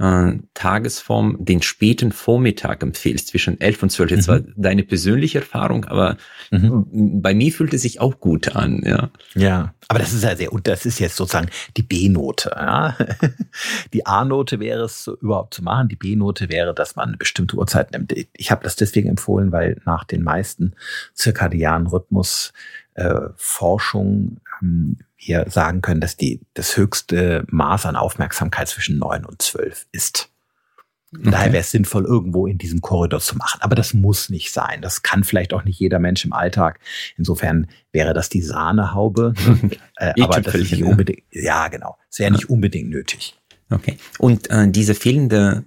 äh, 0.00 0.32
Tagesform 0.54 1.36
den 1.38 1.62
späten 1.62 2.12
Vormittag 2.12 2.82
empfehlst, 2.82 3.28
zwischen 3.28 3.60
elf 3.60 3.82
und 3.82 3.90
zwölf. 3.90 4.10
Jetzt 4.10 4.28
mhm. 4.28 4.32
war 4.32 4.40
deine 4.56 4.84
persönliche 4.84 5.38
Erfahrung, 5.38 5.84
aber 5.84 6.16
mhm. 6.50 7.20
bei 7.20 7.34
mir 7.34 7.52
fühlt 7.52 7.74
es 7.74 7.82
sich 7.82 8.00
auch 8.00 8.20
gut 8.20 8.54
an, 8.54 8.82
ja. 8.84 9.10
Ja, 9.34 9.74
aber 9.88 9.98
das 9.98 10.12
ist 10.12 10.24
ja 10.24 10.36
sehr, 10.36 10.52
und 10.52 10.66
das 10.66 10.86
ist 10.86 11.00
jetzt 11.00 11.16
sozusagen 11.16 11.50
die 11.76 11.82
B-Note. 11.82 12.50
Ja? 12.54 12.96
Die 13.92 14.06
A-Note 14.06 14.60
wäre 14.60 14.84
es 14.84 15.10
überhaupt 15.20 15.54
zu 15.54 15.62
machen, 15.64 15.88
die 15.88 15.96
B-Note 15.96 16.48
wäre, 16.48 16.74
dass 16.74 16.94
man 16.94 17.08
eine 17.08 17.16
bestimmte 17.16 17.56
Uhrzeit 17.56 17.92
nimmt. 17.92 18.14
Ich 18.34 18.50
habe 18.50 18.62
das 18.62 18.76
deswegen 18.76 19.08
empfohlen, 19.08 19.50
weil 19.50 19.80
nach 19.84 20.04
den 20.04 20.22
meisten 20.22 20.74
zirkadianen 21.14 21.88
Rhythmus 21.88 22.52
äh, 22.98 23.30
Forschung 23.36 24.40
ähm, 24.60 24.98
wir 25.18 25.46
sagen 25.48 25.82
können, 25.82 26.00
dass 26.00 26.16
die, 26.16 26.40
das 26.54 26.76
höchste 26.76 27.44
Maß 27.48 27.86
an 27.86 27.96
Aufmerksamkeit 27.96 28.68
zwischen 28.68 28.98
neun 28.98 29.24
und 29.24 29.42
zwölf 29.42 29.86
ist. 29.92 30.30
Okay. 31.14 31.30
Daher 31.30 31.52
wäre 31.52 31.62
es 31.62 31.70
sinnvoll, 31.70 32.04
irgendwo 32.04 32.46
in 32.46 32.58
diesem 32.58 32.80
Korridor 32.82 33.20
zu 33.20 33.36
machen. 33.36 33.62
Aber 33.62 33.74
das 33.74 33.94
muss 33.94 34.28
nicht 34.28 34.52
sein. 34.52 34.82
Das 34.82 35.02
kann 35.02 35.24
vielleicht 35.24 35.54
auch 35.54 35.64
nicht 35.64 35.80
jeder 35.80 35.98
Mensch 35.98 36.24
im 36.24 36.32
Alltag. 36.32 36.80
Insofern 37.16 37.66
wäre 37.92 38.12
das 38.12 38.28
die 38.28 38.42
Sahnehaube. 38.42 39.32
äh, 39.96 40.12
aber 40.20 40.40
das 40.40 40.54
ist 40.54 40.72
nicht 40.72 40.84
unbedingt, 40.84 41.22
ja, 41.30 41.68
genau. 41.68 41.96
Es 42.10 42.18
wäre 42.18 42.30
nicht 42.30 42.50
unbedingt 42.50 42.90
nötig. 42.90 43.36
Okay. 43.70 43.96
Und 44.18 44.50
äh, 44.50 44.70
diese 44.70 44.94
fehlende 44.94 45.64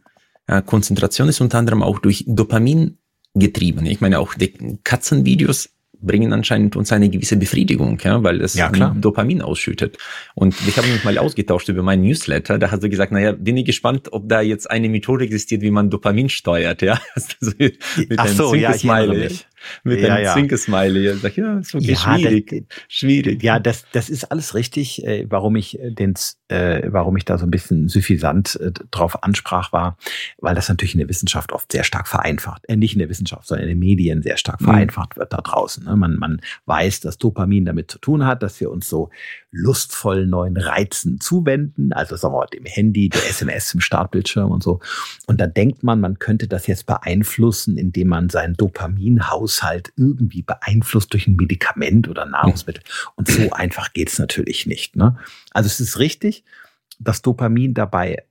äh, 0.47 0.61
Konzentration 0.61 1.27
ist 1.27 1.41
unter 1.41 1.57
anderem 1.57 1.81
auch 1.81 1.99
durch 1.99 2.23
Dopamin 2.27 2.97
getrieben. 3.33 3.85
Ich 3.85 3.99
meine, 3.99 4.19
auch 4.19 4.35
die 4.35 4.79
Katzenvideos 4.83 5.69
bringen 6.01 6.33
anscheinend 6.33 6.75
uns 6.75 6.91
eine 6.91 7.09
gewisse 7.09 7.37
Befriedigung, 7.37 7.99
ja, 8.03 8.23
weil 8.23 8.41
es 8.41 8.55
ja, 8.55 8.69
klar. 8.69 8.95
Dopamin 8.99 9.41
ausschüttet. 9.41 9.97
Und 10.35 10.55
ich 10.67 10.77
habe 10.77 10.87
mich 10.87 11.03
mal 11.03 11.17
ausgetauscht 11.17 11.69
über 11.69 11.83
meinen 11.83 12.03
Newsletter. 12.03 12.57
Da 12.57 12.71
hast 12.71 12.83
du 12.83 12.89
gesagt, 12.89 13.11
naja, 13.11 13.31
bin 13.31 13.57
ich 13.57 13.65
gespannt, 13.65 14.11
ob 14.11 14.27
da 14.27 14.41
jetzt 14.41 14.69
eine 14.69 14.89
Methode 14.89 15.25
existiert, 15.25 15.61
wie 15.61 15.71
man 15.71 15.89
Dopamin 15.89 16.29
steuert, 16.29 16.81
ja. 16.81 16.99
Also 17.15 17.51
mit 17.57 17.79
Ach 18.17 18.27
so, 18.27 18.55
ja, 18.55 18.73
ich 18.73 18.83
mich 18.83 19.45
mit 19.83 19.99
ja, 19.99 20.15
einem 20.15 20.23
ja. 20.23 20.33
Zwinkersmiley. 20.33 21.17
Sag, 21.17 21.37
ja, 21.37 21.59
ist 21.59 21.75
okay, 21.75 21.91
ja, 21.91 21.95
schwierig, 21.95 22.65
das, 22.67 22.77
schwierig. 22.87 23.43
Ja, 23.43 23.59
das, 23.59 23.85
das 23.91 24.09
ist 24.09 24.31
alles 24.31 24.55
richtig. 24.55 25.05
Äh, 25.05 25.25
warum 25.29 25.55
ich 25.55 25.79
äh, 25.79 25.91
den, 25.91 26.13
äh, 26.47 26.83
warum 26.87 27.17
ich 27.17 27.25
da 27.25 27.37
so 27.37 27.45
ein 27.45 27.51
bisschen 27.51 27.87
suffisant 27.87 28.59
äh, 28.61 28.71
drauf 28.91 29.23
ansprach, 29.23 29.71
war, 29.71 29.97
weil 30.39 30.55
das 30.55 30.69
natürlich 30.69 30.93
in 30.95 30.99
der 30.99 31.09
Wissenschaft 31.09 31.51
oft 31.51 31.71
sehr 31.71 31.83
stark 31.83 32.07
vereinfacht. 32.07 32.63
Äh, 32.67 32.75
nicht 32.75 32.93
in 32.93 32.99
der 32.99 33.09
Wissenschaft, 33.09 33.47
sondern 33.47 33.67
in 33.67 33.69
den 33.69 33.79
Medien 33.79 34.21
sehr 34.21 34.37
stark 34.37 34.61
mhm. 34.61 34.65
vereinfacht 34.65 35.17
wird 35.17 35.33
da 35.33 35.37
draußen. 35.37 35.83
Ne? 35.85 35.95
Man, 35.95 36.17
man 36.17 36.41
weiß, 36.65 37.01
dass 37.01 37.17
Dopamin 37.17 37.65
damit 37.65 37.91
zu 37.91 37.99
tun 37.99 38.25
hat, 38.25 38.43
dass 38.43 38.59
wir 38.59 38.71
uns 38.71 38.89
so 38.89 39.09
lustvollen 39.51 40.29
neuen 40.29 40.57
Reizen 40.57 41.19
zuwenden, 41.19 41.91
also 41.91 42.15
sagen 42.15 42.33
wir 42.33 42.39
mal 42.39 42.47
dem 42.47 42.65
Handy, 42.65 43.09
der 43.09 43.29
SMS 43.29 43.73
im 43.73 43.81
Startbildschirm 43.81 44.49
und 44.49 44.63
so. 44.63 44.79
Und 45.27 45.41
da 45.41 45.47
denkt 45.47 45.83
man, 45.83 45.99
man 45.99 46.19
könnte 46.19 46.47
das 46.47 46.67
jetzt 46.67 46.85
beeinflussen, 46.85 47.77
indem 47.77 48.07
man 48.07 48.29
seinen 48.29 48.55
Dopaminhaushalt 49.51 49.93
irgendwie 49.97 50.41
beeinflusst 50.41 51.13
durch 51.13 51.27
ein 51.27 51.35
Medikament 51.35 52.07
oder 52.07 52.25
Nahrungsmittel. 52.25 52.83
Und 53.15 53.27
so 53.27 53.51
einfach 53.51 53.93
geht's 53.93 54.19
natürlich 54.19 54.65
nicht. 54.65 54.95
Ne? 54.95 55.17
Also 55.51 55.67
es 55.67 55.79
ist 55.79 55.99
richtig, 55.99 56.43
dass 56.99 57.21
Dopamin 57.21 57.73
dabei 57.73 58.23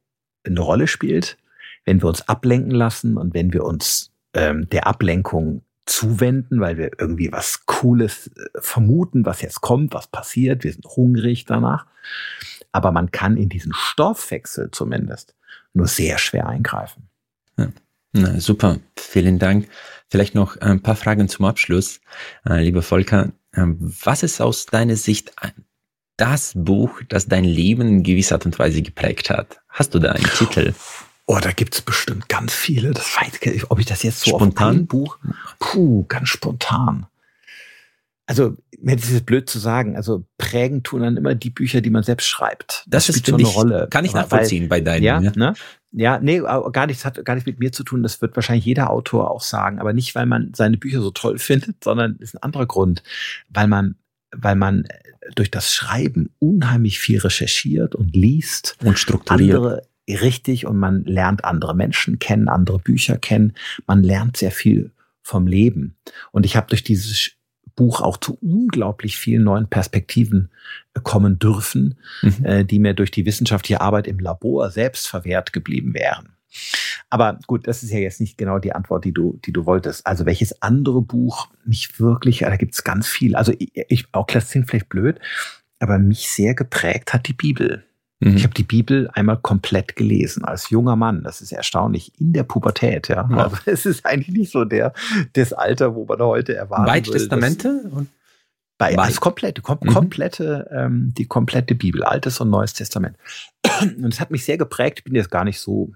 eine 0.45 0.61
Rolle 0.61 0.87
spielt, 0.87 1.37
wenn 1.85 2.01
wir 2.03 2.09
uns 2.09 2.29
ablenken 2.29 2.73
lassen 2.73 3.17
und 3.17 3.35
wenn 3.35 3.53
wir 3.53 3.65
uns 3.65 4.13
ähm, 4.35 4.69
der 4.71 4.87
Ablenkung 4.87 5.63
zuwenden, 5.87 6.61
weil 6.61 6.79
wir 6.79 6.91
irgendwie 6.99 7.33
was 7.33 7.67
Cooles 7.67 8.29
äh, 8.29 8.61
vermuten, 8.61 9.27
was 9.27 9.43
jetzt 9.43 9.61
kommt, 9.61 9.93
was 9.93 10.07
passiert. 10.07 10.63
Wir 10.65 10.73
sind 10.73 10.87
hungrig 10.87 11.47
danach. 11.47 11.87
Aber 12.73 12.93
man 12.93 13.11
kann 13.11 13.37
in 13.37 13.49
diesen 13.49 13.73
Stoffwechsel 13.75 14.71
zumindest 14.71 15.35
nur 15.75 15.89
sehr 15.89 16.19
schwer 16.19 16.49
eingreifen. 16.49 17.09
Ja. 17.57 17.69
Na, 18.13 18.41
super, 18.41 18.79
vielen 18.97 19.39
Dank. 19.39 19.69
Vielleicht 20.11 20.35
noch 20.35 20.57
ein 20.57 20.83
paar 20.83 20.97
Fragen 20.97 21.29
zum 21.29 21.45
Abschluss. 21.45 22.01
Äh, 22.45 22.63
lieber 22.65 22.83
Volker, 22.83 23.33
äh, 23.53 23.63
was 23.65 24.23
ist 24.23 24.41
aus 24.41 24.67
deiner 24.67 24.97
Sicht 24.97 25.33
das 26.17 26.53
Buch, 26.55 27.01
das 27.09 27.29
dein 27.29 27.45
Leben 27.45 27.83
in 27.83 28.03
gewisser 28.03 28.35
Art 28.35 28.45
und 28.45 28.59
Weise 28.59 28.83
geprägt 28.83 29.31
hat? 29.31 29.61
Hast 29.69 29.95
du 29.95 30.01
da 30.01 30.13
einen 30.13 30.31
Titel? 30.37 30.75
Oh, 31.27 31.39
da 31.41 31.53
gibt's 31.53 31.81
bestimmt 31.81 32.29
ganz 32.29 32.53
viele. 32.53 32.91
Das 32.91 33.17
weiß 33.17 33.39
ich 33.41 33.71
ob 33.71 33.79
ich 33.79 33.87
das 33.87 34.03
jetzt 34.03 34.21
so 34.21 34.31
spontan? 34.31 34.69
auf 34.69 34.75
ein 34.75 34.87
Buch. 34.89 35.19
Puh, 35.61 36.05
ganz 36.09 36.29
spontan. 36.29 37.07
Also, 38.31 38.57
mir 38.81 38.95
ist 38.95 39.11
es 39.11 39.23
blöd 39.23 39.51
zu 39.51 39.59
sagen. 39.59 39.97
Also, 39.97 40.25
prägen 40.39 40.85
tun 40.85 41.03
dann 41.03 41.17
immer 41.17 41.35
die 41.35 41.51
Bücher, 41.51 41.81
die 41.81 41.91
man 41.91 42.05
selbst 42.05 42.29
schreibt. 42.29 42.85
Das, 42.87 43.09
das 43.09 43.17
ist 43.17 43.27
so 43.27 43.35
eine 43.35 43.45
Rolle. 43.45 43.89
Kann 43.91 44.05
ich 44.05 44.15
nachvollziehen 44.15 44.71
weil, 44.71 44.83
bei 44.83 44.93
deinen. 44.93 45.03
Ja, 45.03 45.21
ja, 45.21 45.33
ne? 45.35 45.55
Ja, 45.91 46.21
nee, 46.21 46.39
gar 46.39 46.87
nichts 46.87 47.05
hat 47.05 47.25
gar 47.25 47.35
nichts 47.35 47.49
mit 47.49 47.59
mir 47.59 47.73
zu 47.73 47.83
tun. 47.83 48.05
Das 48.05 48.23
wird 48.23 48.37
wahrscheinlich 48.37 48.65
jeder 48.65 48.91
Autor 48.91 49.33
auch 49.33 49.41
sagen. 49.41 49.81
Aber 49.81 49.93
nicht, 49.93 50.15
weil 50.15 50.27
man 50.27 50.53
seine 50.55 50.77
Bücher 50.77 51.01
so 51.01 51.11
toll 51.11 51.39
findet, 51.41 51.83
sondern 51.83 52.15
ist 52.21 52.37
ein 52.37 52.43
anderer 52.45 52.67
Grund. 52.67 53.03
Weil 53.49 53.67
man, 53.67 53.97
weil 54.31 54.55
man 54.55 54.87
durch 55.35 55.51
das 55.51 55.75
Schreiben 55.75 56.31
unheimlich 56.39 57.01
viel 57.01 57.19
recherchiert 57.19 57.97
und 57.97 58.15
liest. 58.15 58.77
Und 58.85 58.97
strukturiert. 58.97 59.57
Andere, 59.57 59.83
richtig 60.09 60.67
und 60.67 60.79
man 60.79 61.03
lernt 61.03 61.45
andere 61.45 61.75
Menschen 61.75 62.21
kennen, 62.21 62.49
andere 62.49 62.79
Bücher 62.79 63.19
kennen. 63.19 63.55
Man 63.89 64.05
lernt 64.05 64.37
sehr 64.37 64.53
viel 64.53 64.93
vom 65.21 65.49
Leben. 65.49 65.97
Und 66.31 66.47
ich 66.47 66.55
habe 66.55 66.69
durch 66.69 66.85
dieses 66.85 67.33
Buch 67.81 68.03
auch 68.03 68.19
zu 68.19 68.37
unglaublich 68.43 69.17
vielen 69.17 69.45
neuen 69.45 69.67
Perspektiven 69.67 70.51
äh, 70.93 71.01
kommen 71.03 71.39
dürfen, 71.39 71.99
mhm. 72.21 72.45
äh, 72.45 72.65
die 72.65 72.79
mir 72.79 72.93
durch 72.93 73.11
die 73.11 73.25
wissenschaftliche 73.25 73.81
Arbeit 73.81 74.07
im 74.07 74.19
Labor 74.19 74.71
selbst 74.71 75.09
verwehrt 75.09 75.55
geblieben 75.55 75.95
wären. 75.95 76.37
Aber 77.09 77.39
gut, 77.47 77.67
das 77.67 77.83
ist 77.83 77.91
ja 77.91 77.99
jetzt 77.99 78.21
nicht 78.21 78.37
genau 78.37 78.59
die 78.59 78.75
Antwort, 78.75 79.07
die 79.07 79.15
du, 79.15 79.41
die 79.47 79.53
du 79.53 79.65
wolltest. 79.65 80.07
Also 80.07 80.27
welches 80.27 80.61
andere 80.61 81.01
Buch 81.01 81.49
mich 81.65 81.99
wirklich, 81.99 82.41
da 82.41 82.55
gibt 82.57 82.75
es 82.75 82.85
ganz 82.85 83.09
viel. 83.09 83.35
Also 83.35 83.55
ich, 83.59 83.71
ich 83.89 84.05
auch 84.13 84.27
das 84.27 84.51
klingt 84.51 84.69
vielleicht 84.69 84.91
blöd, 84.91 85.19
aber 85.79 85.99
mich 85.99 86.29
sehr 86.29 86.55
geprägt 86.55 87.15
hat 87.15 87.29
die 87.29 87.33
Bibel. 87.33 87.87
Mhm. 88.21 88.37
Ich 88.37 88.45
habe 88.45 88.55
die 88.55 88.63
Bibel 88.63 89.11
einmal 89.15 89.39
komplett 89.39 89.97
gelesen 89.97 90.45
als 90.45 90.71
junger 90.71 90.95
Mann. 90.95 91.23
Das 91.25 91.41
ist 91.41 91.53
erstaunlich 91.53 92.13
in 92.21 92.33
der 92.33 92.45
Pubertät. 92.45 93.09
Ja, 93.09 93.29
ja. 93.31 93.37
also 93.37 93.57
es 93.65 93.87
ist 93.87 94.07
eigentlich 94.07 94.37
nicht 94.37 94.53
so 94.53 94.65
der 94.65 94.93
das 95.33 95.53
Alter, 95.53 95.95
wo 95.95 96.05
man 96.05 96.21
heute 96.21 96.55
erwartet. 96.55 96.87
Beide 96.87 97.11
Testamente 97.11 97.83
und 97.91 98.09
bei 98.79 98.97
alles 98.97 99.21
komplette, 99.21 99.61
kom 99.61 99.79
mhm. 99.83 99.89
komplette, 99.89 100.71
ähm, 100.73 101.13
die 101.17 101.27
komplette 101.27 101.75
Bibel, 101.75 102.03
Altes 102.03 102.41
und 102.41 102.49
Neues 102.49 102.73
Testament. 102.73 103.17
Und 103.83 104.11
es 104.11 104.21
hat 104.21 104.31
mich 104.31 104.47
sehr 104.47 104.57
geprägt. 104.57 105.01
Ich 105.01 105.05
bin 105.05 105.15
jetzt 105.15 105.31
gar 105.31 105.45
nicht 105.45 105.61
so 105.61 105.93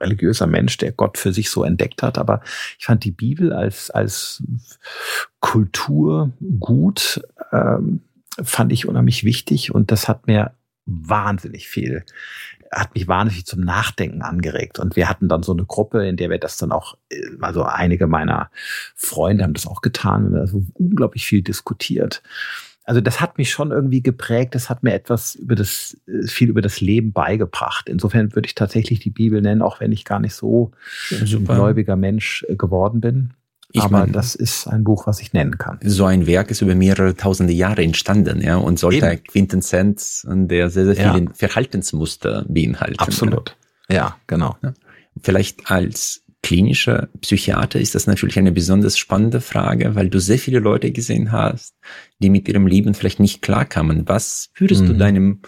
religiöser 0.00 0.46
Mensch, 0.46 0.78
der 0.78 0.92
Gott 0.92 1.18
für 1.18 1.34
sich 1.34 1.50
so 1.50 1.62
entdeckt 1.62 2.02
hat, 2.02 2.16
aber 2.16 2.40
ich 2.78 2.86
fand 2.86 3.04
die 3.04 3.10
Bibel 3.10 3.52
als 3.52 3.90
als 3.90 4.42
Kultur 5.40 6.32
gut, 6.58 7.20
ähm, 7.52 8.00
fand 8.42 8.72
ich 8.72 8.88
unheimlich 8.88 9.24
wichtig 9.24 9.74
und 9.74 9.90
das 9.90 10.08
hat 10.08 10.26
mir 10.26 10.52
wahnsinnig 10.86 11.68
viel, 11.68 12.04
hat 12.70 12.94
mich 12.94 13.06
wahnsinnig 13.06 13.46
zum 13.46 13.60
Nachdenken 13.60 14.22
angeregt. 14.22 14.78
Und 14.78 14.96
wir 14.96 15.08
hatten 15.08 15.28
dann 15.28 15.42
so 15.42 15.52
eine 15.52 15.64
Gruppe, 15.64 16.06
in 16.06 16.16
der 16.16 16.30
wir 16.30 16.38
das 16.38 16.56
dann 16.56 16.72
auch, 16.72 16.96
also 17.40 17.64
einige 17.64 18.06
meiner 18.06 18.50
Freunde 18.94 19.44
haben 19.44 19.54
das 19.54 19.66
auch 19.66 19.82
getan, 19.82 20.32
wir 20.32 20.38
haben 20.38 20.40
also 20.40 20.64
unglaublich 20.74 21.26
viel 21.26 21.42
diskutiert. 21.42 22.22
Also 22.84 23.00
das 23.00 23.20
hat 23.20 23.38
mich 23.38 23.50
schon 23.50 23.70
irgendwie 23.70 24.02
geprägt, 24.02 24.54
das 24.56 24.68
hat 24.68 24.82
mir 24.82 24.92
etwas 24.92 25.36
über 25.36 25.54
das, 25.54 25.96
viel 26.26 26.48
über 26.48 26.62
das 26.62 26.80
Leben 26.80 27.12
beigebracht. 27.12 27.88
Insofern 27.88 28.34
würde 28.34 28.46
ich 28.46 28.56
tatsächlich 28.56 28.98
die 28.98 29.10
Bibel 29.10 29.40
nennen, 29.40 29.62
auch 29.62 29.78
wenn 29.78 29.92
ich 29.92 30.04
gar 30.04 30.18
nicht 30.18 30.34
so 30.34 30.72
ein 31.10 31.44
gläubiger 31.44 31.94
Mensch 31.94 32.44
äh, 32.48 32.56
geworden 32.56 33.00
bin. 33.00 33.34
Ich 33.72 33.82
aber 33.82 34.00
mein, 34.00 34.12
das 34.12 34.34
ist 34.34 34.66
ein 34.66 34.84
Buch, 34.84 35.06
was 35.06 35.20
ich 35.20 35.32
nennen 35.32 35.56
kann. 35.58 35.78
So 35.82 36.04
ein 36.04 36.26
Werk 36.26 36.50
ist 36.50 36.60
über 36.60 36.74
mehrere 36.74 37.16
tausende 37.16 37.52
Jahre 37.52 37.82
entstanden, 37.82 38.40
ja, 38.42 38.56
und 38.56 38.78
sollte 38.78 39.06
Eben. 39.06 39.24
Quintessenz 39.24 40.26
der 40.28 40.70
sehr, 40.70 40.84
sehr 40.84 40.96
vielen 40.96 41.26
ja. 41.28 41.32
Verhaltensmuster 41.34 42.44
beinhalten. 42.48 42.98
Absolut. 42.98 43.56
Ja, 43.88 43.96
ja 43.96 44.16
genau. 44.26 44.56
Ja. 44.62 44.74
Vielleicht 45.22 45.70
als 45.70 46.22
klinischer 46.42 47.08
Psychiater 47.20 47.80
ist 47.80 47.94
das 47.94 48.06
natürlich 48.06 48.38
eine 48.38 48.52
besonders 48.52 48.98
spannende 48.98 49.40
Frage, 49.40 49.94
weil 49.94 50.10
du 50.10 50.18
sehr 50.18 50.38
viele 50.38 50.58
Leute 50.58 50.90
gesehen 50.90 51.30
hast, 51.30 51.74
die 52.18 52.30
mit 52.30 52.48
ihrem 52.48 52.66
Leben 52.66 52.94
vielleicht 52.94 53.20
nicht 53.20 53.42
klarkamen. 53.42 54.08
Was 54.08 54.50
würdest 54.56 54.82
mhm. 54.82 54.86
du 54.88 54.94
deinem 54.94 55.40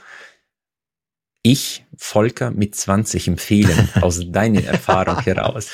ich, 1.47 1.85
Volker, 1.97 2.51
mit 2.51 2.75
20 2.75 3.29
empfehlen, 3.29 3.91
aus 4.01 4.21
deiner 4.33 4.65
Erfahrung 4.65 5.21
heraus? 5.21 5.71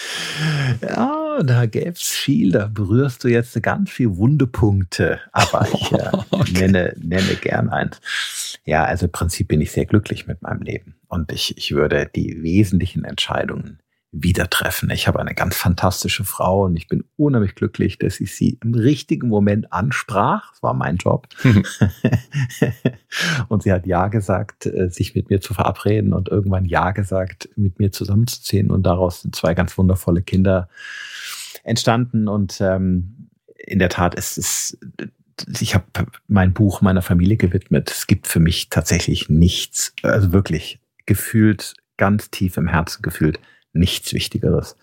Ja, 0.82 1.42
da 1.42 1.66
gäb's 1.66 2.10
viel, 2.10 2.50
da 2.50 2.66
berührst 2.66 3.22
du 3.22 3.28
jetzt 3.28 3.62
ganz 3.62 3.88
viel 3.88 4.16
Wundepunkte, 4.16 5.20
aber 5.30 5.66
ich 5.72 5.92
äh, 5.92 6.10
okay. 6.30 6.52
nenne, 6.52 6.94
nenne 7.00 7.36
gern 7.36 7.70
eins. 7.70 8.00
Ja, 8.64 8.84
also 8.84 9.06
im 9.06 9.12
Prinzip 9.12 9.48
bin 9.48 9.60
ich 9.60 9.70
sehr 9.70 9.86
glücklich 9.86 10.26
mit 10.26 10.42
meinem 10.42 10.62
Leben 10.62 10.96
und 11.06 11.30
ich, 11.30 11.56
ich 11.56 11.72
würde 11.72 12.10
die 12.14 12.42
wesentlichen 12.42 13.04
Entscheidungen 13.04 13.78
wieder 14.12 14.50
treffen. 14.50 14.90
Ich 14.90 15.06
habe 15.06 15.20
eine 15.20 15.34
ganz 15.34 15.56
fantastische 15.56 16.24
Frau 16.24 16.64
und 16.64 16.76
ich 16.76 16.88
bin 16.88 17.04
unheimlich 17.16 17.54
glücklich, 17.54 17.98
dass 17.98 18.20
ich 18.20 18.34
sie 18.34 18.58
im 18.62 18.74
richtigen 18.74 19.28
Moment 19.28 19.72
ansprach. 19.72 20.50
Das 20.50 20.62
war 20.62 20.74
mein 20.74 20.96
Job. 20.96 21.28
und 23.48 23.62
sie 23.62 23.72
hat 23.72 23.86
Ja 23.86 24.08
gesagt, 24.08 24.66
äh, 24.66 24.90
sich 24.90 25.14
mit 25.14 25.30
mir 25.30 25.40
zu 25.40 25.54
verabreden 25.54 26.12
und 26.12 26.28
irgendwann 26.28 26.64
Ja 26.64 26.90
gesagt, 26.90 27.48
mit 27.54 27.78
mir 27.78 27.92
zusammenzuziehen. 27.92 28.70
Und 28.70 28.82
daraus 28.82 29.22
sind 29.22 29.36
zwei 29.36 29.54
ganz 29.54 29.78
wundervolle 29.78 30.22
Kinder 30.22 30.68
entstanden. 31.62 32.26
Und 32.26 32.60
ähm, 32.60 33.28
in 33.56 33.78
der 33.78 33.90
Tat 33.90 34.16
ist 34.16 34.38
es 34.38 34.76
ich 35.60 35.74
habe 35.74 35.84
mein 36.28 36.52
Buch 36.52 36.82
meiner 36.82 37.02
Familie 37.02 37.36
gewidmet. 37.36 37.90
Es 37.90 38.06
gibt 38.06 38.26
für 38.26 38.40
mich 38.40 38.68
tatsächlich 38.68 39.28
nichts, 39.28 39.94
also 40.02 40.32
wirklich 40.32 40.80
gefühlt, 41.06 41.74
ganz 41.96 42.30
tief 42.30 42.56
im 42.56 42.68
Herzen 42.68 43.02
gefühlt, 43.02 43.40
nichts 43.72 44.12
Wichtigeres. 44.12 44.76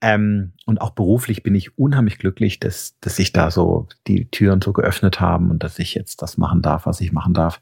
Ähm, 0.00 0.52
und 0.66 0.80
auch 0.80 0.90
beruflich 0.90 1.42
bin 1.42 1.54
ich 1.54 1.78
unheimlich 1.78 2.18
glücklich, 2.18 2.60
dass, 2.60 2.98
dass 3.00 3.16
sich 3.16 3.32
da 3.32 3.50
so 3.50 3.88
die 4.06 4.30
Türen 4.30 4.60
so 4.60 4.72
geöffnet 4.72 5.20
haben 5.20 5.50
und 5.50 5.62
dass 5.62 5.78
ich 5.78 5.94
jetzt 5.94 6.22
das 6.22 6.36
machen 6.36 6.62
darf, 6.62 6.86
was 6.86 7.00
ich 7.00 7.12
machen 7.12 7.34
darf. 7.34 7.60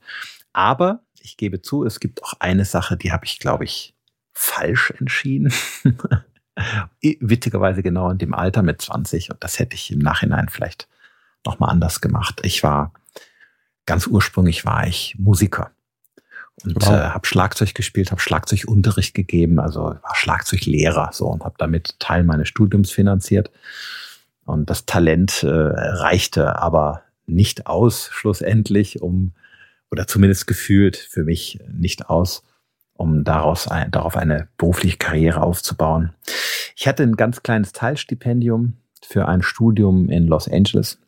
Aber 0.53 1.01
ich 1.21 1.37
gebe 1.37 1.63
zu, 1.63 1.85
es 1.85 2.01
gibt 2.01 2.23
auch 2.23 2.35
eine 2.41 2.65
Sache, 2.65 2.97
die 2.97 3.13
habe 3.13 3.25
ich, 3.25 3.39
glaube 3.39 3.65
ich, 3.65 3.95
falsch 4.33 4.93
entschieden. 4.99 5.53
Witzigerweise 7.01 7.83
genau 7.83 8.11
in 8.11 8.19
dem 8.19 8.35
Alter 8.35 8.63
mit 8.63 8.83
20 8.83 9.31
und 9.31 9.43
das 9.43 9.59
hätte 9.59 9.75
ich 9.75 9.91
im 9.91 10.01
Nachhinein 10.01 10.49
vielleicht 10.49 10.89
nochmal 11.45 11.71
anders 11.71 12.01
gemacht. 12.01 12.41
Ich 12.43 12.63
war 12.63 12.93
ganz 13.87 14.07
ursprünglich 14.07 14.65
war 14.65 14.87
ich 14.87 15.17
Musiker 15.19 15.74
und 16.63 16.77
wow. 16.77 16.91
äh, 16.91 17.09
habe 17.09 17.27
Schlagzeug 17.27 17.75
gespielt, 17.75 18.11
habe 18.11 18.21
Schlagzeugunterricht 18.21 19.15
gegeben, 19.15 19.59
also 19.59 19.81
war 19.83 20.15
Schlagzeuglehrer 20.15 21.11
so 21.13 21.27
und 21.27 21.45
habe 21.45 21.57
damit 21.59 21.99
Teil 21.99 22.23
meines 22.23 22.49
Studiums 22.49 22.91
finanziert. 22.91 23.51
Und 24.45 24.71
das 24.71 24.87
Talent 24.87 25.43
äh, 25.43 25.49
reichte 25.49 26.61
aber 26.61 27.03
nicht 27.27 27.67
aus, 27.67 28.11
schlussendlich, 28.13 29.01
um, 29.01 29.33
oder 29.91 30.07
zumindest 30.07 30.47
gefühlt 30.47 30.97
für 30.97 31.25
mich 31.25 31.59
nicht 31.73 32.09
aus, 32.09 32.43
um 32.93 33.25
daraus 33.25 33.67
ein, 33.69 33.91
darauf 33.91 34.17
eine 34.17 34.49
berufliche 34.59 34.99
Karriere 34.99 35.43
aufzubauen. 35.43 36.13
Ich 36.77 36.87
hatte 36.87 37.03
ein 37.03 37.17
ganz 37.17 37.43
kleines 37.43 37.73
Teilstipendium 37.73 38.75
für 39.03 39.27
ein 39.27 39.43
Studium 39.43 40.09
in 40.11 40.27
Los 40.27 40.49
Angeles, 40.49 40.99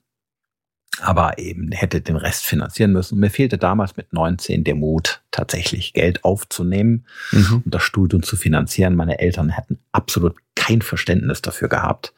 aber 1.00 1.38
eben 1.38 1.72
hätte 1.72 2.00
den 2.00 2.16
Rest 2.16 2.44
finanzieren 2.44 2.92
müssen. 2.92 3.18
mir 3.18 3.30
fehlte 3.30 3.58
damals 3.58 3.96
mit 3.96 4.12
19 4.12 4.64
der 4.64 4.74
Mut, 4.74 5.22
tatsächlich 5.30 5.92
Geld 5.92 6.24
aufzunehmen 6.24 7.04
mhm. 7.32 7.62
und 7.64 7.74
das 7.74 7.82
Studium 7.82 8.22
zu 8.22 8.36
finanzieren. 8.36 8.96
Meine 8.96 9.18
Eltern 9.18 9.50
hätten 9.50 9.78
absolut 9.92 10.36
kein 10.54 10.82
Verständnis 10.82 11.42
dafür 11.42 11.68
gehabt. 11.68 12.14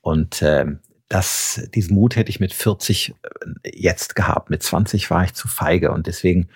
Und 0.00 0.42
äh, 0.42 0.66
das, 1.08 1.68
diesen 1.74 1.94
Mut 1.94 2.16
hätte 2.16 2.30
ich 2.30 2.40
mit 2.40 2.52
40 2.52 3.14
äh, 3.62 3.70
jetzt 3.74 4.14
gehabt. 4.14 4.50
Mit 4.50 4.62
20 4.62 5.10
war 5.10 5.24
ich 5.24 5.34
zu 5.34 5.48
feige 5.48 5.90
und 5.90 6.06
deswegen 6.06 6.48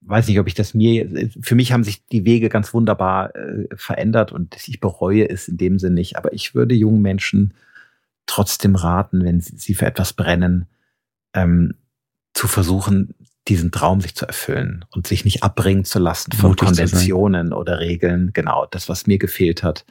weiß 0.00 0.28
nicht, 0.28 0.40
ob 0.40 0.46
ich 0.46 0.54
das 0.54 0.74
mir, 0.74 1.30
für 1.40 1.54
mich 1.54 1.72
haben 1.72 1.84
sich 1.84 2.04
die 2.06 2.24
Wege 2.24 2.48
ganz 2.48 2.72
wunderbar 2.72 3.34
äh, 3.36 3.66
verändert 3.74 4.32
und 4.32 4.56
ich 4.66 4.80
bereue 4.80 5.28
es 5.28 5.48
in 5.48 5.58
dem 5.58 5.78
Sinne 5.78 5.96
nicht. 5.96 6.16
Aber 6.16 6.32
ich 6.32 6.54
würde 6.54 6.74
jungen 6.74 7.02
Menschen 7.02 7.52
trotzdem 8.28 8.76
raten, 8.76 9.24
wenn 9.24 9.40
sie, 9.40 9.74
für 9.74 9.86
etwas 9.86 10.12
brennen, 10.12 10.66
ähm, 11.34 11.74
zu 12.34 12.46
versuchen, 12.46 13.14
diesen 13.48 13.72
Traum 13.72 14.00
sich 14.00 14.14
zu 14.14 14.26
erfüllen 14.26 14.84
und 14.90 15.06
sich 15.06 15.24
nicht 15.24 15.42
abbringen 15.42 15.84
zu 15.84 15.98
lassen 15.98 16.32
von 16.32 16.50
Mutig 16.50 16.68
Konventionen 16.68 17.52
oder 17.52 17.80
Regeln. 17.80 18.30
Genau, 18.32 18.66
das, 18.70 18.88
was 18.88 19.06
mir 19.06 19.18
gefehlt 19.18 19.62
hat, 19.62 19.84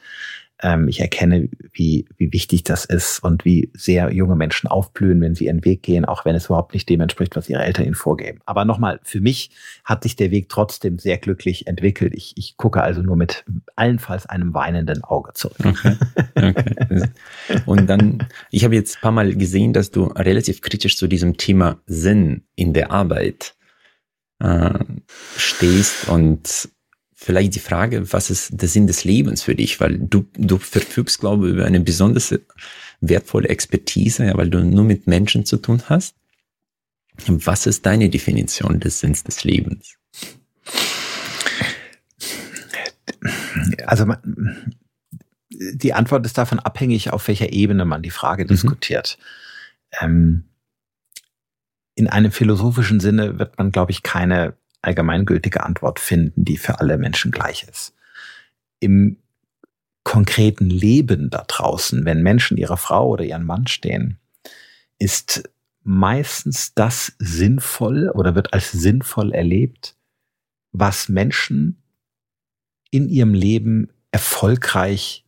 ähm, 0.60 0.88
ich 0.88 1.00
erkenne, 1.00 1.48
wie, 1.72 2.06
wie 2.16 2.32
wichtig 2.32 2.64
das 2.64 2.84
ist 2.84 3.22
und 3.22 3.44
wie 3.44 3.70
sehr 3.74 4.12
junge 4.12 4.36
Menschen 4.36 4.68
aufblühen, 4.68 5.20
wenn 5.20 5.34
sie 5.34 5.46
ihren 5.46 5.64
Weg 5.64 5.82
gehen, 5.82 6.04
auch 6.04 6.24
wenn 6.24 6.34
es 6.34 6.46
überhaupt 6.46 6.74
nicht 6.74 6.88
dem 6.88 7.00
entspricht, 7.00 7.36
was 7.36 7.48
ihre 7.48 7.62
Eltern 7.62 7.84
ihnen 7.84 7.94
vorgeben. 7.94 8.40
Aber 8.46 8.64
nochmal, 8.64 9.00
für 9.04 9.20
mich 9.20 9.50
hat 9.84 10.02
sich 10.02 10.16
der 10.16 10.30
Weg 10.30 10.48
trotzdem 10.48 10.98
sehr 10.98 11.18
glücklich 11.18 11.66
entwickelt. 11.66 12.12
Ich, 12.14 12.32
ich 12.36 12.56
gucke 12.56 12.82
also 12.82 13.02
nur 13.02 13.16
mit 13.16 13.44
allenfalls 13.76 14.26
einem 14.26 14.54
weinenden 14.54 15.04
Auge 15.04 15.32
zurück. 15.34 15.58
Okay. 15.64 15.96
okay. 16.34 16.54
Und 17.66 17.88
dann, 17.88 18.26
ich 18.50 18.64
habe 18.64 18.74
jetzt 18.74 18.96
ein 18.96 19.00
paar 19.00 19.12
Mal 19.12 19.34
gesehen, 19.34 19.72
dass 19.72 19.90
du 19.90 20.04
relativ 20.04 20.60
kritisch 20.60 20.96
zu 20.96 21.06
diesem 21.06 21.36
Thema 21.36 21.80
Sinn 21.86 22.44
in 22.56 22.72
der 22.72 22.90
Arbeit 22.90 23.54
äh, 24.40 24.78
stehst 25.36 26.08
und 26.08 26.68
vielleicht 27.20 27.56
die 27.56 27.60
Frage, 27.60 28.12
was 28.12 28.30
ist 28.30 28.62
der 28.62 28.68
Sinn 28.68 28.86
des 28.86 29.02
Lebens 29.02 29.42
für 29.42 29.56
dich? 29.56 29.80
Weil 29.80 29.98
du, 29.98 30.28
du 30.34 30.56
verfügst, 30.58 31.18
glaube 31.18 31.48
ich, 31.48 31.54
über 31.54 31.64
eine 31.64 31.80
besonders 31.80 32.32
wertvolle 33.00 33.48
Expertise, 33.48 34.24
ja, 34.24 34.36
weil 34.36 34.50
du 34.50 34.64
nur 34.64 34.84
mit 34.84 35.08
Menschen 35.08 35.44
zu 35.44 35.56
tun 35.56 35.82
hast. 35.86 36.14
Was 37.26 37.66
ist 37.66 37.84
deine 37.84 38.08
Definition 38.08 38.78
des 38.78 39.00
Sinns 39.00 39.24
des 39.24 39.42
Lebens? 39.42 39.96
Also 43.84 44.14
die 45.50 45.92
Antwort 45.92 46.24
ist 46.24 46.38
davon 46.38 46.60
abhängig, 46.60 47.12
auf 47.12 47.26
welcher 47.26 47.52
Ebene 47.52 47.84
man 47.84 48.02
die 48.02 48.10
Frage 48.10 48.44
mhm. 48.44 48.48
diskutiert. 48.48 49.18
Ähm, 50.00 50.44
in 51.96 52.06
einem 52.06 52.30
philosophischen 52.30 53.00
Sinne 53.00 53.40
wird 53.40 53.58
man, 53.58 53.72
glaube 53.72 53.90
ich, 53.90 54.04
keine 54.04 54.56
allgemeingültige 54.82 55.64
Antwort 55.64 55.98
finden, 55.98 56.44
die 56.44 56.56
für 56.56 56.80
alle 56.80 56.98
Menschen 56.98 57.30
gleich 57.30 57.64
ist. 57.64 57.94
Im 58.80 59.18
konkreten 60.04 60.70
Leben 60.70 61.30
da 61.30 61.44
draußen, 61.46 62.04
wenn 62.04 62.22
Menschen 62.22 62.56
ihrer 62.56 62.76
Frau 62.76 63.08
oder 63.08 63.24
ihren 63.24 63.44
Mann 63.44 63.66
stehen, 63.66 64.18
ist 64.98 65.48
meistens 65.82 66.74
das 66.74 67.14
sinnvoll 67.18 68.10
oder 68.10 68.34
wird 68.34 68.52
als 68.52 68.72
sinnvoll 68.72 69.32
erlebt, 69.32 69.96
was 70.72 71.08
Menschen 71.08 71.82
in 72.90 73.08
ihrem 73.08 73.34
Leben 73.34 73.90
erfolgreich 74.10 75.26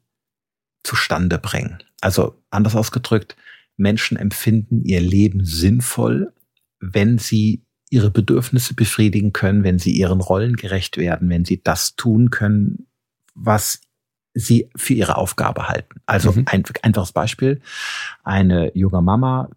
zustande 0.82 1.38
bringen. 1.38 1.82
Also 2.00 2.42
anders 2.50 2.74
ausgedrückt, 2.74 3.36
Menschen 3.76 4.16
empfinden 4.16 4.84
ihr 4.84 5.00
Leben 5.00 5.44
sinnvoll, 5.44 6.32
wenn 6.78 7.18
sie 7.18 7.64
ihre 7.90 8.10
Bedürfnisse 8.10 8.74
befriedigen 8.74 9.32
können, 9.32 9.64
wenn 9.64 9.78
sie 9.78 9.90
ihren 9.90 10.20
Rollen 10.20 10.56
gerecht 10.56 10.96
werden, 10.96 11.28
wenn 11.28 11.44
sie 11.44 11.60
das 11.62 11.96
tun 11.96 12.30
können, 12.30 12.86
was 13.34 13.80
sie 14.32 14.70
für 14.76 14.94
ihre 14.94 15.16
Aufgabe 15.16 15.68
halten. 15.68 16.00
Also 16.06 16.32
mhm. 16.32 16.44
ein 16.46 16.64
einfaches 16.82 17.12
Beispiel. 17.12 17.60
Eine 18.22 18.76
junge 18.76 19.02
Mama 19.02 19.50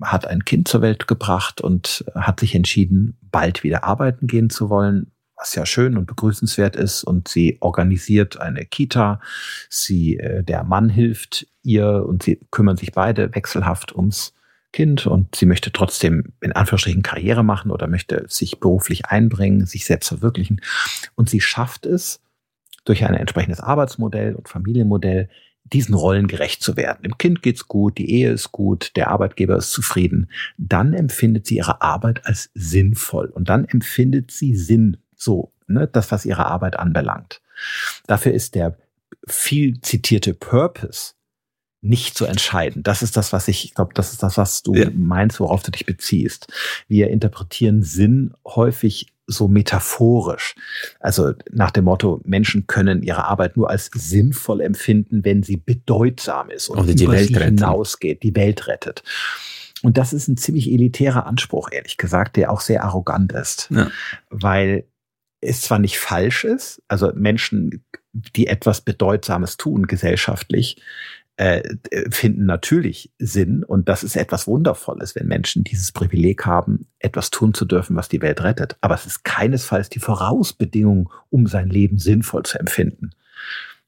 hat 0.00 0.26
ein 0.26 0.44
Kind 0.44 0.68
zur 0.68 0.80
Welt 0.80 1.08
gebracht 1.08 1.60
und 1.60 2.04
hat 2.14 2.40
sich 2.40 2.54
entschieden, 2.54 3.18
bald 3.30 3.64
wieder 3.64 3.84
arbeiten 3.84 4.28
gehen 4.28 4.48
zu 4.48 4.70
wollen, 4.70 5.10
was 5.36 5.54
ja 5.56 5.66
schön 5.66 5.96
und 5.96 6.06
begrüßenswert 6.06 6.76
ist. 6.76 7.02
Und 7.02 7.26
sie 7.26 7.58
organisiert 7.60 8.40
eine 8.40 8.64
Kita. 8.64 9.20
Sie, 9.68 10.18
äh, 10.18 10.44
der 10.44 10.62
Mann 10.62 10.88
hilft 10.88 11.48
ihr 11.64 12.04
und 12.06 12.22
sie 12.22 12.38
kümmern 12.52 12.76
sich 12.76 12.92
beide 12.92 13.34
wechselhaft 13.34 13.94
ums 13.94 14.34
Kind 14.72 15.06
und 15.06 15.34
sie 15.34 15.46
möchte 15.46 15.70
trotzdem 15.70 16.32
in 16.40 16.52
Anführungsstrichen 16.52 17.02
Karriere 17.02 17.44
machen 17.44 17.70
oder 17.70 17.86
möchte 17.86 18.24
sich 18.28 18.58
beruflich 18.58 19.06
einbringen, 19.06 19.66
sich 19.66 19.84
selbst 19.84 20.08
verwirklichen. 20.08 20.60
Und 21.14 21.28
sie 21.28 21.40
schafft 21.40 21.86
es, 21.86 22.20
durch 22.84 23.04
ein 23.04 23.14
entsprechendes 23.14 23.60
Arbeitsmodell 23.60 24.34
und 24.34 24.48
Familienmodell 24.48 25.28
diesen 25.64 25.94
Rollen 25.94 26.26
gerecht 26.26 26.62
zu 26.62 26.76
werden. 26.76 27.02
Dem 27.04 27.18
Kind 27.18 27.42
geht's 27.42 27.68
gut, 27.68 27.98
die 27.98 28.10
Ehe 28.10 28.32
ist 28.32 28.52
gut, 28.52 28.92
der 28.96 29.08
Arbeitgeber 29.08 29.56
ist 29.56 29.72
zufrieden. 29.72 30.30
Dann 30.58 30.92
empfindet 30.92 31.46
sie 31.46 31.56
ihre 31.56 31.80
Arbeit 31.80 32.26
als 32.26 32.50
sinnvoll 32.54 33.26
und 33.26 33.48
dann 33.48 33.64
empfindet 33.64 34.30
sie 34.30 34.56
Sinn, 34.56 34.96
so, 35.14 35.52
ne, 35.68 35.86
das, 35.86 36.10
was 36.10 36.26
ihre 36.26 36.46
Arbeit 36.46 36.78
anbelangt. 36.78 37.40
Dafür 38.06 38.32
ist 38.32 38.54
der 38.54 38.76
viel 39.28 39.80
zitierte 39.80 40.34
Purpose 40.34 41.14
nicht 41.82 42.16
zu 42.16 42.24
entscheiden. 42.24 42.84
Das 42.84 43.02
ist 43.02 43.16
das, 43.16 43.32
was 43.32 43.48
ich, 43.48 43.64
ich 43.64 43.74
glaube, 43.74 43.92
das 43.92 44.12
ist 44.12 44.22
das, 44.22 44.38
was 44.38 44.62
du 44.62 44.74
ja. 44.74 44.88
meinst, 44.94 45.40
worauf 45.40 45.62
du 45.62 45.72
dich 45.72 45.84
beziehst. 45.84 46.46
Wir 46.88 47.10
interpretieren 47.10 47.82
Sinn 47.82 48.32
häufig 48.46 49.08
so 49.26 49.48
metaphorisch. 49.48 50.54
Also 51.00 51.32
nach 51.50 51.72
dem 51.72 51.84
Motto, 51.84 52.20
Menschen 52.24 52.66
können 52.68 53.02
ihre 53.02 53.24
Arbeit 53.24 53.56
nur 53.56 53.68
als 53.68 53.90
sinnvoll 53.92 54.60
empfinden, 54.60 55.24
wenn 55.24 55.42
sie 55.42 55.56
bedeutsam 55.56 56.50
ist 56.50 56.68
und 56.68 56.78
Oder 56.78 56.94
die 56.94 57.04
über 57.04 57.14
Welt 57.14 57.28
sie 57.28 57.38
hinausgeht, 57.38 58.22
die 58.22 58.36
Welt 58.36 58.68
rettet. 58.68 59.02
Und 59.82 59.98
das 59.98 60.12
ist 60.12 60.28
ein 60.28 60.36
ziemlich 60.36 60.70
elitärer 60.70 61.26
Anspruch, 61.26 61.70
ehrlich 61.72 61.96
gesagt, 61.96 62.36
der 62.36 62.52
auch 62.52 62.60
sehr 62.60 62.84
arrogant 62.84 63.32
ist. 63.32 63.68
Ja. 63.70 63.90
Weil 64.30 64.84
es 65.40 65.62
zwar 65.62 65.80
nicht 65.80 65.98
falsch 65.98 66.44
ist, 66.44 66.80
also 66.86 67.10
Menschen, 67.14 67.84
die 68.12 68.46
etwas 68.46 68.82
Bedeutsames 68.82 69.56
tun 69.56 69.88
gesellschaftlich, 69.88 70.80
äh, 71.36 71.62
finden 72.10 72.44
natürlich 72.44 73.10
Sinn 73.18 73.64
und 73.64 73.88
das 73.88 74.04
ist 74.04 74.16
etwas 74.16 74.46
Wundervolles, 74.46 75.14
wenn 75.14 75.26
Menschen 75.26 75.64
dieses 75.64 75.92
Privileg 75.92 76.44
haben, 76.44 76.86
etwas 76.98 77.30
tun 77.30 77.54
zu 77.54 77.64
dürfen, 77.64 77.96
was 77.96 78.08
die 78.08 78.20
Welt 78.20 78.42
rettet. 78.42 78.76
Aber 78.80 78.94
es 78.94 79.06
ist 79.06 79.24
keinesfalls 79.24 79.88
die 79.88 79.98
Vorausbedingung, 79.98 81.10
um 81.30 81.46
sein 81.46 81.68
Leben 81.68 81.98
sinnvoll 81.98 82.42
zu 82.42 82.58
empfinden. 82.58 83.10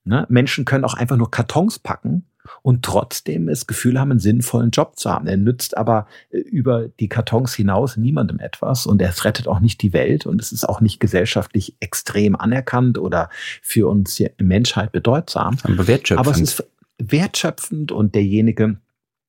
Ne? 0.04 0.26
Menschen 0.28 0.64
können 0.64 0.84
auch 0.84 0.94
einfach 0.94 1.16
nur 1.16 1.30
Kartons 1.30 1.78
packen 1.78 2.26
und 2.62 2.84
trotzdem 2.84 3.46
das 3.46 3.66
Gefühl 3.66 3.98
haben, 3.98 4.10
einen 4.10 4.20
sinnvollen 4.20 4.70
Job 4.70 4.98
zu 4.98 5.10
haben. 5.10 5.26
Er 5.26 5.36
nützt 5.36 5.76
aber 5.76 6.06
äh, 6.30 6.38
über 6.38 6.88
die 6.88 7.08
Kartons 7.08 7.54
hinaus 7.54 7.96
niemandem 7.96 8.38
etwas 8.38 8.86
und 8.86 9.00
er 9.00 9.12
rettet 9.24 9.48
auch 9.48 9.60
nicht 9.60 9.82
die 9.82 9.92
Welt 9.92 10.26
und 10.26 10.40
es 10.40 10.52
ist 10.52 10.68
auch 10.68 10.80
nicht 10.80 11.00
gesellschaftlich 11.00 11.76
extrem 11.80 12.36
anerkannt 12.36 12.98
oder 12.98 13.30
für 13.62 13.88
uns 13.88 14.22
Menschheit 14.38 14.92
bedeutsam. 14.92 15.56
Aber. 16.18 16.28
Aber 16.28 16.30
es 16.30 16.40
ist 16.40 16.64
wertschöpfend 16.98 17.92
und 17.92 18.14
derjenige 18.14 18.78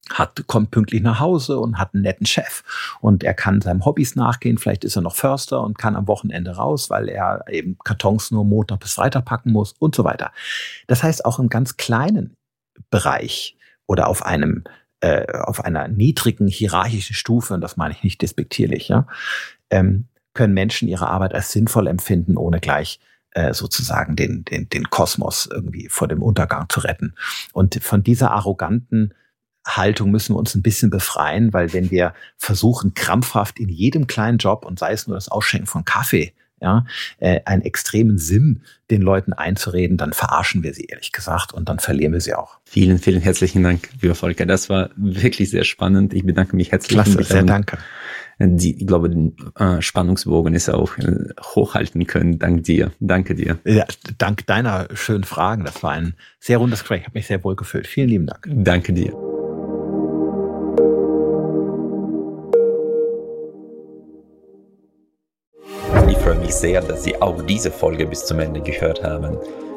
hat, 0.10 0.46
kommt 0.48 0.72
pünktlich 0.72 1.02
nach 1.02 1.20
Hause 1.20 1.60
und 1.60 1.80
hat 1.80 1.94
einen 1.94 2.04
netten 2.04 2.28
Chef 2.28 2.64
und 3.02 3.24
er 3.24 3.34
kann 3.34 3.62
seinem 3.62 3.86
Hobbys 3.86 4.16
nachgehen. 4.16 4.58
Vielleicht 4.58 4.84
ist 4.84 4.96
er 4.96 5.02
noch 5.02 5.16
Förster 5.16 5.62
und 5.62 5.78
kann 5.78 5.96
am 5.96 6.08
Wochenende 6.08 6.52
raus, 6.52 6.90
weil 6.90 7.10
er 7.10 7.44
eben 7.50 7.78
Kartons 7.84 8.30
nur 8.30 8.46
Montag 8.46 8.82
bis 8.82 8.94
Freitag 8.94 9.26
packen 9.26 9.52
muss 9.52 9.74
und 9.80 9.96
so 9.96 10.04
weiter. 10.04 10.32
Das 10.88 11.02
heißt, 11.02 11.26
auch 11.26 11.40
im 11.40 11.50
ganz 11.50 11.78
kleinen 11.78 12.36
Bereich 12.92 13.58
oder 13.88 14.08
auf 14.08 14.24
einem 14.24 14.64
äh, 15.02 15.40
auf 15.40 15.64
einer 15.64 15.88
niedrigen 15.88 16.48
hierarchischen 16.48 17.16
Stufe, 17.16 17.54
und 17.54 17.62
das 17.62 17.78
meine 17.78 17.94
ich 17.94 18.04
nicht 18.04 18.22
despektierlich, 18.22 18.88
ja, 18.88 19.08
ähm, 19.70 20.08
können 20.34 20.54
Menschen 20.54 20.88
ihre 20.88 21.08
Arbeit 21.08 21.34
als 21.34 21.52
sinnvoll 21.52 21.88
empfinden, 21.88 22.38
ohne 22.38 22.60
gleich 22.60 23.00
äh, 23.36 23.54
sozusagen 23.54 24.16
den, 24.16 24.46
den, 24.46 24.70
den 24.70 24.90
Kosmos 24.90 25.48
irgendwie 25.52 25.90
vor 25.90 26.08
dem 26.08 26.24
Untergang 26.24 26.68
zu 26.70 26.80
retten. 26.80 27.14
Und 27.54 27.84
von 27.84 28.02
dieser 28.02 28.32
arroganten 28.32 29.14
Haltung 29.68 30.10
müssen 30.10 30.36
wir 30.36 30.40
uns 30.40 30.56
ein 30.56 30.62
bisschen 30.62 30.90
befreien, 30.90 31.52
weil 31.52 31.74
wenn 31.74 31.92
wir 31.92 32.14
versuchen, 32.38 32.94
krampfhaft 32.94 33.60
in 33.60 33.70
jedem 33.70 34.08
kleinen 34.08 34.38
Job 34.38 34.66
und 34.66 34.80
sei 34.80 34.94
es 34.94 35.06
nur 35.08 35.18
das 35.18 35.28
Ausschenken 35.28 35.68
von 35.68 35.84
Kaffee 35.86 36.34
ja, 36.62 36.86
äh, 37.20 37.42
einen 37.46 37.62
extremen 37.64 38.18
Sinn 38.18 38.62
den 38.90 39.02
Leuten 39.02 39.34
einzureden, 39.34 39.98
dann 39.98 40.14
verarschen 40.14 40.64
wir 40.64 40.74
sie 40.74 40.86
ehrlich 40.86 41.12
gesagt 41.12 41.54
und 41.54 41.68
dann 41.68 41.80
verlieren 41.80 42.14
wir 42.14 42.22
sie 42.22 42.36
auch. 42.36 42.60
Vielen, 42.64 43.00
vielen 43.00 43.22
herzlichen 43.22 43.64
Dank, 43.64 43.90
lieber 44.02 44.16
Volker. 44.16 44.46
Das 44.46 44.70
war 44.70 44.92
wirklich 44.96 45.50
sehr 45.50 45.66
spannend. 45.66 46.14
Ich 46.14 46.26
bedanke 46.26 46.56
mich 46.56 46.72
herzlich. 46.72 46.94
Klasse, 46.94 47.22
sehr 47.24 47.44
danke. 47.44 47.78
Die, 48.40 48.82
ich 48.82 48.88
glaube, 48.88 49.10
den 49.10 49.36
äh, 49.58 49.82
Spannungsbogen 49.82 50.54
ist 50.54 50.70
auch 50.70 50.98
äh, 50.98 51.30
hochhalten 51.42 52.06
können. 52.06 52.40
Dank 52.40 52.64
dir. 52.64 52.92
Danke 53.00 53.36
dir. 53.36 53.60
Ja, 53.64 53.86
dank 54.18 54.46
deiner 54.46 54.88
schönen 54.94 55.24
Fragen. 55.24 55.64
Das 55.64 55.82
war 55.84 55.92
ein 55.92 56.16
sehr 56.40 56.58
rundes 56.58 56.80
Gespräch. 56.80 57.06
Hat 57.06 57.14
mich 57.14 57.28
sehr 57.28 57.44
wohl 57.44 57.56
gefühlt. 57.56 57.88
Vielen 57.88 58.10
lieben 58.10 58.26
Dank. 58.28 58.48
Danke 58.50 58.94
dir. 58.94 59.14
freue 66.26 66.40
mich 66.40 66.56
sehr, 66.56 66.82
dass 66.82 67.04
Sie 67.04 67.22
auch 67.22 67.40
diese 67.44 67.70
Folge 67.70 68.08
bis 68.08 68.26
zum 68.26 68.40
Ende 68.40 68.60
gehört 68.60 69.04
haben. 69.04 69.38